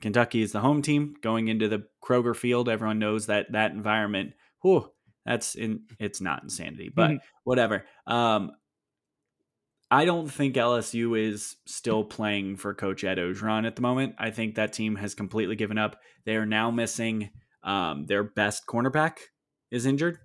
Kentucky 0.00 0.40
is 0.40 0.52
the 0.52 0.60
home 0.60 0.80
team 0.82 1.14
going 1.22 1.48
into 1.48 1.68
the 1.68 1.86
Kroger 2.02 2.34
Field. 2.34 2.68
Everyone 2.70 2.98
knows 2.98 3.26
that 3.26 3.52
that 3.52 3.72
environment. 3.72 4.32
Whew, 4.62 4.90
that's 5.26 5.54
in. 5.54 5.82
It's 5.98 6.20
not 6.22 6.42
insanity, 6.42 6.90
but 6.92 7.18
whatever. 7.44 7.84
Um, 8.06 8.52
I 9.90 10.04
don't 10.04 10.28
think 10.28 10.56
LSU 10.56 11.18
is 11.18 11.56
still 11.64 12.02
playing 12.04 12.56
for 12.56 12.74
Coach 12.74 13.04
Ed 13.04 13.18
Orgeron 13.18 13.66
at 13.66 13.76
the 13.76 13.82
moment. 13.82 14.16
I 14.18 14.30
think 14.30 14.56
that 14.56 14.72
team 14.72 14.96
has 14.96 15.14
completely 15.14 15.54
given 15.56 15.78
up. 15.78 16.00
They 16.24 16.36
are 16.36 16.46
now 16.46 16.70
missing 16.72 17.30
um, 17.62 18.06
their 18.06 18.24
best 18.24 18.66
cornerback 18.66 19.18
is 19.70 19.86
injured, 19.86 20.18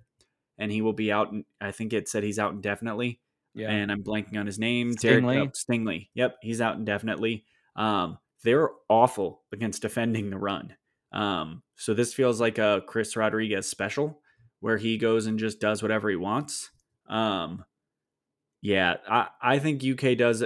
and 0.58 0.70
he 0.72 0.82
will 0.82 0.92
be 0.92 1.12
out. 1.12 1.30
in- 1.32 1.44
I 1.60 1.70
think 1.70 1.92
it 1.92 2.08
said 2.08 2.24
he's 2.24 2.38
out 2.40 2.52
indefinitely, 2.52 3.20
Yeah. 3.54 3.70
and 3.70 3.90
I'm 3.92 4.02
blanking 4.02 4.36
on 4.38 4.46
his 4.46 4.58
name. 4.58 4.92
Derek- 4.94 5.22
Stingley? 5.24 5.38
oh, 5.46 5.50
Stingley. 5.54 6.08
Yep, 6.14 6.36
he's 6.42 6.60
out 6.60 6.76
indefinitely. 6.76 7.44
Um, 7.76 8.18
they're 8.44 8.70
awful 8.88 9.42
against 9.52 9.82
defending 9.82 10.30
the 10.30 10.38
run. 10.38 10.74
Um, 11.12 11.62
so 11.76 11.94
this 11.94 12.14
feels 12.14 12.40
like 12.40 12.58
a 12.58 12.82
Chris 12.86 13.16
Rodriguez 13.16 13.68
special 13.68 14.20
where 14.60 14.78
he 14.78 14.98
goes 14.98 15.26
and 15.26 15.38
just 15.38 15.60
does 15.60 15.82
whatever 15.82 16.08
he 16.10 16.16
wants. 16.16 16.70
Um, 17.08 17.64
yeah, 18.62 18.94
I, 19.08 19.28
I 19.42 19.58
think 19.58 19.84
UK 19.84 20.16
does 20.16 20.44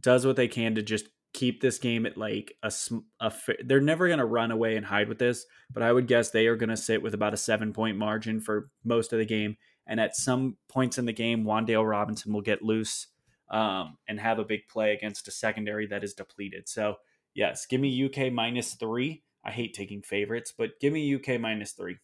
does 0.00 0.26
what 0.26 0.36
they 0.36 0.48
can 0.48 0.74
to 0.74 0.82
just 0.82 1.08
keep 1.34 1.60
this 1.60 1.78
game 1.78 2.06
at 2.06 2.16
like 2.16 2.54
a, 2.62 2.72
a 3.20 3.32
they're 3.64 3.80
never 3.80 4.06
going 4.06 4.18
to 4.18 4.24
run 4.24 4.50
away 4.50 4.76
and 4.76 4.86
hide 4.86 5.08
with 5.08 5.18
this, 5.18 5.44
but 5.70 5.82
I 5.82 5.92
would 5.92 6.08
guess 6.08 6.30
they 6.30 6.46
are 6.46 6.56
going 6.56 6.70
to 6.70 6.76
sit 6.76 7.02
with 7.02 7.14
about 7.14 7.34
a 7.34 7.36
7 7.36 7.72
point 7.72 7.98
margin 7.98 8.40
for 8.40 8.70
most 8.84 9.12
of 9.12 9.18
the 9.18 9.26
game 9.26 9.56
and 9.86 10.00
at 10.00 10.16
some 10.16 10.56
points 10.68 10.98
in 10.98 11.04
the 11.04 11.12
game 11.12 11.44
Wan'Dale 11.44 11.88
Robinson 11.88 12.32
will 12.32 12.40
get 12.40 12.62
loose 12.62 13.08
um, 13.50 13.98
and 14.08 14.18
have 14.18 14.38
a 14.38 14.44
big 14.44 14.66
play 14.68 14.92
against 14.94 15.28
a 15.28 15.30
secondary 15.30 15.86
that 15.86 16.02
is 16.02 16.14
depleted. 16.14 16.68
So, 16.68 16.96
yes, 17.34 17.66
give 17.66 17.80
me 17.80 18.04
UK 18.04 18.32
minus 18.32 18.74
3. 18.74 19.22
I 19.44 19.50
hate 19.50 19.74
taking 19.74 20.02
favorites, 20.02 20.52
but 20.56 20.80
give 20.80 20.92
me 20.92 21.14
UK 21.14 21.40
minus 21.40 21.72
3. 21.72 21.96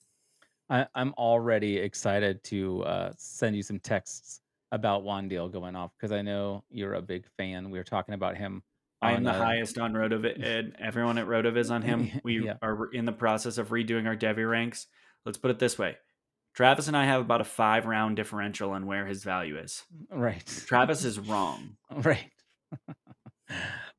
I, 0.71 0.87
I'm 0.95 1.13
already 1.15 1.79
excited 1.79 2.43
to 2.45 2.83
uh, 2.85 3.13
send 3.17 3.57
you 3.57 3.63
some 3.63 3.81
texts 3.81 4.41
about 4.75 5.05
Wan'Dale 5.05 5.53
going 5.53 5.77
off 5.77 5.93
because 5.97 6.11
I 6.13 6.23
know 6.23 6.65
you're 6.69 6.95
a 6.95 7.03
big 7.03 7.27
fan. 7.37 7.71
We 7.71 7.79
were 7.79 7.85
talking 7.85 8.15
about 8.15 8.37
him. 8.37 8.63
I 9.01 9.13
am 9.13 9.23
the 9.23 9.31
uh, 9.31 9.39
highest 9.39 9.79
on 9.79 9.95
and 9.97 10.77
everyone 10.81 11.19
at 11.19 11.27
Rotoviz 11.27 11.71
on 11.71 11.83
him. 11.91 12.11
We 12.25 12.45
Yeah. 12.45 12.55
are 12.61 12.87
in 12.93 13.05
the 13.05 13.13
process 13.13 13.57
of 13.59 13.69
redoing 13.69 14.07
our 14.07 14.17
devy 14.17 14.49
ranks. 14.49 14.87
Let's 15.25 15.39
put 15.39 15.51
it 15.53 15.59
this 15.59 15.79
way: 15.79 15.97
Travis 16.55 16.89
and 16.89 16.97
I 16.97 17.05
have 17.05 17.21
about 17.21 17.41
a 17.41 17.45
five 17.45 17.87
round 17.87 18.17
differential 18.17 18.71
on 18.73 18.87
where 18.87 19.07
his 19.07 19.23
value 19.23 19.59
is. 19.59 19.83
Right. 20.11 20.45
Travis 20.67 21.05
is 21.05 21.19
wrong. 21.29 21.77
Right. 21.91 22.31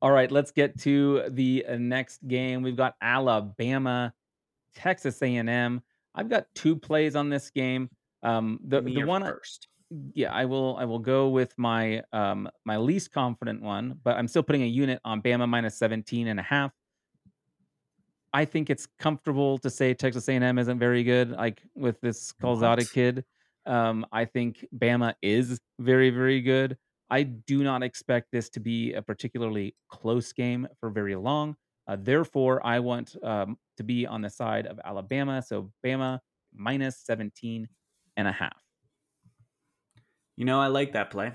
All 0.02 0.10
right, 0.10 0.30
let's 0.30 0.50
get 0.50 0.78
to 0.80 1.22
the 1.30 1.64
next 1.78 2.26
game. 2.28 2.62
We've 2.62 2.76
got 2.76 2.94
Alabama, 3.00 4.12
Texas 4.74 5.22
A&M. 5.22 5.80
I've 6.14 6.28
got 6.28 6.46
two 6.54 6.76
plays 6.76 7.16
on 7.16 7.30
this 7.30 7.48
game. 7.50 7.88
Um, 8.22 8.58
the 8.66 8.82
me 8.82 8.94
the 8.94 9.04
one, 9.04 9.22
first. 9.22 9.68
Yeah, 10.14 10.32
I 10.32 10.44
will 10.44 10.76
I 10.76 10.84
will 10.84 10.98
go 10.98 11.28
with 11.28 11.56
my 11.58 12.02
um 12.12 12.48
my 12.64 12.76
least 12.76 13.12
confident 13.12 13.62
one, 13.62 13.98
but 14.02 14.16
I'm 14.16 14.28
still 14.28 14.42
putting 14.42 14.62
a 14.62 14.66
unit 14.66 15.00
on 15.04 15.22
Bama 15.22 15.48
minus 15.48 15.78
17 15.78 16.28
and 16.28 16.40
a 16.40 16.42
half. 16.42 16.72
I 18.32 18.44
think 18.44 18.68
it's 18.68 18.86
comfortable 18.98 19.56
to 19.58 19.70
say 19.70 19.94
Texas 19.94 20.28
A&M 20.28 20.58
isn't 20.58 20.78
very 20.78 21.04
good, 21.04 21.30
like 21.30 21.62
with 21.74 22.00
this 22.00 22.32
Calzada 22.32 22.84
kid. 22.84 23.24
Um, 23.64 24.04
I 24.12 24.26
think 24.26 24.64
Bama 24.76 25.14
is 25.22 25.58
very, 25.78 26.10
very 26.10 26.42
good. 26.42 26.76
I 27.08 27.22
do 27.22 27.62
not 27.62 27.82
expect 27.82 28.32
this 28.32 28.50
to 28.50 28.60
be 28.60 28.92
a 28.92 29.00
particularly 29.00 29.74
close 29.88 30.32
game 30.32 30.68
for 30.80 30.90
very 30.90 31.16
long. 31.16 31.56
Uh, 31.88 31.96
therefore, 31.98 32.64
I 32.66 32.80
want 32.80 33.16
um, 33.22 33.56
to 33.76 33.84
be 33.84 34.06
on 34.06 34.20
the 34.20 34.30
side 34.30 34.66
of 34.66 34.80
Alabama. 34.84 35.40
So 35.40 35.72
Bama 35.84 36.18
minus 36.52 36.98
17 37.04 37.68
and 38.16 38.28
a 38.28 38.32
half. 38.32 38.65
You 40.36 40.44
know, 40.44 40.60
I 40.60 40.68
like 40.68 40.92
that 40.92 41.10
play. 41.10 41.32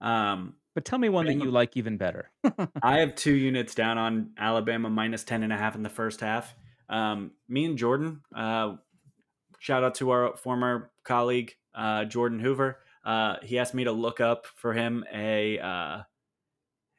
Um, 0.00 0.54
But 0.74 0.84
tell 0.84 0.98
me 0.98 1.08
one 1.08 1.26
that 1.26 1.34
you 1.34 1.50
like 1.50 1.76
even 1.76 1.96
better. 1.96 2.30
I 2.82 2.98
have 2.98 3.14
two 3.14 3.34
units 3.34 3.74
down 3.74 3.98
on 3.98 4.30
Alabama 4.38 4.90
minus 4.90 5.24
10 5.24 5.42
and 5.42 5.52
a 5.52 5.56
half 5.56 5.74
in 5.74 5.82
the 5.82 5.88
first 5.88 6.20
half. 6.20 6.54
Um, 6.88 7.32
me 7.48 7.64
and 7.64 7.78
Jordan, 7.78 8.22
uh, 8.34 8.76
shout 9.58 9.84
out 9.84 9.94
to 9.96 10.10
our 10.10 10.36
former 10.36 10.90
colleague, 11.04 11.54
uh, 11.74 12.04
Jordan 12.04 12.40
Hoover. 12.40 12.78
Uh, 13.04 13.36
he 13.42 13.58
asked 13.58 13.74
me 13.74 13.84
to 13.84 13.92
look 13.92 14.20
up 14.20 14.46
for 14.46 14.72
him 14.72 15.04
a 15.12 15.58
uh, 15.58 16.02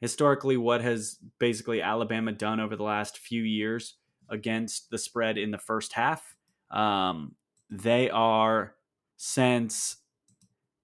historically 0.00 0.56
what 0.56 0.80
has 0.80 1.18
basically 1.38 1.82
Alabama 1.82 2.32
done 2.32 2.60
over 2.60 2.76
the 2.76 2.82
last 2.82 3.18
few 3.18 3.42
years 3.42 3.96
against 4.28 4.90
the 4.90 4.98
spread 4.98 5.38
in 5.38 5.50
the 5.50 5.58
first 5.58 5.92
half. 5.92 6.36
Um, 6.70 7.34
they 7.70 8.10
are 8.10 8.74
since 9.16 9.96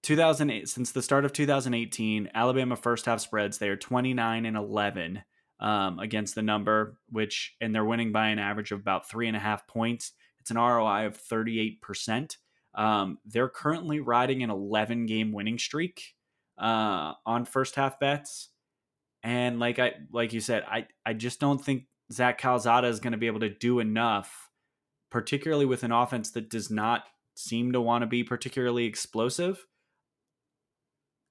2008 0.03 0.69
since 0.69 0.91
the 0.91 1.01
start 1.01 1.25
of 1.25 1.33
2018 1.33 2.29
alabama 2.33 2.75
first 2.75 3.05
half 3.05 3.19
spreads 3.19 3.57
they 3.57 3.69
are 3.69 3.75
29 3.75 4.45
and 4.45 4.57
11 4.57 5.23
um, 5.63 5.97
against 5.99 6.35
the 6.35 6.41
number 6.41 6.97
which 7.09 7.55
and 7.61 7.73
they're 7.73 7.85
winning 7.85 8.11
by 8.11 8.27
an 8.27 8.37
average 8.37 8.71
of 8.71 8.79
about 8.79 9.09
three 9.09 9.27
and 9.27 9.37
a 9.37 9.39
half 9.39 9.65
points. 9.65 10.11
It's 10.41 10.51
an 10.51 10.57
roi 10.57 11.05
of 11.05 11.17
38% 11.17 12.35
um, 12.75 13.19
they're 13.25 13.49
currently 13.49 13.99
riding 13.99 14.43
an 14.43 14.49
11 14.49 15.05
game 15.05 15.31
winning 15.31 15.57
streak 15.57 16.15
uh, 16.59 17.13
on 17.25 17.45
first 17.45 17.75
half 17.75 17.99
bets. 17.99 18.49
And 19.23 19.59
like 19.59 19.79
i 19.79 19.93
like 20.11 20.33
you 20.33 20.41
said 20.41 20.65
i 20.69 20.85
i 21.05 21.13
just 21.13 21.39
don't 21.39 21.63
think 21.63 21.85
zach 22.11 22.37
calzada 22.37 22.87
is 22.87 22.99
going 22.99 23.13
to 23.13 23.17
be 23.17 23.27
able 23.27 23.39
to 23.39 23.49
do 23.49 23.79
enough 23.79 24.49
particularly 25.09 25.65
with 25.65 25.83
an 25.83 25.93
offense 25.93 26.31
that 26.31 26.49
does 26.49 26.69
not 26.69 27.03
seem 27.33 27.71
to 27.71 27.79
want 27.79 28.01
to 28.01 28.05
be 28.05 28.21
particularly 28.21 28.83
explosive 28.83 29.65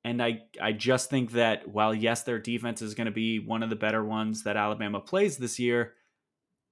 and 0.05 0.22
I, 0.22 0.42
I 0.61 0.72
just 0.72 1.11
think 1.11 1.32
that 1.32 1.68
while 1.68 1.94
yes, 1.94 2.22
their 2.22 2.38
defense 2.38 2.82
is 2.82 2.94
going 2.94 3.07
to 3.07 3.12
be 3.12 3.38
one 3.38 3.62
of 3.62 3.70
the 3.70 3.76
better 3.76 4.05
ones 4.05 4.42
that 4.42 4.57
Alabama 4.57 5.00
plays 5.00 5.36
this 5.36 5.59
year, 5.59 5.94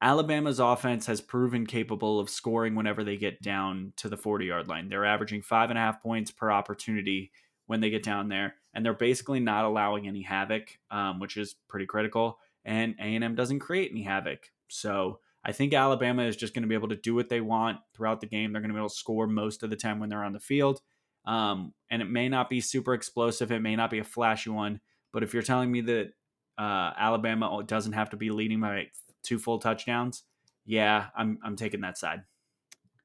Alabama's 0.03 0.59
offense 0.59 1.07
has 1.07 1.21
proven 1.21 1.67
capable 1.67 2.19
of 2.19 2.31
scoring 2.31 2.75
whenever 2.75 3.05
they 3.05 3.17
get 3.17 3.43
down 3.43 3.93
to 3.97 4.09
the 4.09 4.17
40 4.17 4.47
yard 4.47 4.69
line. 4.69 4.89
They're 4.89 5.05
averaging 5.05 5.43
five 5.43 5.71
and 5.71 5.79
a 5.79 5.83
half 5.83 6.03
points 6.03 6.31
per 6.31 6.51
opportunity 6.51 7.31
when 7.67 7.81
they 7.81 7.91
get 7.91 8.03
down 8.03 8.29
there, 8.29 8.55
and 8.75 8.85
they're 8.85 8.95
basically 8.95 9.39
not 9.39 9.65
allowing 9.65 10.09
any 10.09 10.23
havoc, 10.23 10.77
um, 10.91 11.21
which 11.21 11.37
is 11.37 11.55
pretty 11.69 11.87
critical. 11.87 12.39
And 12.65 12.97
A&M 12.99 13.37
doesn't 13.37 13.61
create 13.61 13.93
any 13.93 14.03
havoc. 14.03 14.51
So 14.69 15.21
I 15.45 15.53
think 15.53 15.73
Alabama 15.73 16.25
is 16.25 16.37
just 16.37 16.53
going 16.55 16.63
to 16.63 16.69
be 16.69 16.75
able 16.75 16.89
to 16.89 16.97
do 16.97 17.15
what 17.15 17.29
they 17.29 17.41
want 17.41 17.79
throughout 17.95 18.21
the 18.21 18.27
game. 18.27 18.53
They're 18.53 18.61
going 18.61 18.71
to 18.71 18.75
be 18.75 18.81
able 18.81 18.89
to 18.89 18.95
score 18.95 19.27
most 19.27 19.63
of 19.63 19.71
the 19.71 19.77
time 19.77 20.01
when 20.01 20.09
they're 20.09 20.25
on 20.25 20.33
the 20.33 20.41
field. 20.41 20.81
Um, 21.25 21.75
and 21.91 22.03
it 22.03 22.11
may 22.11 22.29
not 22.29 22.49
be 22.49 22.61
super 22.61 22.95
explosive. 22.95 23.53
It 23.53 23.61
may 23.61 23.77
not 23.77 23.91
be 23.91 23.99
a 23.99 24.05
flashy 24.05 24.51
one. 24.51 24.81
But 25.13 25.23
if 25.23 25.35
you're 25.35 25.43
telling 25.43 25.71
me 25.71 25.81
that 25.83 26.13
uh, 26.59 26.93
Alabama 26.97 27.63
doesn't 27.67 27.93
have 27.93 28.11
to 28.11 28.17
be 28.17 28.31
leading 28.31 28.61
by 28.61 28.87
two 29.23 29.39
full 29.39 29.59
touchdowns, 29.59 30.23
yeah, 30.65 31.07
I'm 31.17 31.39
I'm 31.43 31.57
taking 31.57 31.81
that 31.81 31.99
side. 31.99 32.23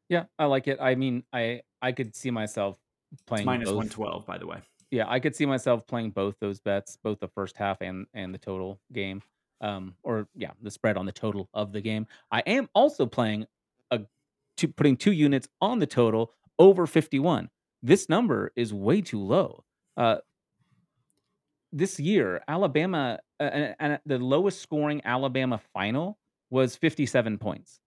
yeah, 0.09 0.25
I 0.37 0.45
like 0.45 0.67
it. 0.67 0.77
I 0.79 0.95
mean, 0.95 1.23
I 1.33 1.61
I 1.81 1.91
could 1.91 2.15
see 2.15 2.31
myself 2.31 2.77
playing 3.25 3.45
minus 3.45 3.71
one 3.71 3.89
twelve, 3.89 4.25
by 4.25 4.37
the 4.37 4.45
way. 4.45 4.59
Yeah, 4.91 5.05
I 5.07 5.19
could 5.19 5.35
see 5.35 5.45
myself 5.45 5.87
playing 5.87 6.11
both 6.11 6.35
those 6.39 6.59
bets, 6.59 6.97
both 7.03 7.19
the 7.19 7.27
first 7.27 7.57
half 7.57 7.81
and 7.81 8.05
and 8.13 8.33
the 8.33 8.37
total 8.37 8.79
game. 8.93 9.21
Um, 9.61 9.95
or 10.03 10.27
yeah, 10.35 10.51
the 10.61 10.69
spread 10.69 10.97
on 10.97 11.05
the 11.05 11.11
total 11.11 11.49
of 11.53 11.71
the 11.71 11.81
game. 11.81 12.07
I 12.31 12.41
am 12.41 12.69
also 12.75 13.05
playing 13.05 13.45
a 13.89 14.01
two, 14.57 14.67
putting 14.67 14.97
two 14.97 15.13
units 15.13 15.47
on 15.61 15.79
the 15.79 15.87
total 15.87 16.33
over 16.59 16.85
51. 16.85 17.49
This 17.85 18.09
number 18.09 18.51
is 18.55 18.73
way 18.73 19.01
too 19.01 19.21
low. 19.21 19.63
Uh, 19.95 20.15
this 21.71 21.99
year, 21.99 22.41
Alabama 22.47 23.19
uh, 23.39 23.43
and, 23.43 23.75
and 23.79 23.99
the 24.07 24.17
lowest 24.17 24.59
scoring 24.59 25.01
Alabama 25.05 25.61
final 25.71 26.17
was 26.49 26.75
57 26.75 27.37
points. 27.37 27.79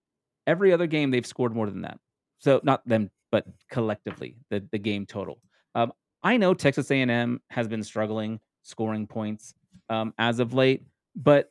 Every 0.47 0.73
other 0.73 0.87
game 0.87 1.11
they've 1.11 1.27
scored 1.27 1.53
more 1.53 1.67
than 1.69 1.83
that. 1.83 1.99
So 2.39 2.61
not 2.63 2.87
them, 2.87 3.11
but 3.33 3.45
collectively 3.73 4.37
the 4.51 4.65
the 4.71 4.79
game 4.79 5.05
total. 5.05 5.41
Um, 5.75 5.93
I 6.23 6.37
know 6.37 6.55
Texas 6.55 6.93
A&M 6.93 7.41
has 7.51 7.67
been 7.67 7.83
struggling 7.83 8.39
scoring 8.63 9.09
points 9.09 9.53
um, 9.91 10.15
as 10.17 10.39
of 10.39 10.55
late, 10.55 10.85
but 11.17 11.51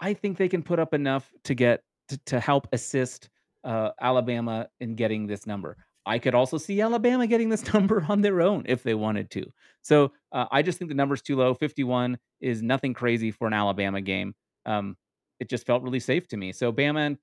I 0.00 0.14
think 0.14 0.38
they 0.38 0.48
can 0.48 0.64
put 0.64 0.80
up 0.80 0.92
enough 0.92 1.30
to 1.44 1.54
get 1.54 1.84
to, 2.08 2.18
to 2.26 2.40
help 2.40 2.66
assist 2.72 3.28
uh, 3.62 3.90
Alabama 4.00 4.68
in 4.80 4.96
getting 4.96 5.28
this 5.28 5.46
number. 5.46 5.76
I 6.06 6.18
could 6.18 6.34
also 6.34 6.58
see 6.58 6.80
Alabama 6.80 7.26
getting 7.26 7.48
this 7.48 7.72
number 7.74 8.04
on 8.08 8.20
their 8.20 8.40
own 8.40 8.64
if 8.66 8.82
they 8.82 8.94
wanted 8.94 9.30
to. 9.32 9.46
So 9.82 10.12
uh, 10.32 10.46
I 10.50 10.62
just 10.62 10.78
think 10.78 10.88
the 10.88 10.94
number's 10.94 11.22
too 11.22 11.36
low. 11.36 11.54
51 11.54 12.18
is 12.40 12.62
nothing 12.62 12.94
crazy 12.94 13.30
for 13.30 13.46
an 13.46 13.52
Alabama 13.52 14.00
game. 14.00 14.34
Um, 14.66 14.96
it 15.38 15.48
just 15.48 15.66
felt 15.66 15.82
really 15.82 16.00
safe 16.00 16.28
to 16.28 16.36
me. 16.36 16.52
So 16.52 16.72
Bama, 16.72 17.16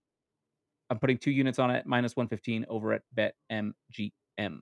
I'm 0.90 1.00
putting 1.00 1.18
two 1.18 1.32
units 1.32 1.60
on 1.60 1.72
it, 1.72 1.86
minus 1.86 2.16
115 2.16 2.66
over 2.70 2.94
at 2.94 3.02
BetMGM. 3.16 4.60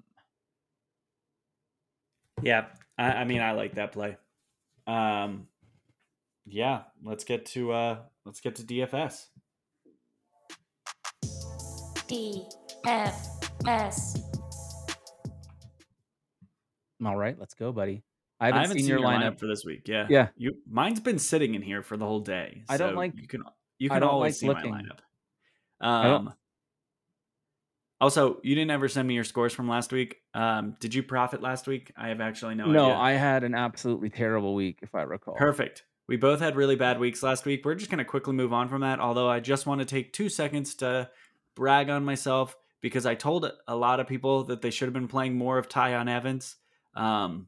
Yeah, 2.41 2.65
I, 2.97 3.11
I 3.11 3.23
mean, 3.23 3.41
I 3.41 3.51
like 3.51 3.75
that 3.75 3.91
play. 3.93 4.17
Um, 4.87 5.47
yeah, 6.45 6.81
let's 7.03 7.23
get 7.23 7.45
to 7.47 7.71
uh, 7.71 7.97
let's 8.25 8.41
get 8.41 8.55
to 8.55 8.63
DFS. 8.63 9.27
D 12.07 12.43
F 12.85 13.44
S. 13.67 14.17
All 17.05 17.15
right, 17.15 17.37
let's 17.39 17.53
go, 17.53 17.71
buddy. 17.71 18.03
I 18.39 18.45
I 18.45 18.47
haven't, 18.47 18.61
haven't 18.61 18.77
seen, 18.79 18.87
your 18.87 18.99
lineup. 18.99 19.39
for 19.39 19.47
this 19.47 19.63
week. 19.65 19.87
Yeah, 19.87 20.07
Yeah. 20.09 20.27
You, 20.37 20.55
mine's 20.69 20.99
been 20.99 21.19
sitting 21.19 21.55
in 21.55 21.61
here 21.61 21.81
for 21.83 21.97
the 21.97 22.05
whole 22.05 22.19
day. 22.19 22.63
I 22.67 22.77
don't 22.77 22.95
like- 22.95 23.13
You 23.15 23.27
can 23.27 23.43
you 23.77 23.89
can 23.89 24.03
always 24.03 24.33
like 24.33 24.39
see 24.39 24.47
looking. 24.47 24.71
my 24.71 24.81
lineup. 24.81 24.99
don't- 25.81 26.27
Um. 26.27 26.33
Also, 28.01 28.39
you 28.43 28.55
didn't 28.55 28.71
ever 28.71 28.89
send 28.89 29.07
me 29.07 29.13
your 29.15 29.23
scores 29.23 29.53
from 29.53 29.69
last 29.69 29.91
week. 29.93 30.17
Um, 30.33 30.75
did 30.81 30.93
you 30.93 31.01
profit 31.01 31.41
last 31.41 31.65
week? 31.65 31.93
I 31.95 32.09
have 32.09 32.19
actually 32.19 32.55
no, 32.55 32.65
idea. 32.65 32.73
No, 32.73 32.85
idea. 32.87 32.97
I 32.97 33.11
had 33.13 33.43
an 33.45 33.55
absolutely 33.55 34.09
terrible 34.09 34.53
week, 34.53 34.79
if 34.81 34.93
I 34.93 35.03
recall. 35.03 35.35
Perfect. 35.35 35.85
We 36.07 36.17
both 36.17 36.39
had 36.41 36.55
really 36.57 36.75
bad 36.75 36.99
weeks 36.99 37.23
last 37.23 37.45
week. 37.45 37.63
We're 37.63 37.75
just 37.75 37.89
going 37.89 37.99
to 37.99 38.05
quickly 38.05 38.33
move 38.33 38.51
on 38.51 38.67
from 38.67 38.81
that. 38.81 38.99
Although 38.99 39.29
I 39.29 39.39
just 39.39 39.65
want 39.65 39.79
to 39.79 39.85
take 39.85 40.11
two 40.11 40.27
seconds 40.27 40.75
to 40.75 41.09
brag 41.55 41.89
on 41.89 42.03
myself 42.03 42.57
because 42.85 43.07
I 43.07 43.15
told 43.15 43.51
a 43.67 43.75
lot 43.75 43.99
of 43.99 44.05
people 44.05 44.43
that 44.43 44.61
they 44.61 44.69
should 44.69 44.85
have 44.85 44.93
been 44.93 45.07
playing 45.07 45.35
more 45.35 45.57
of 45.57 45.67
Tiyon 45.67 46.07
Evans. 46.07 46.55
Um, 46.93 47.47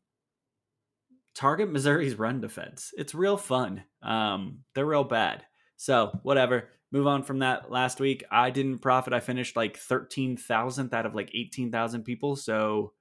target 1.35 1.69
Missouri's 1.69 2.15
run 2.15 2.41
defense. 2.41 2.91
It's 2.97 3.13
real 3.13 3.37
fun. 3.37 3.83
Um, 4.01 4.61
they're 4.73 4.83
real 4.83 5.03
bad. 5.03 5.45
So, 5.75 6.19
whatever. 6.23 6.69
Move 6.91 7.05
on 7.05 7.21
from 7.21 7.37
that 7.39 7.69
last 7.69 7.99
week. 7.99 8.23
I 8.31 8.49
didn't 8.49 8.79
profit. 8.79 9.13
I 9.13 9.19
finished 9.19 9.55
like 9.55 9.77
13,000th 9.77 10.91
out 10.91 11.05
of 11.05 11.13
like 11.13 11.29
18,000 11.35 12.01
people. 12.01 12.35
So, 12.35 12.93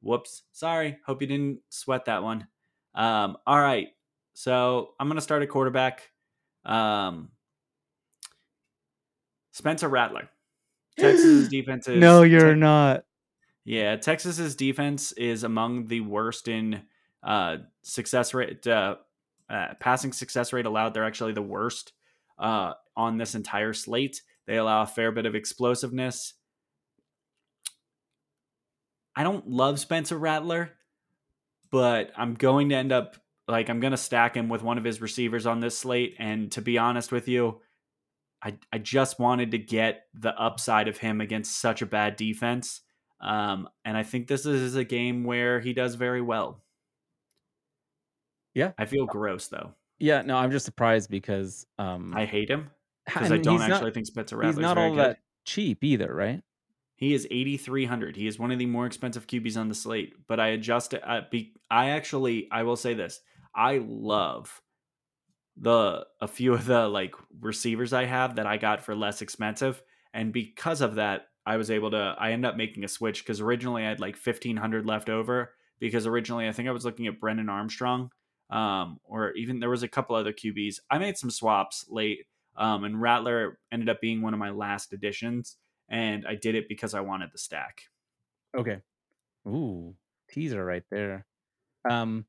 whoops. 0.00 0.42
Sorry. 0.50 0.98
Hope 1.06 1.22
you 1.22 1.28
didn't 1.28 1.60
sweat 1.68 2.06
that 2.06 2.24
one. 2.24 2.48
Um, 2.96 3.36
all 3.46 3.60
right. 3.60 3.90
So 4.34 4.94
I'm 4.98 5.06
to 5.14 5.20
start 5.20 5.44
a 5.44 5.46
quarterback. 5.46 6.10
Um, 6.64 7.28
Spencer 9.52 9.88
Rattler. 9.88 10.28
Texas 10.98 11.48
defense 11.50 11.88
is 11.88 11.98
no, 11.98 12.22
you're 12.22 12.50
Tex- 12.50 12.58
not. 12.58 13.04
Yeah, 13.64 13.96
Texas's 13.96 14.54
defense 14.54 15.12
is 15.12 15.42
among 15.42 15.88
the 15.88 16.00
worst 16.00 16.46
in 16.46 16.82
uh, 17.22 17.56
success 17.82 18.32
rate, 18.32 18.66
uh, 18.66 18.96
uh, 19.50 19.74
passing 19.80 20.12
success 20.12 20.52
rate 20.52 20.66
allowed. 20.66 20.94
They're 20.94 21.04
actually 21.04 21.32
the 21.32 21.42
worst 21.42 21.92
uh, 22.38 22.74
on 22.96 23.16
this 23.16 23.34
entire 23.34 23.72
slate. 23.72 24.22
They 24.46 24.56
allow 24.56 24.82
a 24.82 24.86
fair 24.86 25.10
bit 25.10 25.26
of 25.26 25.34
explosiveness. 25.34 26.34
I 29.16 29.24
don't 29.24 29.48
love 29.48 29.80
Spencer 29.80 30.16
Rattler, 30.16 30.72
but 31.70 32.12
I'm 32.16 32.34
going 32.34 32.68
to 32.68 32.76
end 32.76 32.92
up 32.92 33.16
like 33.48 33.70
I'm 33.70 33.80
going 33.80 33.92
to 33.92 33.96
stack 33.96 34.36
him 34.36 34.48
with 34.48 34.62
one 34.62 34.78
of 34.78 34.84
his 34.84 35.00
receivers 35.00 35.46
on 35.46 35.60
this 35.60 35.78
slate. 35.78 36.16
And 36.18 36.50
to 36.52 36.62
be 36.62 36.78
honest 36.78 37.12
with 37.12 37.28
you, 37.28 37.60
I 38.46 38.54
I 38.72 38.78
just 38.78 39.18
wanted 39.18 39.50
to 39.50 39.58
get 39.58 40.04
the 40.14 40.30
upside 40.40 40.86
of 40.86 40.98
him 40.98 41.20
against 41.20 41.60
such 41.60 41.82
a 41.82 41.86
bad 41.86 42.14
defense. 42.14 42.82
Um, 43.20 43.68
and 43.84 43.96
I 43.96 44.04
think 44.04 44.28
this 44.28 44.46
is 44.46 44.76
a 44.76 44.84
game 44.84 45.24
where 45.24 45.58
he 45.58 45.72
does 45.72 45.96
very 45.96 46.20
well. 46.20 46.62
Yeah. 48.54 48.72
I 48.78 48.84
feel 48.86 49.06
gross 49.06 49.48
though. 49.48 49.72
Yeah, 49.98 50.22
no, 50.22 50.36
I'm 50.36 50.52
just 50.52 50.64
surprised 50.64 51.10
because 51.10 51.66
um 51.78 52.14
I 52.14 52.24
hate 52.24 52.48
him 52.48 52.70
because 53.04 53.32
I 53.32 53.38
don't 53.38 53.60
actually 53.60 53.86
not, 53.86 53.94
think 53.94 54.06
Spencer 54.06 54.36
he's 54.36 54.50
Rattler's 54.50 54.62
not 54.62 54.76
very 54.76 54.90
all 54.90 54.94
good. 54.94 55.04
that 55.04 55.18
cheap 55.44 55.82
either, 55.82 56.14
right? 56.14 56.42
He 56.94 57.14
is 57.14 57.26
8300. 57.30 58.16
He 58.16 58.26
is 58.28 58.38
one 58.38 58.52
of 58.52 58.58
the 58.58 58.66
more 58.66 58.86
expensive 58.86 59.26
QBs 59.26 59.58
on 59.58 59.68
the 59.68 59.74
slate, 59.74 60.14
but 60.28 60.38
I 60.38 60.48
adjusted 60.48 61.02
I, 61.04 61.22
be, 61.28 61.54
I 61.68 61.90
actually 61.90 62.48
I 62.52 62.62
will 62.62 62.76
say 62.76 62.94
this. 62.94 63.20
I 63.54 63.78
love 63.84 64.62
the 65.56 66.06
a 66.20 66.28
few 66.28 66.52
of 66.52 66.66
the 66.66 66.88
like 66.88 67.14
receivers 67.40 67.92
I 67.92 68.04
have 68.04 68.36
that 68.36 68.46
I 68.46 68.56
got 68.58 68.82
for 68.82 68.94
less 68.94 69.22
expensive 69.22 69.82
and 70.12 70.32
because 70.32 70.80
of 70.80 70.96
that 70.96 71.28
I 71.46 71.56
was 71.56 71.70
able 71.70 71.90
to 71.92 72.14
I 72.18 72.32
ended 72.32 72.50
up 72.50 72.56
making 72.56 72.84
a 72.84 72.88
switch 72.88 73.24
cuz 73.24 73.40
originally 73.40 73.84
I 73.84 73.88
had 73.88 74.00
like 74.00 74.16
1500 74.16 74.84
left 74.86 75.08
over 75.08 75.54
because 75.78 76.06
originally 76.06 76.48
I 76.48 76.52
think 76.52 76.68
I 76.68 76.72
was 76.72 76.84
looking 76.84 77.06
at 77.06 77.20
Brennan 77.20 77.48
Armstrong 77.48 78.10
um 78.50 78.98
or 79.04 79.32
even 79.32 79.60
there 79.60 79.70
was 79.70 79.82
a 79.82 79.88
couple 79.88 80.14
other 80.16 80.32
QBs. 80.32 80.80
I 80.90 80.98
made 80.98 81.16
some 81.16 81.30
swaps 81.30 81.86
late 81.88 82.26
um 82.56 82.84
and 82.84 83.00
Rattler 83.00 83.58
ended 83.72 83.88
up 83.88 84.00
being 84.00 84.20
one 84.22 84.34
of 84.34 84.40
my 84.40 84.50
last 84.50 84.92
additions 84.92 85.56
and 85.88 86.26
I 86.26 86.34
did 86.34 86.54
it 86.54 86.68
because 86.68 86.94
I 86.94 87.00
wanted 87.00 87.30
the 87.32 87.38
stack. 87.38 87.82
Okay. 88.56 88.80
Ooh, 89.48 89.96
teaser 90.28 90.64
right 90.64 90.84
there. 90.90 91.26
Um 91.90 92.26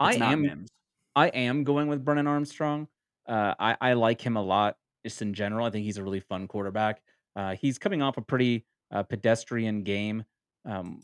It's 0.00 0.16
I 0.16 0.32
am 0.32 0.42
Mims. 0.42 0.70
I 1.16 1.28
am 1.28 1.64
going 1.64 1.88
with 1.88 2.04
Brennan 2.04 2.26
Armstrong. 2.26 2.86
Uh, 3.26 3.54
I 3.58 3.76
I 3.80 3.92
like 3.94 4.20
him 4.20 4.36
a 4.36 4.42
lot 4.42 4.76
just 5.04 5.22
in 5.22 5.34
general. 5.34 5.66
I 5.66 5.70
think 5.70 5.84
he's 5.84 5.96
a 5.96 6.04
really 6.04 6.20
fun 6.20 6.46
quarterback. 6.46 7.02
Uh, 7.34 7.56
he's 7.56 7.78
coming 7.78 8.02
off 8.02 8.18
a 8.18 8.22
pretty 8.22 8.66
uh, 8.92 9.02
pedestrian 9.02 9.82
game. 9.82 10.24
Um, 10.64 11.02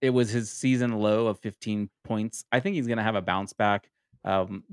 it 0.00 0.10
was 0.10 0.30
his 0.30 0.50
season 0.50 0.92
low 0.98 1.26
of 1.26 1.38
15 1.40 1.88
points. 2.04 2.44
I 2.50 2.60
think 2.60 2.74
he's 2.74 2.86
going 2.86 2.98
to 2.98 3.04
have 3.04 3.14
a 3.14 3.22
bounce 3.22 3.52
back. 3.52 3.88
Um, 4.24 4.64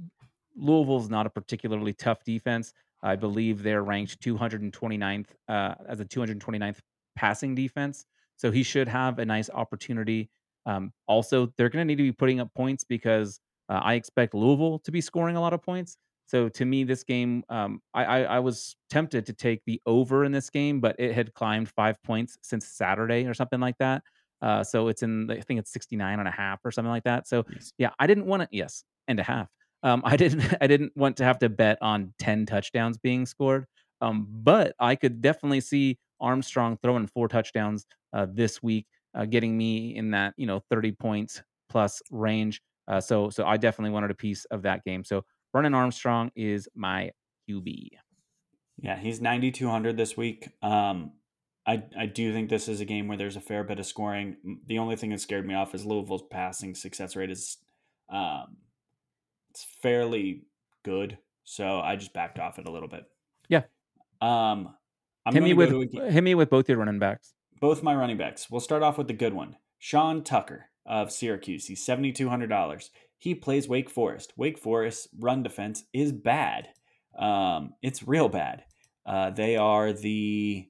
Louisville's 0.55 1.09
not 1.09 1.25
a 1.25 1.29
particularly 1.29 1.93
tough 1.93 2.23
defense. 2.23 2.73
I 3.01 3.15
believe 3.15 3.61
they're 3.61 3.83
ranked 3.83 4.19
229th 4.21 5.27
uh, 5.47 5.75
as 5.87 5.99
a 5.99 6.05
229th 6.05 6.79
passing 7.15 7.53
defense. 7.55 8.05
So 8.37 8.51
he 8.51 8.63
should 8.63 8.87
have 8.87 9.19
a 9.19 9.25
nice 9.25 9.49
opportunity. 9.51 10.29
Um, 10.65 10.91
also, 11.07 11.53
they're 11.57 11.69
going 11.69 11.87
to 11.87 11.91
need 11.91 11.97
to 11.97 12.03
be 12.03 12.11
putting 12.11 12.39
up 12.39 12.53
points 12.55 12.83
because 12.83 13.39
uh, 13.69 13.81
I 13.83 13.93
expect 13.95 14.33
Louisville 14.33 14.79
to 14.79 14.91
be 14.91 15.01
scoring 15.01 15.35
a 15.35 15.41
lot 15.41 15.53
of 15.53 15.61
points. 15.61 15.97
So 16.25 16.47
to 16.49 16.65
me, 16.65 16.83
this 16.83 17.03
game, 17.03 17.43
um, 17.49 17.81
I, 17.93 18.05
I, 18.05 18.19
I 18.21 18.39
was 18.39 18.75
tempted 18.89 19.25
to 19.25 19.33
take 19.33 19.61
the 19.65 19.81
over 19.85 20.25
in 20.25 20.31
this 20.31 20.49
game, 20.49 20.79
but 20.79 20.95
it 20.99 21.13
had 21.13 21.33
climbed 21.33 21.69
five 21.69 22.01
points 22.03 22.37
since 22.43 22.67
Saturday 22.67 23.25
or 23.25 23.33
something 23.33 23.59
like 23.59 23.77
that. 23.79 24.03
Uh, 24.41 24.63
so 24.63 24.87
it's 24.87 25.01
in, 25.03 25.29
I 25.31 25.41
think 25.41 25.59
it's 25.59 25.71
69 25.71 26.19
and 26.19 26.27
a 26.27 26.31
half 26.31 26.59
or 26.63 26.71
something 26.71 26.91
like 26.91 27.03
that. 27.03 27.27
So 27.27 27.45
Yes. 27.51 27.73
yeah, 27.77 27.89
I 27.99 28.07
didn't 28.07 28.25
want 28.25 28.43
to, 28.43 28.47
yes, 28.51 28.83
and 29.07 29.19
a 29.19 29.23
half. 29.23 29.49
Um, 29.83 30.01
I 30.05 30.17
didn't, 30.17 30.53
I 30.61 30.67
didn't 30.67 30.95
want 30.95 31.17
to 31.17 31.23
have 31.23 31.39
to 31.39 31.49
bet 31.49 31.77
on 31.81 32.13
10 32.19 32.45
touchdowns 32.45 32.97
being 32.97 33.25
scored. 33.25 33.65
Um, 34.01 34.27
but 34.29 34.75
I 34.79 34.95
could 34.95 35.21
definitely 35.21 35.61
see 35.61 35.97
Armstrong 36.21 36.77
throwing 36.81 37.07
four 37.07 37.27
touchdowns 37.27 37.85
uh, 38.13 38.27
this 38.31 38.61
week, 38.63 38.85
uh, 39.13 39.25
getting 39.25 39.57
me 39.57 39.95
in 39.95 40.11
that, 40.11 40.33
you 40.37 40.45
know, 40.45 40.61
30 40.69 40.91
points 40.93 41.41
plus 41.69 42.01
range. 42.11 42.61
Uh, 42.89 42.99
so, 42.99 43.29
so 43.29 43.45
I 43.45 43.55
definitely 43.57 43.91
wanted 43.91 44.11
a 44.11 44.15
piece 44.15 44.43
of 44.45 44.63
that 44.63 44.83
game. 44.83 45.03
So 45.05 45.23
Brennan 45.53 45.75
Armstrong 45.75 46.31
is 46.35 46.67
my 46.75 47.11
QB. 47.49 47.89
Yeah, 48.81 48.97
he's 48.97 49.21
9200 49.21 49.95
this 49.95 50.17
week. 50.17 50.49
Um 50.61 51.11
I 51.67 51.83
I 51.97 52.05
do 52.05 52.33
think 52.33 52.49
this 52.49 52.67
is 52.67 52.79
a 52.81 52.85
game 52.85 53.07
where 53.07 53.17
there's 53.17 53.35
a 53.35 53.41
fair 53.41 53.63
bit 53.63 53.77
of 53.79 53.85
scoring. 53.85 54.37
The 54.65 54.79
only 54.79 54.95
thing 54.95 55.09
that 55.11 55.19
scared 55.21 55.45
me 55.45 55.53
off 55.53 55.75
is 55.75 55.85
Louisville's 55.85 56.23
passing 56.31 56.73
success 56.75 57.15
rate 57.15 57.29
is 57.29 57.57
um 58.09 58.57
it's 59.51 59.65
fairly 59.81 60.43
good. 60.83 61.17
So 61.43 61.79
I 61.79 61.95
just 61.95 62.13
backed 62.13 62.39
off 62.39 62.57
it 62.57 62.67
a 62.67 62.71
little 62.71 62.87
bit. 62.87 63.03
Yeah. 63.49 63.63
Um 64.21 64.73
I'm 65.25 65.33
hit 65.33 65.43
me 65.43 65.53
with 65.53 65.69
to 65.69 65.73
go 65.73 65.83
to 65.83 65.97
a, 65.99 66.05
ga- 66.05 66.11
hit 66.11 66.23
me 66.23 66.33
with 66.35 66.49
both 66.49 66.69
your 66.69 66.77
running 66.77 66.99
backs. 66.99 67.33
both 67.59 67.83
my 67.83 67.93
running 67.93 68.17
backs. 68.17 68.49
We'll 68.49 68.61
start 68.61 68.81
off 68.81 68.97
with 68.97 69.07
the 69.07 69.13
good 69.13 69.33
one. 69.33 69.57
Sean 69.77 70.23
Tucker 70.23 70.68
of 70.85 71.11
Syracuse. 71.11 71.65
He's 71.65 71.85
$7,200. 71.85 72.89
He 73.17 73.35
plays 73.35 73.67
Wake 73.67 73.89
Forest. 73.89 74.33
Wake 74.37 74.57
Forest 74.57 75.09
run 75.19 75.43
defense 75.43 75.83
is 75.93 76.11
bad. 76.11 76.69
Um, 77.17 77.73
it's 77.81 78.07
real 78.07 78.29
bad. 78.29 78.63
Uh, 79.05 79.29
they 79.31 79.55
are 79.55 79.91
the 79.91 80.67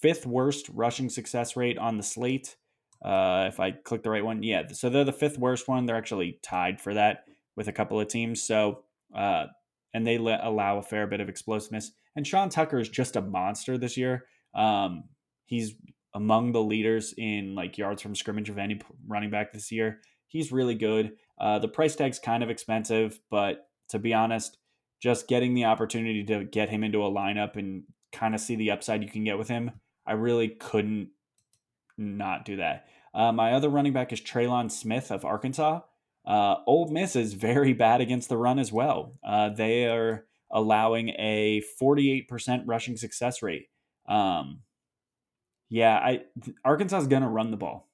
fifth 0.00 0.26
worst 0.26 0.68
rushing 0.72 1.08
success 1.08 1.56
rate 1.56 1.78
on 1.78 1.96
the 1.96 2.02
slate. 2.02 2.56
Uh, 3.04 3.46
if 3.48 3.58
I 3.58 3.72
click 3.72 4.02
the 4.02 4.10
right 4.10 4.24
one, 4.24 4.42
yeah. 4.42 4.62
So 4.72 4.88
they're 4.88 5.04
the 5.04 5.12
fifth 5.12 5.38
worst 5.38 5.66
one. 5.66 5.86
They're 5.86 5.96
actually 5.96 6.38
tied 6.42 6.80
for 6.80 6.94
that 6.94 7.24
with 7.56 7.68
a 7.68 7.72
couple 7.72 8.00
of 8.00 8.08
teams. 8.08 8.42
So, 8.42 8.84
uh, 9.14 9.46
and 9.92 10.06
they 10.06 10.18
let, 10.18 10.44
allow 10.44 10.78
a 10.78 10.82
fair 10.82 11.06
bit 11.06 11.20
of 11.20 11.28
explosiveness. 11.28 11.92
And 12.16 12.26
Sean 12.26 12.48
Tucker 12.48 12.78
is 12.78 12.88
just 12.88 13.16
a 13.16 13.20
monster 13.20 13.76
this 13.78 13.96
year. 13.96 14.26
Um, 14.54 15.04
he's 15.46 15.74
among 16.14 16.52
the 16.52 16.62
leaders 16.62 17.14
in 17.18 17.54
like 17.54 17.76
yards 17.76 18.00
from 18.00 18.14
scrimmage 18.14 18.48
of 18.48 18.58
any 18.58 18.80
running 19.06 19.30
back 19.30 19.52
this 19.52 19.72
year. 19.72 20.00
He's 20.28 20.52
really 20.52 20.74
good. 20.74 21.12
Uh, 21.38 21.58
the 21.58 21.68
price 21.68 21.96
tag's 21.96 22.18
kind 22.18 22.42
of 22.42 22.50
expensive, 22.50 23.20
but 23.30 23.68
to 23.88 23.98
be 23.98 24.14
honest, 24.14 24.58
just 25.02 25.28
getting 25.28 25.54
the 25.54 25.64
opportunity 25.64 26.24
to 26.24 26.44
get 26.44 26.70
him 26.70 26.82
into 26.82 27.04
a 27.04 27.10
lineup 27.10 27.56
and 27.56 27.84
kind 28.12 28.34
of 28.34 28.40
see 28.40 28.56
the 28.56 28.70
upside 28.70 29.02
you 29.02 29.08
can 29.10 29.24
get 29.24 29.38
with 29.38 29.48
him, 29.48 29.72
I 30.06 30.12
really 30.12 30.48
couldn't 30.48 31.10
not 31.98 32.44
do 32.44 32.56
that. 32.56 32.86
Uh, 33.12 33.32
my 33.32 33.52
other 33.52 33.68
running 33.68 33.92
back 33.92 34.12
is 34.12 34.20
Trelon 34.20 34.70
Smith 34.70 35.10
of 35.10 35.24
Arkansas. 35.24 35.80
Uh, 36.26 36.56
Ole 36.66 36.90
Miss 36.90 37.16
is 37.16 37.34
very 37.34 37.72
bad 37.72 38.00
against 38.00 38.28
the 38.28 38.36
run 38.36 38.58
as 38.58 38.72
well. 38.72 39.12
Uh, 39.22 39.50
they 39.50 39.86
are 39.86 40.24
allowing 40.50 41.10
a 41.10 41.62
48% 41.80 42.62
rushing 42.66 42.96
success 42.96 43.42
rate. 43.42 43.66
Um, 44.08 44.60
yeah, 45.68 45.96
I 45.96 46.22
Arkansas 46.64 46.98
is 46.98 47.06
going 47.06 47.22
to 47.22 47.28
run 47.28 47.50
the 47.50 47.56
ball 47.56 47.88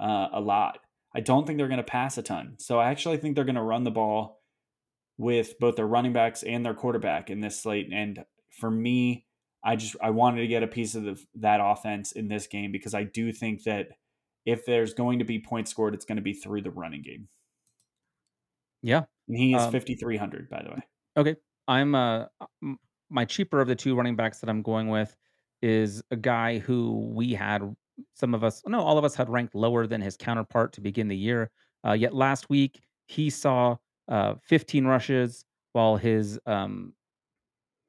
uh, 0.00 0.28
a 0.32 0.40
lot. 0.40 0.78
I 1.14 1.20
don't 1.20 1.46
think 1.46 1.58
they're 1.58 1.68
going 1.68 1.78
to 1.78 1.84
pass 1.84 2.18
a 2.18 2.22
ton. 2.22 2.54
So 2.58 2.78
I 2.78 2.90
actually 2.90 3.16
think 3.16 3.34
they're 3.34 3.44
going 3.44 3.56
to 3.56 3.62
run 3.62 3.84
the 3.84 3.90
ball 3.90 4.40
with 5.18 5.58
both 5.58 5.76
their 5.76 5.86
running 5.86 6.12
backs 6.12 6.42
and 6.42 6.64
their 6.64 6.74
quarterback 6.74 7.30
in 7.30 7.40
this 7.40 7.60
slate. 7.60 7.88
And 7.92 8.24
for 8.50 8.70
me, 8.70 9.26
I 9.62 9.76
just 9.76 9.96
I 10.00 10.10
wanted 10.10 10.40
to 10.40 10.46
get 10.46 10.62
a 10.62 10.68
piece 10.68 10.94
of 10.94 11.04
the, 11.04 11.22
that 11.36 11.60
offense 11.62 12.12
in 12.12 12.28
this 12.28 12.46
game 12.46 12.72
because 12.72 12.94
I 12.94 13.04
do 13.04 13.32
think 13.32 13.64
that 13.64 13.88
if 14.46 14.64
there's 14.64 14.94
going 14.94 15.18
to 15.18 15.24
be 15.24 15.38
points 15.38 15.70
scored, 15.70 15.94
it's 15.94 16.04
going 16.04 16.16
to 16.16 16.22
be 16.22 16.32
through 16.32 16.62
the 16.62 16.70
running 16.70 17.02
game. 17.02 17.28
Yeah. 18.82 19.02
And 19.28 19.36
he 19.36 19.54
is 19.54 19.62
Um, 19.62 19.72
5300 19.72 20.48
by 20.48 20.62
the 20.62 20.70
way. 20.70 20.82
Okay. 21.16 21.36
I'm 21.68 21.94
uh 21.94 22.26
my 23.10 23.24
cheaper 23.24 23.60
of 23.60 23.68
the 23.68 23.76
two 23.76 23.94
running 23.94 24.16
backs 24.16 24.40
that 24.40 24.48
I'm 24.48 24.62
going 24.62 24.88
with 24.88 25.14
is 25.62 26.02
a 26.10 26.16
guy 26.16 26.58
who 26.58 27.10
we 27.14 27.34
had 27.34 27.74
some 28.14 28.34
of 28.34 28.42
us 28.42 28.62
no 28.66 28.80
all 28.80 28.96
of 28.96 29.04
us 29.04 29.14
had 29.14 29.28
ranked 29.28 29.54
lower 29.54 29.86
than 29.86 30.00
his 30.00 30.16
counterpart 30.16 30.72
to 30.72 30.80
begin 30.80 31.08
the 31.08 31.16
year. 31.16 31.50
Uh, 31.86 31.92
yet 31.92 32.14
last 32.14 32.48
week 32.48 32.80
he 33.06 33.30
saw 33.30 33.76
uh 34.08 34.34
15 34.44 34.86
rushes 34.86 35.44
while 35.72 35.96
his 35.96 36.38
um 36.46 36.92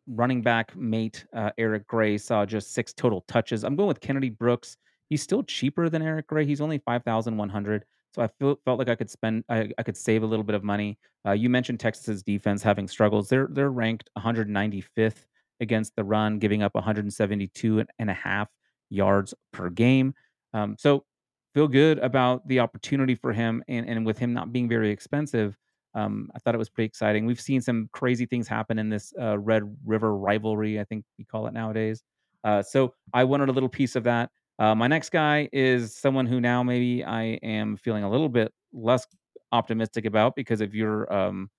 running 0.07 0.41
back 0.41 0.75
mate 0.75 1.25
uh, 1.33 1.51
Eric 1.57 1.87
Gray 1.87 2.17
saw 2.17 2.45
just 2.45 2.73
six 2.73 2.93
total 2.93 3.23
touches. 3.27 3.63
I'm 3.63 3.75
going 3.75 3.87
with 3.87 4.01
Kennedy 4.01 4.29
Brooks. 4.29 4.77
He's 5.09 5.21
still 5.21 5.43
cheaper 5.43 5.89
than 5.89 6.01
Eric 6.01 6.27
Gray. 6.27 6.45
He's 6.45 6.61
only 6.61 6.79
five 6.79 7.03
thousand 7.03 7.37
one 7.37 7.49
hundred. 7.49 7.85
So 8.13 8.21
I 8.21 8.27
feel, 8.27 8.59
felt 8.65 8.77
like 8.77 8.89
I 8.89 8.95
could 8.95 9.09
spend, 9.09 9.45
I, 9.47 9.69
I 9.77 9.83
could 9.83 9.95
save 9.95 10.23
a 10.23 10.25
little 10.25 10.43
bit 10.43 10.55
of 10.55 10.65
money. 10.65 10.99
Uh, 11.25 11.31
you 11.31 11.49
mentioned 11.49 11.79
Texas's 11.79 12.21
defense 12.23 12.61
having 12.61 12.87
struggles. 12.87 13.29
They're 13.29 13.47
they're 13.49 13.71
ranked 13.71 14.09
195th 14.17 15.25
against 15.61 15.95
the 15.95 16.03
run, 16.03 16.39
giving 16.39 16.63
up 16.63 16.75
172 16.75 17.85
and 17.99 18.09
a 18.09 18.13
half 18.13 18.49
yards 18.89 19.33
per 19.53 19.69
game. 19.69 20.13
Um, 20.53 20.75
so 20.77 21.05
feel 21.53 21.67
good 21.67 21.99
about 21.99 22.47
the 22.47 22.59
opportunity 22.59 23.15
for 23.15 23.31
him, 23.31 23.63
and 23.67 23.87
and 23.87 24.05
with 24.05 24.17
him 24.17 24.33
not 24.33 24.51
being 24.51 24.67
very 24.67 24.91
expensive, 24.91 25.55
um, 25.93 26.29
I 26.35 26.39
thought 26.39 26.55
it 26.55 26.59
was 26.59 26.69
pretty 26.69 26.87
exciting. 26.87 27.25
We've 27.25 27.41
seen 27.41 27.61
some 27.61 27.89
crazy 27.93 28.25
things 28.25 28.47
happen 28.47 28.79
in 28.79 28.89
this 28.89 29.13
uh, 29.19 29.37
Red 29.37 29.63
River 29.85 30.17
rivalry, 30.17 30.79
I 30.79 30.83
think 30.83 31.05
we 31.17 31.25
call 31.25 31.47
it 31.47 31.53
nowadays. 31.53 32.03
Uh, 32.43 32.61
so 32.61 32.93
I 33.13 33.23
wanted 33.23 33.49
a 33.49 33.51
little 33.51 33.69
piece 33.69 33.95
of 33.95 34.03
that. 34.03 34.29
Uh, 34.59 34.75
my 34.75 34.87
next 34.87 35.09
guy 35.09 35.49
is 35.51 35.95
someone 35.95 36.25
who 36.25 36.39
now 36.39 36.63
maybe 36.63 37.03
I 37.03 37.39
am 37.43 37.77
feeling 37.77 38.03
a 38.03 38.09
little 38.09 38.29
bit 38.29 38.51
less 38.73 39.05
optimistic 39.51 40.05
about 40.05 40.35
because 40.35 40.61
of 40.61 40.73
your 40.73 41.11
um, 41.13 41.49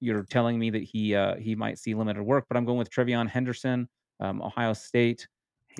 you're 0.00 0.24
telling 0.24 0.58
me 0.58 0.70
that 0.70 0.82
he 0.82 1.14
uh, 1.14 1.36
he 1.36 1.54
might 1.54 1.78
see 1.78 1.94
limited 1.94 2.22
work, 2.22 2.46
but 2.48 2.56
I'm 2.56 2.64
going 2.64 2.78
with 2.78 2.90
TreVeyon 2.90 3.28
Henderson, 3.28 3.88
um, 4.20 4.42
Ohio 4.42 4.72
State 4.72 5.26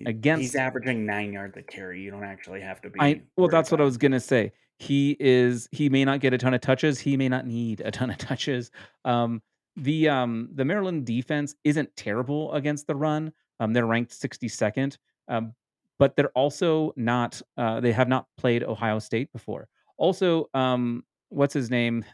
against 0.07 0.43
he's 0.43 0.55
averaging 0.55 1.05
nine 1.05 1.33
yards 1.33 1.57
a 1.57 1.63
carry. 1.63 2.01
You 2.01 2.11
don't 2.11 2.25
actually 2.25 2.61
have 2.61 2.81
to 2.83 2.91
be. 2.91 3.01
I 3.01 3.23
well, 3.37 3.49
that's 3.49 3.71
what 3.71 3.81
I 3.81 3.85
was 3.85 3.97
gonna 3.97 4.21
say. 4.21 4.53
He 4.79 5.17
is 5.21 5.69
he 5.73 5.89
may 5.89 6.05
not 6.05 6.21
get 6.21 6.33
a 6.33 6.39
ton 6.39 6.55
of 6.55 6.61
touches. 6.61 6.99
He 6.99 7.17
may 7.17 7.29
not 7.29 7.47
need 7.47 7.81
a 7.81 7.91
ton 7.91 8.11
of 8.11 8.19
touches. 8.19 8.71
Um, 9.05 9.43
the 9.77 10.09
um 10.09 10.49
the 10.55 10.65
Maryland 10.65 11.07
defense 11.07 11.55
isn't 11.65 11.95
terrible 11.97 12.53
against 12.53 12.87
the 12.87 12.95
run. 12.95 13.33
Um, 13.59 13.73
they're 13.73 13.87
ranked 13.87 14.13
62nd. 14.13 14.97
Um, 15.29 15.55
but 15.99 16.17
they're 16.17 16.31
also 16.31 16.93
not. 16.97 17.41
Uh, 17.57 17.81
they 17.81 17.93
have 17.93 18.09
not 18.09 18.27
played 18.39 18.65
Ohio 18.65 18.99
State 18.99 19.31
before. 19.33 19.69
Also, 19.99 20.49
um, 20.55 21.05
what's 21.29 21.55
his 21.55 21.71
name? 21.71 22.05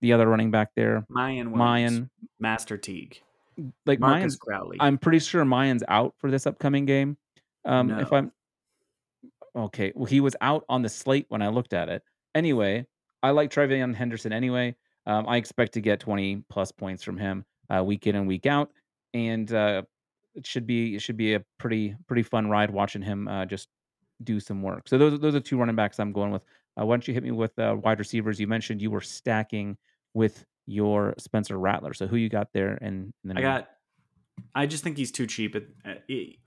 The 0.00 0.12
other 0.12 0.28
running 0.28 0.50
back 0.50 0.70
there, 0.76 1.04
Miyan 1.10 1.50
Williams, 1.50 2.00
Miyan. 2.00 2.10
Master 2.38 2.76
Teague, 2.78 3.20
Like 3.86 3.98
Marcus 4.00 4.34
Miyan's. 4.34 4.36
Crowley. 4.36 4.76
I'm 4.80 4.98
pretty 4.98 5.18
sure 5.18 5.44
Miyan's 5.44 5.82
out 5.88 6.14
for 6.18 6.30
this 6.30 6.46
upcoming 6.46 6.86
game. 6.86 7.16
Um, 7.64 7.90
if 7.90 8.12
I'm 8.12 8.32
Okay. 9.56 9.92
Well, 9.94 10.04
he 10.06 10.20
was 10.20 10.36
out 10.40 10.64
on 10.68 10.82
the 10.82 10.88
slate 10.88 11.26
when 11.30 11.42
I 11.42 11.48
looked 11.48 11.72
at 11.72 11.88
it. 11.88 12.02
Anyway, 12.34 12.86
I 13.22 13.30
like 13.30 13.50
TreVeyon 13.50 13.94
Henderson 13.94 14.32
anyway. 14.32 14.76
Um, 15.06 15.26
I 15.26 15.36
expect 15.36 15.72
to 15.72 15.80
get 15.80 16.00
20 16.00 16.44
plus 16.48 16.70
points 16.70 17.02
from 17.02 17.16
him 17.16 17.44
uh, 17.74 17.82
week 17.82 18.06
in 18.06 18.14
and 18.14 18.28
week 18.28 18.46
out, 18.46 18.70
and 19.14 19.52
uh, 19.52 19.82
it 20.34 20.46
should 20.46 20.66
be 20.66 20.94
it 20.94 21.02
should 21.02 21.16
be 21.16 21.34
a 21.34 21.42
pretty 21.58 21.96
pretty 22.06 22.22
fun 22.22 22.48
ride 22.48 22.70
watching 22.70 23.02
him 23.02 23.26
uh, 23.26 23.46
just 23.46 23.68
do 24.22 24.38
some 24.38 24.62
work. 24.62 24.86
So 24.86 24.98
those 24.98 25.18
those 25.18 25.34
are 25.34 25.40
two 25.40 25.58
running 25.58 25.76
backs 25.76 25.98
I'm 25.98 26.12
going 26.12 26.30
with. 26.30 26.42
Uh, 26.78 26.84
why 26.86 26.94
don't 26.94 27.08
you 27.08 27.14
hit 27.14 27.24
me 27.24 27.30
with 27.32 27.58
uh, 27.58 27.76
wide 27.82 27.98
receivers? 27.98 28.38
You 28.38 28.46
mentioned 28.46 28.80
you 28.82 28.90
were 28.90 29.00
stacking 29.00 29.76
with 30.14 30.44
your 30.66 31.14
Spencer 31.18 31.58
Rattler. 31.58 31.94
So 31.94 32.06
who 32.06 32.16
you 32.16 32.28
got 32.28 32.48
there? 32.52 32.78
And, 32.80 33.12
and 33.22 33.30
then 33.30 33.38
I 33.38 33.40
got. 33.40 33.68
I 34.54 34.66
just 34.66 34.84
think 34.84 34.96
he's 34.96 35.10
too 35.10 35.26
cheap. 35.26 35.56
At, 35.56 35.64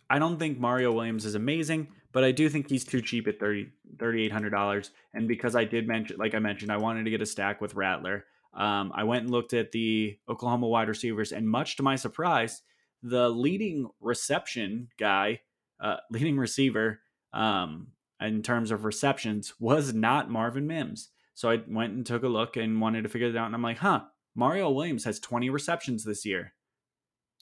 I 0.10 0.20
don't 0.20 0.38
think 0.38 0.60
Mario 0.60 0.92
Williams 0.92 1.26
is 1.26 1.36
amazing, 1.36 1.88
but 2.12 2.24
I 2.24 2.32
do 2.32 2.50
think 2.50 2.70
he's 2.70 2.86
too 2.86 3.02
cheap 3.02 3.28
at 3.28 3.40
thirty 3.40 3.70
thirty 4.00 4.24
eight 4.24 4.32
hundred 4.32 4.52
dollars. 4.52 4.92
And 5.14 5.28
because 5.28 5.56
I 5.56 5.66
did 5.66 5.88
mention, 5.88 6.18
like 6.18 6.36
I 6.36 6.40
mentioned, 6.40 6.72
I 6.72 6.78
wanted 6.78 7.04
to 7.06 7.10
get 7.12 7.22
a 7.22 7.26
stack 7.26 7.62
with 7.62 7.76
Rattler. 7.76 8.26
Um, 8.54 8.92
I 8.94 9.04
went 9.04 9.24
and 9.24 9.32
looked 9.32 9.54
at 9.54 9.72
the 9.72 10.18
Oklahoma 10.30 10.68
wide 10.68 10.90
receivers, 10.90 11.32
and 11.32 11.48
much 11.50 11.78
to 11.78 11.84
my 11.84 11.96
surprise, 11.96 12.62
the 13.02 13.30
leading 13.30 13.90
reception 14.00 14.90
guy, 15.00 15.42
uh, 15.80 15.98
leading 16.10 16.38
receiver, 16.38 17.00
um, 17.34 17.88
in 18.20 18.44
terms 18.44 18.72
of 18.72 18.84
receptions, 18.84 19.54
was 19.60 19.94
not 19.94 20.30
Marvin 20.30 20.68
Mims. 20.68 21.10
So 21.42 21.50
I 21.50 21.60
went 21.68 21.94
and 21.94 22.06
took 22.06 22.22
a 22.22 22.28
look 22.28 22.56
and 22.56 22.80
wanted 22.80 23.02
to 23.02 23.10
figure 23.10 23.28
it 23.28 23.36
out, 23.36 23.48
and 23.48 23.56
I'm 23.56 23.64
like, 23.64 23.80
huh, 23.80 24.02
Mario 24.36 24.70
Williams 24.70 25.06
has 25.06 25.20
20 25.20 25.50
receptions 25.50 26.04
this 26.04 26.24
year. 26.24 26.54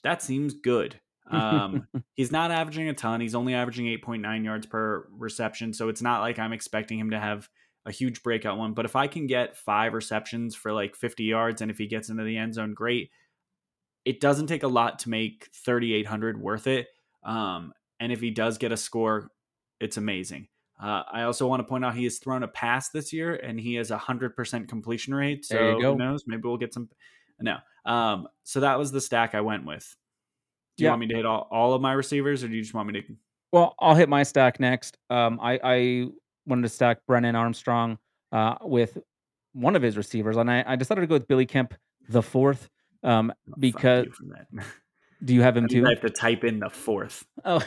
That 0.04 0.22
seems 0.22 0.54
good. 0.54 0.98
Um, 1.30 1.86
he's 2.14 2.32
not 2.32 2.50
averaging 2.50 2.88
a 2.88 2.94
ton. 2.94 3.20
He's 3.20 3.34
only 3.34 3.52
averaging 3.52 3.84
8.9 3.84 4.42
yards 4.42 4.64
per 4.64 5.06
reception. 5.12 5.74
So 5.74 5.90
it's 5.90 6.00
not 6.00 6.22
like 6.22 6.38
I'm 6.38 6.54
expecting 6.54 6.98
him 6.98 7.10
to 7.10 7.20
have 7.20 7.50
a 7.84 7.92
huge 7.92 8.22
breakout 8.22 8.56
one. 8.56 8.72
But 8.72 8.86
if 8.86 8.96
I 8.96 9.06
can 9.06 9.26
get 9.26 9.58
five 9.58 9.92
receptions 9.92 10.54
for 10.54 10.72
like 10.72 10.96
50 10.96 11.24
yards 11.24 11.60
and 11.60 11.70
if 11.70 11.76
he 11.76 11.86
gets 11.86 12.08
into 12.08 12.24
the 12.24 12.38
end 12.38 12.54
zone, 12.54 12.72
great. 12.72 13.10
It 14.06 14.18
doesn't 14.18 14.46
take 14.46 14.62
a 14.62 14.68
lot 14.68 15.00
to 15.00 15.10
make 15.10 15.50
3,800 15.52 16.40
worth 16.40 16.66
it. 16.66 16.86
Um, 17.22 17.74
and 18.00 18.12
if 18.12 18.22
he 18.22 18.30
does 18.30 18.56
get 18.56 18.72
a 18.72 18.78
score, 18.78 19.30
it's 19.78 19.98
amazing. 19.98 20.48
Uh, 20.82 21.02
I 21.12 21.22
also 21.22 21.46
want 21.46 21.60
to 21.60 21.64
point 21.64 21.84
out 21.84 21.94
he 21.94 22.04
has 22.04 22.18
thrown 22.18 22.42
a 22.42 22.48
pass 22.48 22.88
this 22.88 23.12
year 23.12 23.34
and 23.34 23.60
he 23.60 23.74
has 23.74 23.90
a 23.90 23.98
100% 23.98 24.68
completion 24.68 25.14
rate. 25.14 25.44
So 25.44 25.54
There 25.56 25.72
you 25.72 25.80
go. 25.82 25.92
who 25.92 25.98
knows? 25.98 26.24
Maybe 26.26 26.42
we'll 26.44 26.56
get 26.56 26.72
some. 26.72 26.88
No. 27.40 27.58
Um, 27.84 28.28
so 28.44 28.60
that 28.60 28.78
was 28.78 28.90
the 28.90 29.00
stack 29.00 29.34
I 29.34 29.40
went 29.42 29.66
with. 29.66 29.84
Do 30.76 30.84
you 30.84 30.86
Yeah. 30.86 30.90
want 30.92 31.00
me 31.00 31.06
to 31.08 31.14
hit 31.14 31.26
all, 31.26 31.48
all 31.50 31.74
of 31.74 31.82
my 31.82 31.92
receivers 31.92 32.42
or 32.44 32.48
do 32.48 32.54
you 32.54 32.62
just 32.62 32.74
want 32.74 32.88
me 32.92 33.00
to? 33.00 33.06
Well, 33.52 33.74
I'll 33.78 33.94
hit 33.94 34.08
my 34.08 34.22
stack 34.22 34.58
next. 34.60 34.96
Um, 35.10 35.38
I, 35.42 35.60
I 35.62 36.06
wanted 36.46 36.62
to 36.62 36.68
stack 36.68 36.98
Brennan 37.06 37.34
Armstrong 37.36 37.98
uh, 38.32 38.54
with 38.62 38.96
one 39.52 39.74
of 39.76 39.82
his 39.82 39.96
receivers, 39.96 40.36
and 40.36 40.48
I, 40.50 40.62
I 40.66 40.76
decided 40.76 41.00
to 41.00 41.06
go 41.08 41.14
with 41.16 41.26
Billy 41.26 41.44
Kemp 41.46 41.74
the 42.08 42.22
fourth. 42.22 42.68
Um, 43.02 43.32
because 43.58 44.06
from 44.16 44.28
that. 44.28 44.46
do 45.24 45.34
you 45.34 45.42
have 45.42 45.56
him 45.56 45.68
too? 45.68 45.86
I 45.86 45.90
have 45.90 46.00
to 46.00 46.10
type 46.10 46.44
in 46.44 46.60
the 46.60 46.70
fourth. 46.70 47.26
Oh, 47.44 47.62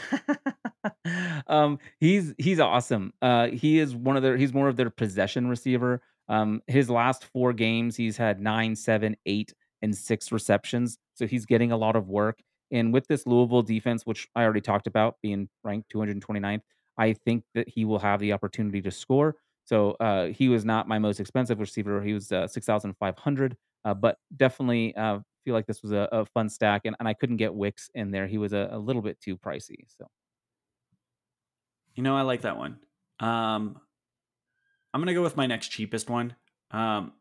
um, 1.46 1.78
he's 2.00 2.34
he's 2.38 2.60
awesome. 2.60 3.12
Uh, 3.22 3.48
he 3.48 3.78
is 3.78 3.94
one 3.94 4.16
of 4.16 4.22
their. 4.22 4.36
He's 4.36 4.52
more 4.52 4.68
of 4.68 4.76
their 4.76 4.90
possession 4.90 5.48
receiver. 5.48 6.02
Um, 6.28 6.62
his 6.66 6.88
last 6.88 7.24
four 7.24 7.52
games, 7.52 7.96
he's 7.96 8.16
had 8.16 8.40
nine, 8.40 8.76
seven, 8.76 9.16
eight, 9.26 9.52
and 9.82 9.94
six 9.94 10.32
receptions. 10.32 10.98
So 11.14 11.26
he's 11.26 11.46
getting 11.46 11.70
a 11.70 11.76
lot 11.76 11.96
of 11.96 12.08
work. 12.08 12.40
And 12.70 12.92
with 12.92 13.06
this 13.06 13.26
Louisville 13.26 13.62
defense, 13.62 14.06
which 14.06 14.26
I 14.34 14.42
already 14.42 14.62
talked 14.62 14.86
about, 14.86 15.16
being 15.22 15.48
ranked 15.62 15.92
229th, 15.94 16.62
I 16.98 17.12
think 17.12 17.44
that 17.54 17.68
he 17.68 17.84
will 17.84 17.98
have 17.98 18.20
the 18.20 18.32
opportunity 18.32 18.80
to 18.82 18.90
score. 18.90 19.36
So 19.64 19.92
uh, 20.00 20.28
he 20.28 20.48
was 20.48 20.64
not 20.64 20.88
my 20.88 20.98
most 20.98 21.20
expensive 21.20 21.60
receiver. 21.60 22.02
He 22.02 22.14
was 22.14 22.32
uh, 22.32 22.46
6,500, 22.46 23.56
uh, 23.84 23.94
but 23.94 24.18
definitely 24.36 24.94
uh, 24.96 25.20
feel 25.44 25.54
like 25.54 25.66
this 25.66 25.82
was 25.82 25.92
a, 25.92 26.08
a 26.12 26.26
fun 26.26 26.48
stack. 26.48 26.82
And, 26.84 26.96
and 26.98 27.08
I 27.08 27.14
couldn't 27.14 27.36
get 27.36 27.54
Wicks 27.54 27.90
in 27.94 28.10
there. 28.10 28.26
He 28.26 28.38
was 28.38 28.52
a, 28.52 28.68
a 28.72 28.78
little 28.78 29.02
bit 29.02 29.20
too 29.20 29.36
pricey. 29.36 29.86
So 29.98 30.06
You 31.94 32.02
know, 32.02 32.16
I 32.16 32.22
like 32.22 32.42
that 32.42 32.58
one. 32.58 32.78
Um, 33.20 33.80
I'm 34.92 35.00
gonna 35.00 35.14
go 35.14 35.22
with 35.22 35.36
my 35.36 35.46
next 35.46 35.68
cheapest 35.68 36.08
one. 36.08 36.36
Um, 36.70 37.12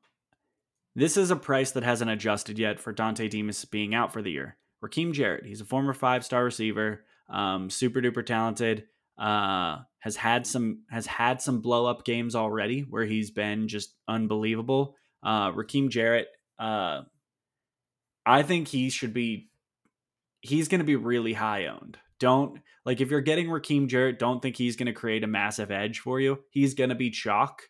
this 0.95 1.17
is 1.17 1.31
a 1.31 1.35
price 1.35 1.71
that 1.71 1.83
hasn't 1.83 2.11
adjusted 2.11 2.59
yet 2.59 2.79
for 2.79 2.93
Dontay 2.93 3.29
Demus 3.29 3.65
being 3.65 3.95
out 3.95 4.13
for 4.13 4.21
the 4.21 4.31
year. 4.31 4.57
Rakim 4.83 5.13
Jarrett, 5.13 5.45
he's 5.45 5.61
a 5.61 5.65
former 5.65 5.93
five 5.93 6.23
star 6.25 6.43
receiver, 6.43 7.05
um, 7.29 7.69
super 7.69 8.01
duper 8.01 8.25
talented. 8.25 8.85
Uh, 9.17 9.77
has 9.99 10.15
had 10.15 10.45
some 10.45 10.83
has 10.89 11.05
had 11.05 11.41
some 11.41 11.61
blow 11.61 11.85
up 11.85 12.03
games 12.03 12.35
already 12.35 12.81
where 12.81 13.05
he's 13.05 13.31
been 13.31 13.67
just 13.67 13.95
unbelievable. 14.07 14.95
Uh, 15.23 15.51
Rakim 15.51 15.89
Jarrett, 15.89 16.27
uh, 16.59 17.01
I 18.25 18.41
think 18.43 18.69
he 18.69 18.89
should 18.89 19.13
be. 19.13 19.49
He's 20.41 20.67
going 20.67 20.79
to 20.79 20.85
be 20.85 20.95
really 20.95 21.33
high 21.33 21.67
owned. 21.67 21.97
Don't 22.19 22.59
like 22.85 23.01
if 23.01 23.09
you're 23.09 23.21
getting 23.21 23.47
Rakim 23.47 23.87
Jarrett, 23.87 24.19
don't 24.19 24.41
think 24.41 24.57
he's 24.57 24.75
going 24.75 24.87
to 24.87 24.93
create 24.93 25.23
a 25.23 25.27
massive 25.27 25.71
edge 25.71 25.99
for 25.99 26.19
you. 26.19 26.39
He's 26.49 26.73
going 26.73 26.89
to 26.89 26.95
be 26.95 27.09
chalk, 27.09 27.69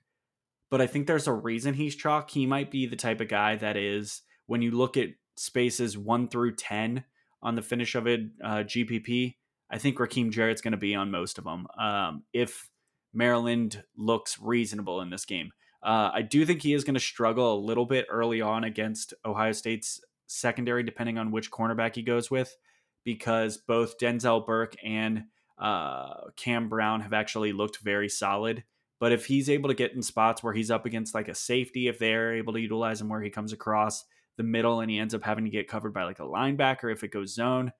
but 0.69 0.81
I 0.81 0.87
think 0.87 1.07
there's 1.07 1.27
a 1.27 1.33
reason 1.33 1.73
he's 1.73 1.95
chalk. 1.95 2.31
He 2.31 2.45
might 2.45 2.71
be 2.71 2.85
the 2.85 2.95
type 2.95 3.21
of 3.21 3.27
guy 3.27 3.55
that 3.57 3.77
is 3.77 4.21
when 4.47 4.61
you 4.61 4.71
look 4.71 4.97
at 4.97 5.09
spaces 5.35 5.97
one 5.97 6.27
through 6.27 6.55
ten 6.55 7.03
on 7.41 7.55
the 7.55 7.61
finish 7.61 7.95
of 7.95 8.07
it 8.07 8.21
uh, 8.43 8.57
GPP. 8.57 9.35
I 9.69 9.77
think 9.77 9.97
Rakim 9.97 10.31
Jarrett's 10.31 10.61
going 10.61 10.73
to 10.73 10.77
be 10.77 10.93
on 10.93 11.09
most 11.09 11.37
of 11.37 11.45
them. 11.45 11.67
Um, 11.79 12.23
if 12.31 12.69
Maryland 13.13 13.83
looks 13.97 14.39
reasonable 14.39 15.01
in 15.01 15.09
this 15.09 15.25
game, 15.25 15.51
uh, 15.83 16.11
I 16.13 16.21
do 16.21 16.45
think 16.45 16.61
he 16.61 16.73
is 16.73 16.83
going 16.83 16.93
to 16.93 16.99
struggle 16.99 17.53
a 17.53 17.59
little 17.59 17.85
bit 17.85 18.05
early 18.09 18.39
on 18.39 18.63
against 18.63 19.13
Ohio 19.25 19.51
State's 19.51 19.99
secondary, 20.33 20.83
depending 20.83 21.17
on 21.17 21.31
which 21.31 21.51
cornerback 21.51 21.95
he 21.95 22.01
goes 22.01 22.29
with, 22.29 22.55
because 23.03 23.57
both 23.57 23.97
Denzel 23.97 24.45
Burke 24.45 24.75
and 24.83 25.25
uh, 25.57 26.29
Cam 26.35 26.69
Brown 26.69 27.01
have 27.01 27.13
actually 27.13 27.53
looked 27.53 27.79
very 27.79 28.09
solid. 28.09 28.63
But 28.99 29.11
if 29.11 29.25
he's 29.25 29.49
able 29.49 29.69
to 29.69 29.75
get 29.75 29.93
in 29.93 30.01
spots 30.01 30.41
where 30.41 30.53
he's 30.53 30.71
up 30.71 30.85
against 30.85 31.13
like 31.13 31.27
a 31.27 31.35
safety, 31.35 31.87
if 31.87 31.99
they're 31.99 32.35
able 32.35 32.53
to 32.53 32.61
utilize 32.61 33.01
him 33.01 33.09
where 33.09 33.21
he 33.21 33.29
comes 33.29 33.53
across 33.53 34.05
the 34.37 34.43
middle 34.43 34.79
and 34.79 34.89
he 34.89 34.97
ends 34.97 35.13
up 35.13 35.23
having 35.23 35.43
to 35.43 35.51
get 35.51 35.67
covered 35.67 35.93
by 35.93 36.03
like 36.03 36.19
a 36.19 36.23
linebacker 36.23 36.91
if 36.91 37.03
it 37.03 37.11
goes 37.11 37.33
zone, 37.33 37.71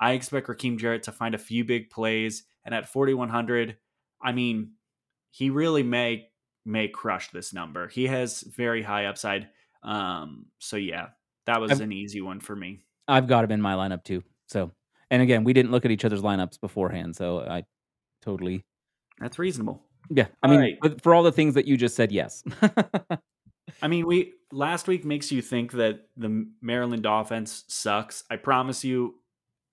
I 0.00 0.12
expect 0.12 0.46
Rakim 0.46 0.78
Jarrett 0.78 1.04
to 1.04 1.12
find 1.12 1.34
a 1.34 1.38
few 1.38 1.64
big 1.64 1.90
plays. 1.90 2.44
And 2.64 2.74
at 2.74 2.88
4,100, 2.88 3.76
I 4.22 4.32
mean, 4.32 4.72
he 5.30 5.50
really 5.50 5.82
may 5.82 6.28
may 6.64 6.88
crush 6.88 7.30
this 7.30 7.54
number. 7.54 7.88
He 7.88 8.06
has 8.06 8.42
very 8.42 8.82
high 8.82 9.06
upside. 9.06 9.48
Um, 9.82 10.46
so 10.58 10.76
yeah, 10.76 11.08
that 11.48 11.60
was 11.60 11.72
I've- 11.72 11.82
an 11.84 11.92
easy 11.92 12.20
one 12.20 12.40
for 12.40 12.54
me. 12.54 12.80
I've 13.08 13.26
got 13.26 13.42
him 13.44 13.50
in 13.52 13.60
my 13.62 13.74
lineup 13.74 14.04
too. 14.04 14.22
So, 14.48 14.70
and 15.10 15.22
again, 15.22 15.42
we 15.42 15.52
didn't 15.54 15.70
look 15.72 15.84
at 15.86 15.90
each 15.90 16.04
other's 16.04 16.20
lineups 16.22 16.60
beforehand. 16.60 17.16
So 17.16 17.40
I 17.40 17.64
totally, 18.22 18.64
That's 19.18 19.38
reasonable. 19.38 19.82
yeah. 20.10 20.26
I 20.42 20.46
All 20.48 20.50
mean, 20.58 20.78
right. 20.82 21.02
for 21.02 21.14
all 21.14 21.22
the 21.22 21.32
things 21.32 21.54
that 21.54 21.66
you 21.66 21.76
just 21.78 21.96
said, 21.96 22.12
yes. 22.12 22.44
I 23.82 23.88
mean, 23.88 24.06
we 24.06 24.34
last 24.52 24.88
week 24.88 25.04
makes 25.04 25.30
you 25.32 25.42
think 25.42 25.72
that 25.72 26.00
the 26.16 26.46
Maryland 26.62 27.06
offense 27.06 27.64
sucks. 27.68 28.24
I 28.30 28.36
promise 28.36 28.84
you, 28.84 29.14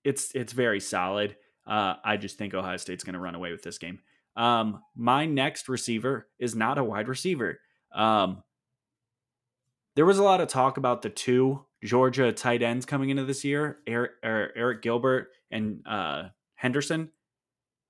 it's 0.04 0.32
it's 0.34 0.52
very 0.52 0.80
solid. 0.80 1.36
Uh, 1.66 1.94
I 2.04 2.16
just 2.16 2.38
think 2.38 2.54
Ohio 2.54 2.76
State's 2.76 3.04
going 3.04 3.14
to 3.14 3.20
run 3.20 3.34
away 3.34 3.50
with 3.52 3.62
this 3.62 3.78
game. 3.78 3.98
Um, 4.36 4.80
my 4.94 5.26
next 5.26 5.68
receiver 5.68 6.28
is 6.38 6.54
not 6.54 6.78
a 6.78 6.84
wide 6.84 7.08
receiver. 7.08 7.58
Um, 7.94 8.42
there 9.96 10.06
was 10.06 10.18
a 10.18 10.22
lot 10.22 10.40
of 10.40 10.48
talk 10.48 10.76
about 10.76 11.02
the 11.02 11.10
two 11.10 11.64
Georgia 11.82 12.32
tight 12.32 12.62
ends 12.62 12.86
coming 12.86 13.10
into 13.10 13.24
this 13.24 13.44
year, 13.44 13.78
Arik, 13.88 14.10
er, 14.24 14.52
Arik 14.56 14.82
Gilbert 14.82 15.28
and 15.50 15.80
uh, 15.86 16.28
Henderson. 16.54 17.10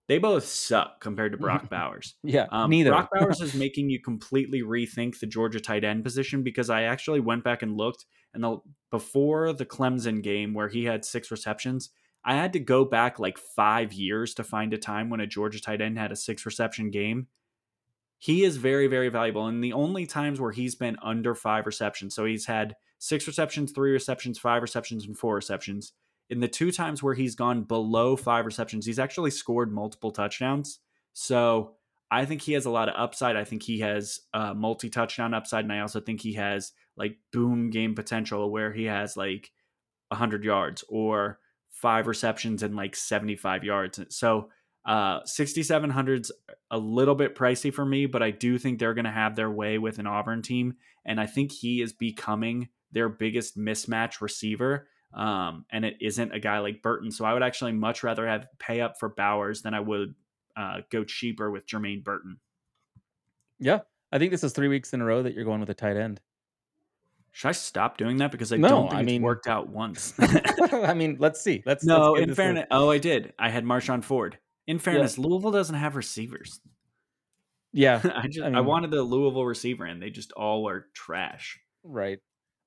they 0.09 0.19
both 0.19 0.45
suck 0.45 1.01
compared 1.01 1.33
to 1.33 1.39
Brock 1.39 1.69
Bowers. 1.71 2.15
Yeah, 2.23 2.47
Um, 2.51 2.71
neither. 2.71 2.91
Brock 2.91 3.11
Bowers 3.13 3.41
is 3.41 3.55
making 3.67 3.91
you 3.91 4.01
completely 4.01 4.63
rethink 4.63 5.19
the 5.19 5.27
Georgia 5.27 5.61
tight 5.61 5.85
end 5.85 6.05
position 6.05 6.43
because 6.43 6.71
I 6.71 6.83
actually 6.83 7.21
went 7.21 7.45
back 7.45 7.63
and 7.63 7.77
looked, 7.77 8.07
and 8.33 8.43
the, 8.43 8.59
before 8.91 9.53
the 9.53 9.67
Clemson 9.67 10.23
game 10.23 10.55
where 10.55 10.69
he 10.69 10.85
had 10.85 11.05
six 11.05 11.31
receptions, 11.31 11.91
I 12.25 12.35
had 12.35 12.53
to 12.55 12.61
go 12.61 12.85
back 12.85 13.19
like 13.19 13.39
five 13.39 13.93
years 13.93 14.35
to 14.35 14.45
find 14.45 14.73
a 14.73 14.79
time 14.79 15.11
when 15.11 15.21
a 15.21 15.27
Georgia 15.27 15.61
tight 15.61 15.81
end 15.81 15.99
had 15.99 16.13
a 16.13 16.17
six 16.17 16.47
reception 16.47 16.91
game. 16.91 17.27
He 18.19 18.45
is 18.45 18.57
very, 18.57 18.87
very 18.87 19.09
valuable. 19.09 19.47
And 19.47 19.63
the 19.63 19.73
only 19.73 20.07
times 20.07 20.41
where 20.41 20.53
he's 20.53 20.75
been 20.75 20.97
under 21.03 21.35
five 21.35 21.67
receptions, 21.67 22.15
so 22.15 22.25
he's 22.25 22.47
had 22.47 22.75
six 22.99 23.27
receptions, 23.27 23.73
three 23.73 23.93
receptions, 23.93 24.39
five 24.39 24.63
receptions, 24.63 25.07
and 25.07 25.17
four 25.17 25.35
receptions. 25.35 25.93
In 26.29 26.41
the 26.41 26.49
two 26.49 26.73
times 26.73 27.03
where 27.03 27.15
he's 27.15 27.35
gone 27.35 27.65
below 27.65 28.17
five 28.17 28.47
receptions, 28.47 28.87
he's 28.87 28.99
actually 28.99 29.31
scored 29.31 29.73
multiple 29.73 30.11
touchdowns. 30.11 30.81
So 31.13 31.75
I 32.11 32.25
think 32.25 32.43
he 32.43 32.53
has 32.55 32.65
a 32.65 32.71
lot 32.71 32.89
of 32.89 32.95
upside. 32.97 33.37
I 33.37 33.45
think 33.45 33.63
he 33.63 33.81
has 33.81 34.21
uh, 34.33 34.55
multi 34.55 34.89
touchdown 34.89 35.35
upside, 35.35 35.65
and 35.65 35.73
I 35.73 35.81
also 35.81 36.01
think 36.01 36.21
he 36.21 36.35
has 36.35 36.73
like 36.97 37.19
boom 37.33 37.71
game 37.71 37.95
potential 37.95 38.51
where 38.51 38.73
he 38.73 38.85
has 38.85 39.17
like 39.17 39.51
100 40.09 40.45
yards 40.45 40.85
or 40.89 41.39
five 41.71 42.07
receptions 42.07 42.63
and 42.63 42.75
like 42.75 42.97
75 42.97 43.65
yards. 43.65 44.01
So 44.09 44.51
uh 44.87 45.21
6700's 45.23 46.33
a 46.71 46.79
little 46.79 47.15
bit 47.15 47.35
pricey 47.35 47.73
for 47.75 47.85
me, 47.85 48.07
but 48.07 48.23
I 48.23 48.31
do 48.31 48.57
think 48.59 48.79
they're 48.79 48.95
going 48.95 49.05
to 49.05 49.11
have 49.11 49.37
their 49.37 49.51
way 49.51 49.79
with 49.79 49.99
an 49.99 50.07
Auburn 50.07 50.43
team 50.43 50.75
and 51.05 51.21
I 51.21 51.27
think 51.27 51.53
he 51.53 51.81
is 51.83 51.93
becoming 51.93 52.69
their 52.93 53.09
biggest 53.09 53.59
mismatch 53.59 54.21
receiver. 54.21 54.89
Um, 55.15 55.65
and 55.71 55.85
it 55.85 55.97
isn't 56.01 56.35
a 56.35 56.41
guy 56.41 56.59
like 56.59 56.83
Burton. 56.83 57.11
So 57.11 57.25
I 57.25 57.33
would 57.33 57.43
actually 57.43 57.73
much 57.73 58.03
rather 58.03 58.27
have 58.27 58.47
pay 58.59 58.81
up 58.81 58.99
for 58.99 59.09
Bowers 59.09 59.63
than 59.63 59.73
I 59.75 59.81
would 59.81 60.15
uh, 60.57 60.79
go 60.91 61.05
cheaper 61.05 61.51
with 61.51 61.67
Jermaine 61.67 62.03
Burton. 62.05 62.39
Yeah, 63.59 63.81
I 64.13 64.19
think 64.19 64.31
this 64.33 64.45
is 64.45 64.53
three 64.53 64.69
weeks 64.69 64.93
in 64.93 65.01
a 65.01 65.05
row 65.05 65.23
that 65.23 65.35
you're 65.35 65.45
going 65.45 65.61
with 65.61 65.71
a 65.71 65.75
tight 65.75 65.97
end. 65.97 66.21
Should 67.33 67.49
I 67.49 67.53
stop 67.53 67.97
doing 67.99 68.17
that 68.19 68.33
because 68.33 68.53
I 68.53 68.57
No, 68.57 68.69
don't 68.69 68.83
think 68.89 68.95
I 68.95 69.01
it's 69.01 69.07
mean- 69.07 69.23
worked 69.23 69.47
out 69.47 69.69
once? 69.69 70.15
I 70.19 70.95
mean, 70.95 71.17
let's 71.21 71.41
see. 71.41 71.63
Let's 71.65 71.85
no, 71.85 72.13
let's 72.13 72.27
in 72.29 72.35
fairness, 72.35 72.67
oh, 72.71 72.91
I 72.91 72.99
did. 72.99 73.33
I 73.39 73.49
had 73.51 73.65
Marshon 73.65 74.03
Ford. 74.03 74.39
In 74.67 74.79
fairness, 74.79 75.19
Louisville 75.19 75.53
doesn't 75.53 75.77
have 75.77 75.97
receivers. 75.97 76.61
Yeah, 77.73 78.01
I 78.17 78.29
just 78.29 78.45
I 78.45 78.51
I, 78.51 78.61
wanted 78.61 78.91
the 78.91 79.03
Louisville 79.03 79.45
receiver, 79.45 79.85
and 79.85 80.03
they 80.03 80.11
just 80.11 80.33
all 80.33 80.69
are 80.69 80.87
trash. 80.95 81.59
Right. 81.85 82.19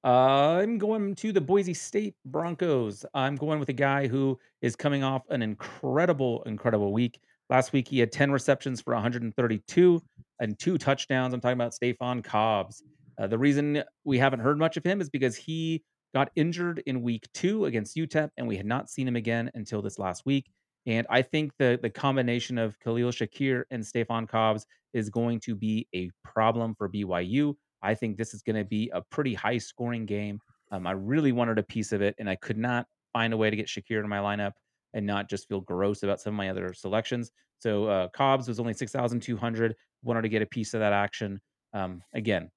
Uh, 0.03 0.59
I'm 0.61 0.77
going 0.77 1.15
to 1.15 1.33
the 1.33 1.41
Boise 1.41 1.73
State 1.73 2.15
Broncos. 2.25 3.05
I'm 3.13 3.35
going 3.35 3.59
with 3.59 3.67
a 3.69 3.73
guy 3.73 4.07
who 4.07 4.39
is 4.61 4.75
coming 4.75 5.03
off 5.03 5.23
an 5.29 5.41
incredible, 5.41 6.43
incredible 6.43 6.93
week. 6.93 7.19
Last 7.49 7.73
week, 7.73 7.87
he 7.87 7.99
had 7.99 8.11
10 8.11 8.31
receptions 8.31 8.79
for 8.79 8.93
132 8.93 10.01
and 10.39 10.57
two 10.57 10.77
touchdowns. 10.77 11.33
I'm 11.33 11.41
talking 11.41 11.57
about 11.57 11.73
Stefan 11.73 12.21
Cobbs. 12.21 12.81
Uh, 13.19 13.27
the 13.27 13.37
reason 13.37 13.83
we 14.05 14.17
haven't 14.17 14.39
heard 14.39 14.57
much 14.57 14.77
of 14.77 14.85
him 14.85 15.01
is 15.01 15.09
because 15.09 15.35
he 15.35 15.83
got 16.13 16.31
injured 16.35 16.81
in 16.85 17.01
week 17.01 17.27
two 17.33 17.65
against 17.65 17.97
UTEP, 17.97 18.29
and 18.37 18.47
we 18.47 18.55
had 18.55 18.65
not 18.65 18.89
seen 18.89 19.07
him 19.07 19.17
again 19.17 19.51
until 19.53 19.81
this 19.81 19.99
last 19.99 20.25
week. 20.25 20.49
And 20.85 21.05
I 21.09 21.21
think 21.21 21.51
the 21.57 21.79
the 21.81 21.89
combination 21.89 22.57
of 22.57 22.79
Khalil 22.79 23.11
Shakir 23.11 23.63
and 23.71 23.85
Stefan 23.85 24.27
Cobbs 24.27 24.65
is 24.93 25.09
going 25.09 25.39
to 25.41 25.55
be 25.55 25.87
a 25.93 26.09
problem 26.23 26.73
for 26.75 26.89
BYU. 26.89 27.53
I 27.81 27.93
think 27.95 28.17
this 28.17 28.33
is 28.33 28.41
going 28.41 28.55
to 28.55 28.65
be 28.65 28.89
a 28.93 29.01
pretty 29.01 29.33
high 29.33 29.57
scoring 29.57 30.05
game. 30.05 30.39
Um, 30.71 30.85
I 30.85 30.91
really 30.91 31.31
wanted 31.31 31.57
a 31.57 31.63
piece 31.63 31.91
of 31.91 32.01
it, 32.01 32.15
and 32.19 32.29
I 32.29 32.35
could 32.35 32.57
not 32.57 32.85
find 33.13 33.33
a 33.33 33.37
way 33.37 33.49
to 33.49 33.55
get 33.55 33.67
Shakir 33.67 34.03
in 34.03 34.09
my 34.09 34.17
lineup 34.17 34.53
and 34.93 35.05
not 35.05 35.29
just 35.29 35.47
feel 35.47 35.61
gross 35.61 36.03
about 36.03 36.19
some 36.19 36.33
of 36.33 36.37
my 36.37 36.49
other 36.49 36.73
selections. 36.73 37.31
So 37.59 37.85
uh, 37.85 38.07
Cobbs 38.09 38.47
was 38.47 38.59
only 38.59 38.73
six 38.73 38.91
thousand 38.91 39.21
two 39.21 39.37
hundred. 39.37 39.75
Wanted 40.03 40.21
to 40.23 40.29
get 40.29 40.41
a 40.41 40.45
piece 40.45 40.73
of 40.73 40.79
that 40.79 40.93
action. 40.93 41.41
Um, 41.73 42.01
again, 42.13 42.49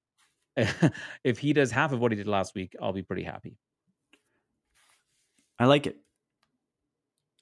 if 1.25 1.39
he 1.39 1.53
does 1.53 1.71
half 1.71 1.93
of 1.93 2.01
what 2.01 2.13
he 2.13 2.17
did 2.17 2.29
last 2.29 2.55
week, 2.55 2.75
I'll 2.81 2.93
be 2.93 3.03
pretty 3.03 3.25
happy. 3.25 3.57
I 5.59 5.67
like 5.67 5.87
it. 5.87 5.97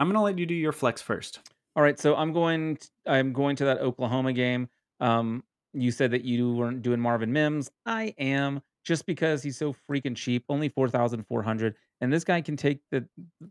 I'm 0.00 0.08
gonna 0.08 0.22
let 0.22 0.38
you 0.38 0.46
do 0.46 0.54
your 0.54 0.72
flex 0.72 1.02
first. 1.02 1.40
All 1.76 1.82
right, 1.82 1.98
so 1.98 2.16
I'm 2.16 2.32
going. 2.32 2.76
t- 2.76 2.88
I'm 3.06 3.32
going 3.32 3.54
to 3.56 3.66
that 3.66 3.78
Oklahoma 3.78 4.32
game. 4.32 4.68
Um, 4.98 5.44
you 5.72 5.92
said 5.92 6.10
that 6.12 6.24
you 6.24 6.52
weren't 6.54 6.82
doing 6.82 6.98
Marvin 6.98 7.32
Mims. 7.32 7.70
I 7.86 8.14
am 8.18 8.62
just 8.84 9.06
because 9.06 9.42
he's 9.42 9.58
so 9.58 9.74
freaking 9.88 10.16
cheap, 10.16 10.44
only 10.48 10.70
four 10.70 10.88
thousand 10.88 11.24
four 11.24 11.42
hundred, 11.42 11.76
and 12.00 12.12
this 12.12 12.24
guy 12.24 12.40
can 12.40 12.56
take 12.56 12.80
the 12.90 13.06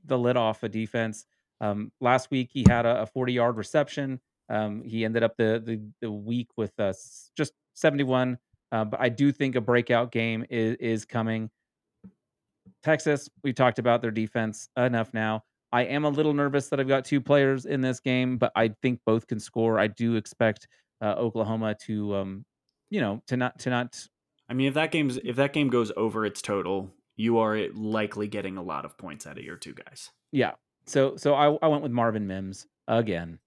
the 0.06 0.18
lid 0.18 0.36
off 0.36 0.64
a 0.64 0.70
defense. 0.70 1.26
Um, 1.62 1.92
last 2.02 2.32
week 2.32 2.50
he 2.52 2.66
had 2.68 2.86
a, 2.86 3.04
a 3.04 3.06
forty 3.06 3.34
yard 3.34 3.56
reception. 3.56 4.20
Um, 4.50 4.84
he 4.84 5.06
ended 5.06 5.24
up 5.24 5.38
the 5.38 5.62
the, 5.64 5.80
the 6.02 6.12
week 6.12 6.50
with 6.58 6.74
just 7.38 7.54
seventy 7.76 8.04
one. 8.04 8.40
Uh, 8.72 8.86
but 8.86 9.00
I 9.00 9.10
do 9.10 9.32
think 9.32 9.56
a 9.56 9.62
breakout 9.62 10.12
game 10.12 10.46
is 10.50 10.76
is 10.80 11.06
coming. 11.06 11.52
Texas, 12.84 13.30
we 13.44 13.54
talked 13.54 13.80
about 13.80 14.02
their 14.02 14.12
defense 14.12 14.70
enough 14.78 15.14
now. 15.14 15.44
I 15.72 15.84
am 15.84 16.06
a 16.06 16.10
little 16.10 16.34
nervous 16.34 16.70
that 16.70 16.80
I've 16.80 16.88
got 16.88 17.06
two 17.06 17.22
players 17.22 17.66
in 17.66 17.82
this 17.82 18.00
game, 18.00 18.38
but 18.38 18.52
I 18.56 18.70
think 18.82 19.02
both 19.06 19.28
can 19.28 19.40
score. 19.40 19.80
I 19.80 19.88
do 19.88 20.16
expect 20.16 20.68
uh, 21.02 21.14
Oklahoma 21.18 21.76
to, 21.86 22.16
um, 22.16 22.46
you 22.90 23.02
know, 23.02 23.22
to 23.28 23.38
not 23.38 23.60
to 23.60 23.70
not. 23.70 24.08
I 24.50 24.54
mean, 24.54 24.68
if 24.68 24.74
that 24.74 24.92
game's 24.92 25.18
if 25.18 25.36
that 25.36 25.54
game 25.54 25.70
goes 25.70 25.92
over 25.96 26.26
its 26.26 26.42
total, 26.42 26.92
you 27.16 27.38
are 27.38 27.68
likely 27.74 28.28
getting 28.28 28.58
a 28.58 28.64
lot 28.64 28.86
of 28.86 28.98
points 28.98 29.28
out 29.28 29.38
of 29.38 29.44
your 29.44 29.58
two 29.58 29.74
guys. 29.74 30.10
Yeah. 30.32 30.54
So 30.88 31.16
so 31.18 31.36
I, 31.36 31.56
I 31.62 31.68
went 31.68 31.84
with 31.84 31.92
Marvin 31.92 32.26
Mims 32.26 32.66
again. 32.88 33.40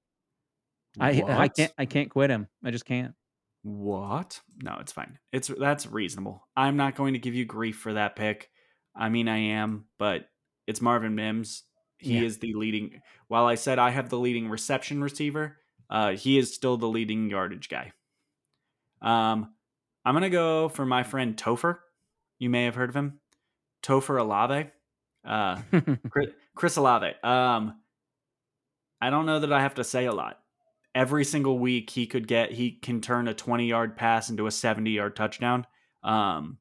I 1.00 1.22
I 1.22 1.48
can't 1.48 1.72
I 1.78 1.86
can't 1.86 2.10
quit 2.10 2.30
him. 2.30 2.48
I 2.64 2.70
just 2.70 2.84
can't. 2.84 3.14
What? 3.62 4.40
No, 4.62 4.76
it's 4.80 4.92
fine. 4.92 5.18
It's 5.32 5.48
that's 5.48 5.86
reasonable. 5.86 6.46
I'm 6.56 6.76
not 6.76 6.96
going 6.96 7.14
to 7.14 7.18
give 7.18 7.34
you 7.34 7.44
grief 7.44 7.78
for 7.78 7.94
that 7.94 8.16
pick. 8.16 8.50
I 8.94 9.08
mean, 9.08 9.28
I 9.28 9.38
am, 9.38 9.86
but 9.98 10.26
it's 10.66 10.80
Marvin 10.80 11.14
Mims. 11.14 11.62
He 12.02 12.14
Yeah. 12.18 12.22
is 12.24 12.38
the 12.38 12.54
leading. 12.54 13.00
While 13.28 13.46
I 13.46 13.54
said 13.54 13.78
I 13.78 13.90
have 13.90 14.08
the 14.10 14.18
leading 14.18 14.48
reception 14.48 15.02
receiver, 15.02 15.58
uh, 15.88 16.12
he 16.12 16.38
is 16.38 16.54
still 16.54 16.76
the 16.76 16.88
leading 16.88 17.30
yardage 17.30 17.68
guy. 17.68 17.92
Um, 19.00 19.54
I'm 20.04 20.14
gonna 20.14 20.30
go 20.30 20.68
for 20.68 20.84
my 20.86 21.02
friend 21.02 21.36
Topher. 21.36 21.78
You 22.38 22.50
may 22.50 22.64
have 22.64 22.74
heard 22.74 22.90
of 22.90 22.96
him, 22.96 23.20
Topher 23.82 24.20
Olave, 24.20 24.70
Uh, 25.24 25.62
Chris, 26.10 26.30
Chris 26.56 26.76
Olave. 26.76 27.14
Um, 27.22 27.80
I 29.00 29.10
don't 29.10 29.26
know 29.26 29.40
that 29.40 29.52
I 29.52 29.60
have 29.60 29.74
to 29.76 29.84
say 29.84 30.06
a 30.06 30.12
lot. 30.12 30.40
Every 30.94 31.24
single 31.24 31.58
week, 31.58 31.90
he 31.90 32.06
could 32.06 32.26
get 32.28 32.52
he 32.52 32.72
can 32.72 33.00
turn 33.00 33.28
a 33.28 33.34
twenty 33.34 33.66
yard 33.66 33.96
pass 33.96 34.28
into 34.30 34.46
a 34.46 34.50
seventy 34.50 34.90
yard 34.90 35.16
touchdown. 35.16 35.66
Um, 36.02 36.58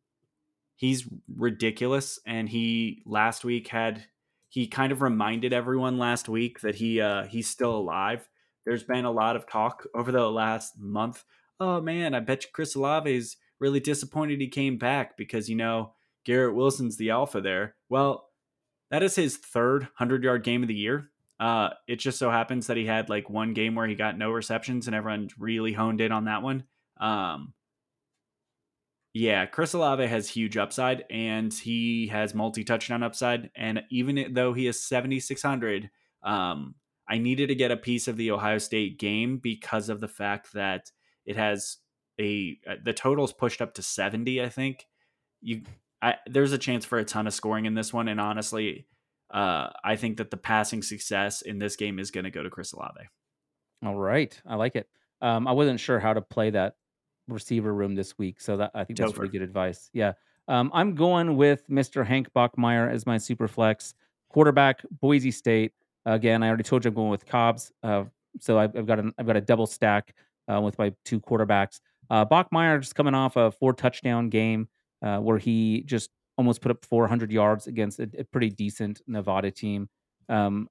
he's 0.75 1.07
ridiculous, 1.35 2.19
and 2.25 2.47
he 2.47 3.01
last 3.05 3.43
week 3.43 3.67
had 3.67 4.05
he 4.51 4.67
kind 4.67 4.91
of 4.91 5.01
reminded 5.01 5.53
everyone 5.53 5.97
last 5.97 6.27
week 6.27 6.59
that 6.59 6.75
he 6.75 6.99
uh, 6.99 7.23
he's 7.23 7.47
still 7.47 7.73
alive. 7.73 8.27
There's 8.65 8.83
been 8.83 9.05
a 9.05 9.11
lot 9.11 9.37
of 9.37 9.47
talk 9.47 9.87
over 9.95 10.11
the 10.11 10.29
last 10.29 10.77
month. 10.77 11.23
Oh 11.57 11.79
man, 11.79 12.13
I 12.13 12.19
bet 12.19 12.43
you 12.43 12.49
Chris 12.51 12.75
Olave 12.75 13.09
is 13.09 13.37
really 13.61 13.79
disappointed 13.79 14.41
he 14.41 14.49
came 14.49 14.77
back 14.77 15.15
because 15.15 15.47
you 15.47 15.55
know 15.55 15.93
Garrett 16.25 16.53
Wilson's 16.53 16.97
the 16.97 17.11
alpha 17.11 17.39
there. 17.39 17.75
Well, 17.87 18.27
that 18.89 19.03
is 19.03 19.15
his 19.15 19.37
third 19.37 19.83
100 19.83 20.21
yard 20.21 20.43
game 20.43 20.63
of 20.63 20.67
the 20.67 20.75
year. 20.75 21.11
Uh, 21.39 21.69
it 21.87 21.95
just 21.95 22.19
so 22.19 22.29
happens 22.29 22.67
that 22.67 22.75
he 22.75 22.85
had 22.85 23.07
like 23.07 23.29
one 23.29 23.53
game 23.53 23.73
where 23.73 23.87
he 23.87 23.95
got 23.95 24.17
no 24.17 24.31
receptions 24.31 24.85
and 24.85 24.95
everyone 24.95 25.29
really 25.39 25.71
honed 25.71 26.01
in 26.01 26.11
on 26.11 26.25
that 26.25 26.43
one. 26.43 26.65
Um, 26.99 27.53
yeah, 29.13 29.45
Chris 29.45 29.73
Olave 29.73 30.05
has 30.05 30.29
huge 30.29 30.55
upside 30.55 31.03
and 31.09 31.53
he 31.53 32.07
has 32.07 32.33
multi 32.33 32.63
touchdown 32.63 33.03
upside. 33.03 33.49
And 33.55 33.83
even 33.89 34.33
though 34.33 34.53
he 34.53 34.67
is 34.67 34.81
7,600, 34.81 35.89
um, 36.23 36.75
I 37.09 37.17
needed 37.17 37.47
to 37.47 37.55
get 37.55 37.71
a 37.71 37.77
piece 37.77 38.07
of 38.07 38.15
the 38.15 38.31
Ohio 38.31 38.57
State 38.57 38.99
game 38.99 39.37
because 39.37 39.89
of 39.89 39.99
the 39.99 40.07
fact 40.07 40.53
that 40.53 40.91
it 41.25 41.35
has 41.35 41.77
a 42.19 42.57
uh, 42.69 42.75
the 42.83 42.93
total's 42.93 43.33
pushed 43.33 43.61
up 43.61 43.73
to 43.73 43.83
70, 43.83 44.41
I 44.41 44.49
think. 44.49 44.87
You 45.41 45.63
I, 46.01 46.15
there's 46.25 46.53
a 46.53 46.57
chance 46.57 46.85
for 46.85 46.97
a 46.97 47.05
ton 47.05 47.27
of 47.27 47.33
scoring 47.33 47.65
in 47.65 47.75
this 47.75 47.93
one, 47.93 48.07
and 48.07 48.19
honestly, 48.19 48.87
uh, 49.31 49.69
I 49.83 49.97
think 49.97 50.17
that 50.17 50.31
the 50.31 50.37
passing 50.37 50.81
success 50.81 51.41
in 51.41 51.59
this 51.59 51.75
game 51.75 51.99
is 51.99 52.11
going 52.11 52.23
to 52.23 52.31
go 52.31 52.41
to 52.41 52.49
Chris 52.49 52.73
Olave. 52.73 53.07
All 53.85 53.95
right, 53.95 54.39
I 54.47 54.55
like 54.55 54.75
it. 54.75 54.87
Um, 55.21 55.47
I 55.47 55.51
wasn't 55.51 55.79
sure 55.79 55.99
how 55.99 56.13
to 56.13 56.21
play 56.21 56.51
that 56.51 56.75
receiver 57.31 57.73
room 57.73 57.95
this 57.95 58.17
week, 58.17 58.41
so 58.41 58.57
that 58.57 58.71
I 58.73 58.83
think 58.83 58.99
that's 58.99 59.15
really 59.17 59.29
good 59.29 59.41
advice. 59.41 59.89
Yeah, 59.93 60.13
um, 60.47 60.71
I'm 60.73 60.95
going 60.95 61.37
with 61.37 61.67
Mr. 61.69 62.05
Hank 62.05 62.31
Bachmeier 62.35 62.91
as 62.91 63.05
my 63.05 63.17
super 63.17 63.47
flex 63.47 63.93
quarterback, 64.29 64.81
Boise 64.99 65.31
State. 65.31 65.73
Again, 66.05 66.43
I 66.43 66.47
already 66.47 66.63
told 66.63 66.83
you 66.83 66.89
I'm 66.89 66.95
going 66.95 67.09
with 67.09 67.25
Cobbs, 67.25 67.71
uh, 67.83 68.05
so 68.39 68.57
I've, 68.57 68.75
I've 68.75 68.87
got 68.87 68.99
a, 68.99 69.11
I've 69.17 69.27
got 69.27 69.37
a 69.37 69.41
double 69.41 69.67
stack 69.67 70.13
uh, 70.51 70.59
with 70.61 70.77
my 70.77 70.93
two 71.05 71.19
quarterbacks. 71.19 71.79
Uh, 72.09 72.25
Bachmeier 72.25 72.79
just 72.79 72.95
coming 72.95 73.13
off 73.13 73.35
a 73.37 73.51
four 73.51 73.73
touchdown 73.73 74.29
game 74.29 74.67
uh, 75.01 75.19
where 75.19 75.37
he 75.37 75.83
just 75.85 76.09
almost 76.37 76.61
put 76.61 76.71
up 76.71 76.83
400 76.85 77.31
yards 77.31 77.67
against 77.67 77.99
a, 77.99 78.09
a 78.17 78.23
pretty 78.23 78.49
decent 78.49 79.01
Nevada 79.07 79.51
team. 79.51 79.89
Um, 80.27 80.67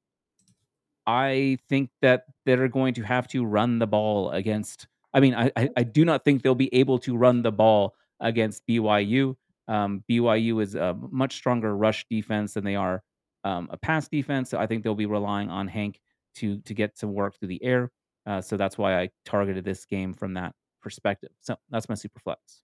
I 1.07 1.59
think 1.69 1.91
that 2.03 2.25
they're 2.45 2.69
going 2.69 2.95
to 2.95 3.03
have 3.03 3.27
to 3.29 3.45
run 3.45 3.79
the 3.79 3.87
ball 3.87 4.31
against. 4.31 4.87
I 5.13 5.21
mean, 5.21 5.35
I, 5.35 5.51
I, 5.57 5.69
I 5.77 5.83
do 5.83 6.05
not 6.05 6.25
think 6.25 6.43
they'll 6.43 6.55
be 6.55 6.73
able 6.75 6.99
to 7.01 7.17
run 7.17 7.43
the 7.43 7.53
ball 7.53 7.95
against 8.21 8.67
BYU. 8.67 9.35
Um, 9.69 10.05
BYU 10.11 10.63
is 10.63 10.75
a 10.75 10.97
much 11.11 11.35
stronger 11.35 11.77
rush 11.77 12.07
defense 12.09 12.55
than 12.55 12.65
they 12.65 12.77
are 12.77 13.03
um, 13.45 13.69
a 13.71 13.77
pass 13.77 14.09
defense. 14.09 14.51
So 14.51 14.59
I 14.59 14.67
think 14.67 14.85
they'll 14.85 14.95
be 14.95 15.07
relying 15.07 15.51
on 15.51 15.69
Hank 15.69 16.01
to 16.37 16.61
to 16.61 16.75
get 16.75 16.97
some 16.97 17.13
work 17.13 17.39
through 17.39 17.49
the 17.49 17.63
air. 17.63 17.91
Uh, 18.27 18.41
so 18.41 18.57
that's 18.57 18.77
why 18.77 19.01
I 19.01 19.11
targeted 19.25 19.65
this 19.65 19.85
game 19.85 20.13
from 20.13 20.35
that 20.35 20.55
perspective. 20.83 21.31
So 21.41 21.57
that's 21.71 21.89
my 21.89 21.95
super 21.95 22.21
flex, 22.21 22.63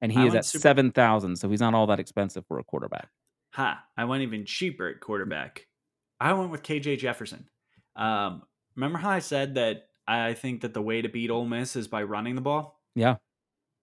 and 0.00 0.12
he 0.12 0.20
I 0.20 0.26
is 0.26 0.34
at 0.34 0.44
super- 0.44 0.62
seven 0.62 0.90
thousand, 0.90 1.36
so 1.36 1.48
he's 1.48 1.60
not 1.60 1.74
all 1.74 1.86
that 1.88 2.00
expensive 2.00 2.46
for 2.46 2.58
a 2.58 2.64
quarterback. 2.64 3.08
Ha! 3.54 3.82
I 3.96 4.04
went 4.04 4.22
even 4.22 4.46
cheaper 4.46 4.88
at 4.88 5.00
quarterback. 5.00 5.66
I 6.20 6.32
went 6.32 6.50
with 6.50 6.62
KJ 6.62 6.98
Jefferson. 6.98 7.48
Um, 7.96 8.42
remember 8.76 8.98
how 8.98 9.10
I 9.10 9.18
said 9.18 9.56
that 9.56 9.88
I 10.06 10.34
think 10.34 10.62
that 10.62 10.74
the 10.74 10.82
way 10.82 11.02
to 11.02 11.08
beat 11.08 11.30
Ole 11.30 11.46
Miss 11.46 11.76
is 11.76 11.88
by 11.88 12.02
running 12.02 12.34
the 12.34 12.40
ball? 12.40 12.80
Yeah, 12.94 13.16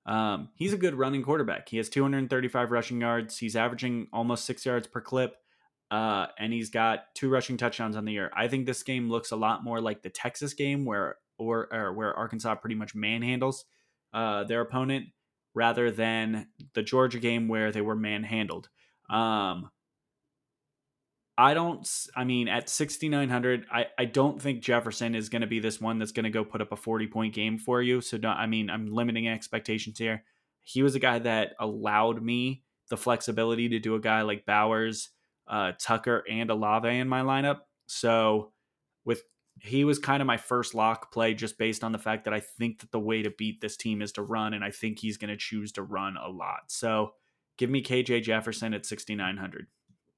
Um, 0.05 0.49
he's 0.55 0.74
a 0.74 0.78
good 0.78 0.95
running 0.95 1.24
quarterback. 1.24 1.70
He 1.70 1.78
has 1.78 1.89
235 1.89 2.72
rushing 2.72 3.01
yards. 3.01 3.38
He's 3.38 3.55
averaging 3.55 4.07
almost 4.11 4.45
six 4.45 4.65
yards 4.65 4.88
per 4.88 5.01
clip. 5.01 5.36
Uh, 5.91 6.28
and 6.38 6.53
he's 6.53 6.70
got 6.70 7.05
two 7.15 7.30
rushing 7.30 7.57
touchdowns 7.57 7.95
on 7.95 8.05
the 8.05 8.11
year. 8.11 8.32
I 8.36 8.47
think 8.47 8.65
this 8.65 8.84
game 8.84 9.09
looks 9.09 9.32
a 9.32 9.36
lot 9.36 9.63
more 9.63 9.82
like 9.82 10.03
the 10.03 10.09
Texas 10.09 10.53
game 10.53 10.86
where 10.86 11.15
or, 11.39 11.74
or 11.74 11.93
where 11.93 12.13
Arkansas 12.13 12.55
pretty 12.55 12.76
much 12.76 12.95
manhandles 12.95 13.63
uh, 14.13 14.43
their 14.43 14.61
opponent 14.61 15.07
rather 15.55 15.89
than 15.89 16.47
the 16.76 16.84
Georgia 16.84 17.20
game 17.20 17.47
where 17.47 17.72
they 17.72 17.82
were 17.82 17.95
manhandled. 17.95 18.70
Um, 19.09 19.72
I 21.39 21.53
don't. 21.53 21.89
I 22.17 22.25
mean, 22.25 22.49
at 22.49 22.67
6,900, 22.67 23.65
I, 23.71 23.85
I 23.97 24.03
don't 24.03 24.41
think 24.41 24.61
Jefferson 24.61 25.15
is 25.15 25.29
going 25.29 25.41
to 25.41 25.47
be 25.47 25.61
this 25.61 25.79
one 25.79 25.97
that's 25.97 26.11
going 26.11 26.25
to 26.25 26.29
go 26.29 26.43
put 26.43 26.59
up 26.59 26.73
a 26.73 26.75
40 26.75 27.07
point 27.07 27.33
game 27.33 27.57
for 27.57 27.81
you. 27.81 28.01
So, 28.01 28.17
don't, 28.17 28.35
I 28.35 28.45
mean, 28.45 28.69
I'm 28.69 28.87
limiting 28.87 29.29
expectations 29.29 29.97
here. 29.97 30.25
He 30.63 30.83
was 30.83 30.95
a 30.95 30.99
guy 30.99 31.17
that 31.19 31.53
allowed 31.57 32.21
me 32.21 32.63
the 32.89 32.97
flexibility 32.97 33.69
to 33.69 33.79
do 33.79 33.95
a 33.95 34.01
guy 34.01 34.23
like 34.23 34.45
Bowers, 34.45 35.11
uh, 35.47 35.71
Tucker, 35.79 36.25
and 36.29 36.49
Olave 36.49 36.89
in 36.89 37.07
my 37.07 37.21
lineup. 37.21 37.59
So, 37.87 38.51
with 39.05 39.23
he 39.61 39.85
was 39.85 39.97
kind 39.97 40.21
of 40.21 40.27
my 40.27 40.37
first 40.37 40.75
lock 40.75 41.09
play 41.09 41.33
just 41.33 41.57
based 41.57 41.85
on 41.85 41.93
the 41.93 41.99
fact 41.99 42.25
that 42.25 42.33
I 42.33 42.41
think 42.41 42.81
that 42.81 42.91
the 42.91 42.99
way 42.99 43.23
to 43.23 43.29
beat 43.29 43.61
this 43.61 43.77
team 43.77 44.01
is 44.01 44.11
to 44.13 44.23
run, 44.23 44.53
and 44.53 44.63
I 44.63 44.71
think 44.71 44.99
he's 44.99 45.15
going 45.15 45.29
to 45.29 45.37
choose 45.37 45.71
to 45.73 45.83
run 45.83 46.17
a 46.17 46.29
lot. 46.29 46.63
So, 46.67 47.13
give 47.57 47.69
me 47.69 47.81
KJ 47.81 48.23
Jefferson 48.23 48.73
at 48.73 48.85
6,900. 48.85 49.67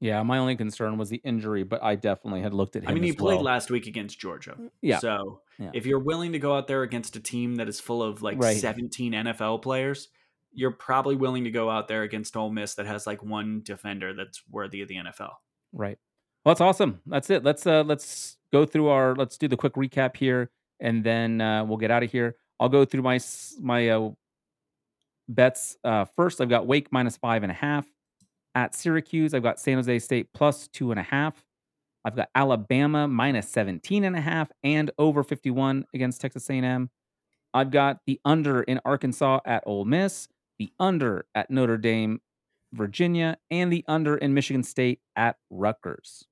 Yeah. 0.01 0.21
My 0.23 0.39
only 0.39 0.55
concern 0.57 0.97
was 0.97 1.09
the 1.09 1.21
injury, 1.23 1.63
but 1.63 1.81
I 1.81 1.95
definitely 1.95 2.41
had 2.41 2.53
looked 2.53 2.75
at 2.75 2.83
him. 2.83 2.89
I 2.89 2.93
mean, 2.93 3.03
he 3.03 3.13
played 3.13 3.35
well. 3.35 3.43
last 3.43 3.69
week 3.69 3.87
against 3.87 4.19
Georgia. 4.19 4.57
Yeah. 4.81 4.97
So 4.99 5.41
Yeah. 5.59 5.69
if 5.73 5.85
you're 5.85 5.99
willing 5.99 6.31
to 6.33 6.39
go 6.39 6.55
out 6.55 6.67
there 6.67 6.81
against 6.81 7.15
a 7.15 7.19
team 7.19 7.55
that 7.55 7.69
is 7.69 7.79
full 7.79 8.01
of 8.03 8.21
like 8.21 8.41
Right. 8.41 8.57
17 8.57 9.13
NFL 9.13 9.59
players, 9.61 10.09
you're 10.53 10.71
probably 10.71 11.15
willing 11.15 11.43
to 11.45 11.51
go 11.51 11.69
out 11.69 11.87
there 11.87 12.01
against 12.01 12.35
Ole 12.35 12.49
Miss 12.49 12.73
that 12.75 12.87
has 12.87 13.05
like 13.07 13.23
one 13.23 13.61
defender 13.63 14.13
that's 14.13 14.41
worthy 14.49 14.81
of 14.81 14.87
the 14.89 14.95
NFL. 14.95 15.33
Right. 15.71 15.97
Well, 16.43 16.55
that's 16.55 16.61
awesome. 16.61 16.99
That's 17.05 17.29
it. 17.29 17.43
Let's 17.43 17.67
uh 17.67 17.83
let's 17.83 18.37
go 18.51 18.65
through 18.65 18.87
our 18.87 19.15
let's 19.15 19.37
do 19.37 19.47
the 19.47 19.55
quick 19.55 19.73
recap 19.75 20.17
here, 20.17 20.49
and 20.79 21.03
then 21.03 21.39
uh, 21.39 21.63
we'll 21.63 21.77
get 21.77 21.91
out 21.91 22.01
of 22.01 22.11
here. 22.11 22.35
I'll 22.59 22.69
go 22.69 22.83
through 22.83 23.03
my 23.03 23.19
my 23.59 23.89
uh, 23.89 24.09
bets. 25.29 25.77
Uh, 25.83 26.05
first, 26.05 26.41
I've 26.41 26.49
got 26.49 26.65
Wake 26.65 26.91
minus 26.91 27.17
five 27.17 27.43
and 27.43 27.51
a 27.51 27.55
half 27.55 27.85
at 28.55 28.75
Syracuse. 28.75 29.33
I've 29.33 29.43
got 29.43 29.59
San 29.59 29.75
Jose 29.75 29.99
State 29.99 30.33
plus 30.33 30.67
two 30.67 30.91
and 30.91 30.99
a 30.99 31.03
half. 31.03 31.43
I've 32.03 32.15
got 32.15 32.29
Alabama 32.33 33.07
minus 33.07 33.47
17 33.49 34.03
and 34.03 34.15
a 34.15 34.21
half 34.21 34.51
and 34.63 34.89
over 34.97 35.23
51 35.23 35.85
against 35.93 36.19
Texas 36.19 36.49
A&M. 36.49 36.89
I've 37.53 37.71
got 37.71 37.99
the 38.07 38.19
under 38.25 38.63
in 38.63 38.79
Arkansas 38.85 39.39
at 39.45 39.63
Ole 39.65 39.85
Miss, 39.85 40.27
the 40.57 40.71
under 40.79 41.25
at 41.35 41.51
Notre 41.51 41.77
Dame, 41.77 42.21
Virginia, 42.73 43.37
and 43.51 43.71
the 43.71 43.83
under 43.87 44.15
in 44.17 44.33
Michigan 44.33 44.63
State 44.63 44.99
at 45.15 45.35
Rutgers. 45.49 46.25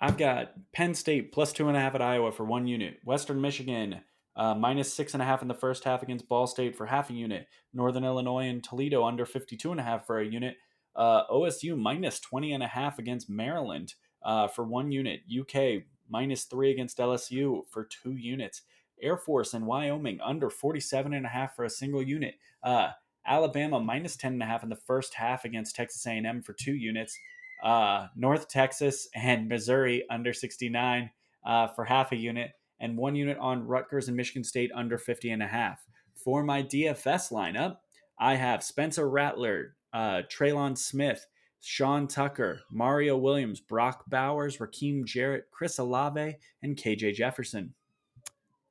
I've 0.00 0.16
got 0.16 0.52
Penn 0.72 0.94
State 0.94 1.32
plus 1.32 1.52
two 1.52 1.68
and 1.68 1.76
a 1.76 1.80
half 1.80 1.94
at 1.94 2.00
Iowa 2.00 2.32
for 2.32 2.44
one 2.44 2.66
unit. 2.66 3.00
Western 3.04 3.40
Michigan 3.40 4.00
uh, 4.36 4.54
minus 4.54 4.92
six 4.92 5.12
and 5.12 5.22
a 5.22 5.26
half 5.26 5.42
in 5.42 5.48
the 5.48 5.54
first 5.54 5.84
half 5.84 6.02
against 6.02 6.28
Ball 6.28 6.46
State 6.46 6.76
for 6.76 6.86
half 6.86 7.10
a 7.10 7.12
unit. 7.12 7.46
Northern 7.74 8.04
Illinois 8.04 8.48
and 8.48 8.64
Toledo 8.64 9.04
under 9.04 9.26
52 9.26 9.70
and 9.70 9.80
a 9.80 9.82
half 9.82 10.06
for 10.06 10.18
a 10.18 10.26
unit. 10.26 10.56
Uh, 11.00 11.26
OSU 11.28 11.78
minus 11.78 12.20
20 12.20 12.52
and 12.52 12.62
a 12.62 12.66
half 12.66 12.98
against 12.98 13.30
Maryland 13.30 13.94
uh, 14.22 14.46
for 14.48 14.64
one 14.64 14.92
unit. 14.92 15.22
UK 15.40 15.84
minus 16.10 16.44
three 16.44 16.70
against 16.70 16.98
LSU 16.98 17.62
for 17.70 17.84
two 17.84 18.16
units. 18.16 18.62
Air 19.02 19.16
Force 19.16 19.54
and 19.54 19.66
Wyoming 19.66 20.20
under 20.20 20.50
47 20.50 21.14
and 21.14 21.24
a 21.24 21.28
half 21.30 21.56
for 21.56 21.64
a 21.64 21.70
single 21.70 22.02
unit. 22.02 22.34
Uh, 22.62 22.90
Alabama 23.26 23.80
minus 23.80 24.16
10 24.16 24.34
and 24.34 24.42
a 24.42 24.46
half 24.46 24.62
in 24.62 24.68
the 24.68 24.76
first 24.76 25.14
half 25.14 25.46
against 25.46 25.74
Texas 25.74 26.06
A&M 26.06 26.42
for 26.42 26.52
two 26.52 26.74
units 26.74 27.18
uh, 27.62 28.06
North 28.16 28.48
Texas 28.48 29.08
and 29.14 29.48
Missouri 29.48 30.04
under 30.10 30.32
69 30.32 31.10
uh, 31.44 31.66
for 31.68 31.84
half 31.84 32.12
a 32.12 32.16
unit, 32.16 32.52
and 32.80 32.96
one 32.96 33.14
unit 33.14 33.38
on 33.38 33.66
Rutgers 33.66 34.08
and 34.08 34.16
Michigan 34.16 34.44
State 34.44 34.70
under 34.74 34.98
50 34.98 35.30
and 35.30 35.42
a 35.42 35.46
half. 35.46 35.84
For 36.14 36.42
my 36.42 36.62
DFS 36.62 37.32
lineup, 37.32 37.76
I 38.18 38.34
have 38.36 38.62
Spencer 38.62 39.08
Rattler, 39.08 39.76
uh, 39.92 40.22
Trelon 40.30 40.76
Smith, 40.76 41.26
Sean 41.60 42.06
Tucker, 42.06 42.60
Mario 42.70 43.16
Williams, 43.16 43.60
Brock 43.60 44.04
Bowers, 44.08 44.58
Rakim 44.58 45.04
Jarrett, 45.04 45.46
Chris 45.50 45.78
Olave, 45.78 46.36
and 46.62 46.76
KJ 46.76 47.14
Jefferson. 47.14 47.74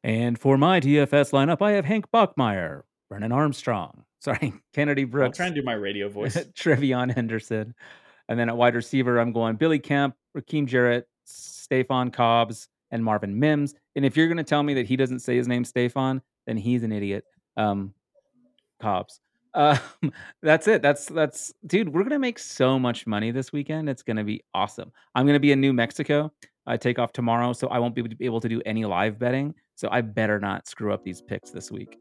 And 0.04 0.40
for 0.40 0.58
my 0.58 0.80
DFS 0.80 1.32
lineup, 1.32 1.62
I 1.62 1.72
have 1.74 1.86
Hank 1.86 2.10
Bachmeier, 2.12 2.84
Brennan 3.10 3.32
Armstrong, 3.32 4.04
sorry, 4.20 4.54
Kennedy 4.74 5.04
I'll 5.04 5.10
Brooks, 5.10 5.38
try 5.38 5.48
and 5.48 5.56
do 5.56 5.62
my 5.62 5.74
radio 5.74 6.10
voice. 6.10 6.36
TreVeyon 6.36 7.14
Henderson. 7.14 7.74
And 8.28 8.40
then 8.40 8.48
at 8.48 8.56
wide 8.56 8.76
receiver, 8.76 9.20
I'm 9.20 9.32
going 9.34 9.56
Billy 9.56 9.80
Kemp, 9.80 10.16
Rakim 10.38 10.68
Jarrett, 10.68 11.08
Stefan 11.26 12.12
Cobbs, 12.12 12.68
and 12.92 13.04
Marvin 13.04 13.38
Mims. 13.40 13.76
And 13.96 14.06
if 14.06 14.16
you're 14.16 14.28
going 14.28 14.38
to 14.38 14.44
tell 14.44 14.64
me 14.64 14.74
that 14.76 14.86
he 14.86 14.96
doesn't 14.96 15.20
say 15.20 15.36
his 15.36 15.48
name 15.48 15.66
Stefan, 15.66 16.22
then 16.46 16.58
he's 16.58 16.84
an 16.84 16.92
idiot. 16.92 17.26
Um, 17.58 17.94
Cobbs. 18.82 19.20
Um, 19.54 19.80
that's 20.42 20.68
it. 20.68 20.82
That's 20.82 21.06
that's 21.06 21.54
dude. 21.66 21.94
We're 21.94 22.04
gonna 22.04 22.20
make 22.20 22.40
so 22.40 22.80
much 22.80 23.08
money 23.08 23.32
this 23.32 23.52
weekend. 23.52 23.90
It's 23.90 24.04
gonna 24.04 24.24
be 24.24 24.44
awesome. 24.54 24.92
I'm 25.16 25.26
gonna 25.26 25.40
be 25.40 25.52
in 25.52 25.62
New 25.62 25.74
Mexico. 25.74 26.32
I 26.68 26.78
take 26.78 27.00
off 27.00 27.12
tomorrow, 27.14 27.54
so 27.54 27.68
I 27.68 27.80
won't 27.80 27.96
be 27.96 28.04
able 28.22 28.42
to 28.42 28.50
do 28.50 28.62
any 28.66 28.86
live 28.86 29.18
betting. 29.18 29.56
So 29.76 29.88
I 29.92 30.02
better 30.02 30.40
not 30.40 30.68
screw 30.68 30.94
up 30.94 31.04
these 31.04 31.22
picks 31.22 31.52
this 31.52 31.72
week. 31.72 31.98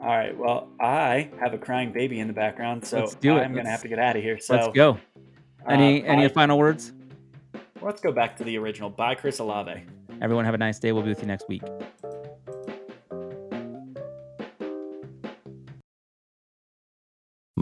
All 0.00 0.16
right. 0.16 0.36
Well, 0.36 0.68
I 0.80 1.30
have 1.40 1.54
a 1.54 1.58
crying 1.58 1.92
baby 1.92 2.20
in 2.20 2.28
the 2.28 2.32
background, 2.32 2.84
so 2.84 3.00
Let's 3.00 3.14
do 3.16 3.36
it. 3.36 3.40
I'm 3.40 3.52
going 3.52 3.64
to 3.64 3.70
have 3.70 3.82
to 3.82 3.88
get 3.88 3.98
out 3.98 4.14
of 4.14 4.22
here. 4.22 4.38
So 4.38 4.54
Let's 4.54 4.68
go. 4.68 4.98
Any 5.68 6.02
uh, 6.06 6.12
any 6.12 6.28
bye- 6.28 6.34
final 6.34 6.58
words? 6.58 6.92
Let's 7.82 8.00
go 8.00 8.12
back 8.12 8.36
to 8.36 8.44
the 8.44 8.56
original. 8.58 8.90
Bye, 8.90 9.14
Chris 9.16 9.38
Olave. 9.38 9.82
Everyone 10.22 10.44
have 10.44 10.54
a 10.54 10.58
nice 10.58 10.78
day. 10.78 10.92
We'll 10.92 11.02
be 11.02 11.08
with 11.08 11.20
you 11.20 11.26
next 11.26 11.48
week. 11.48 11.62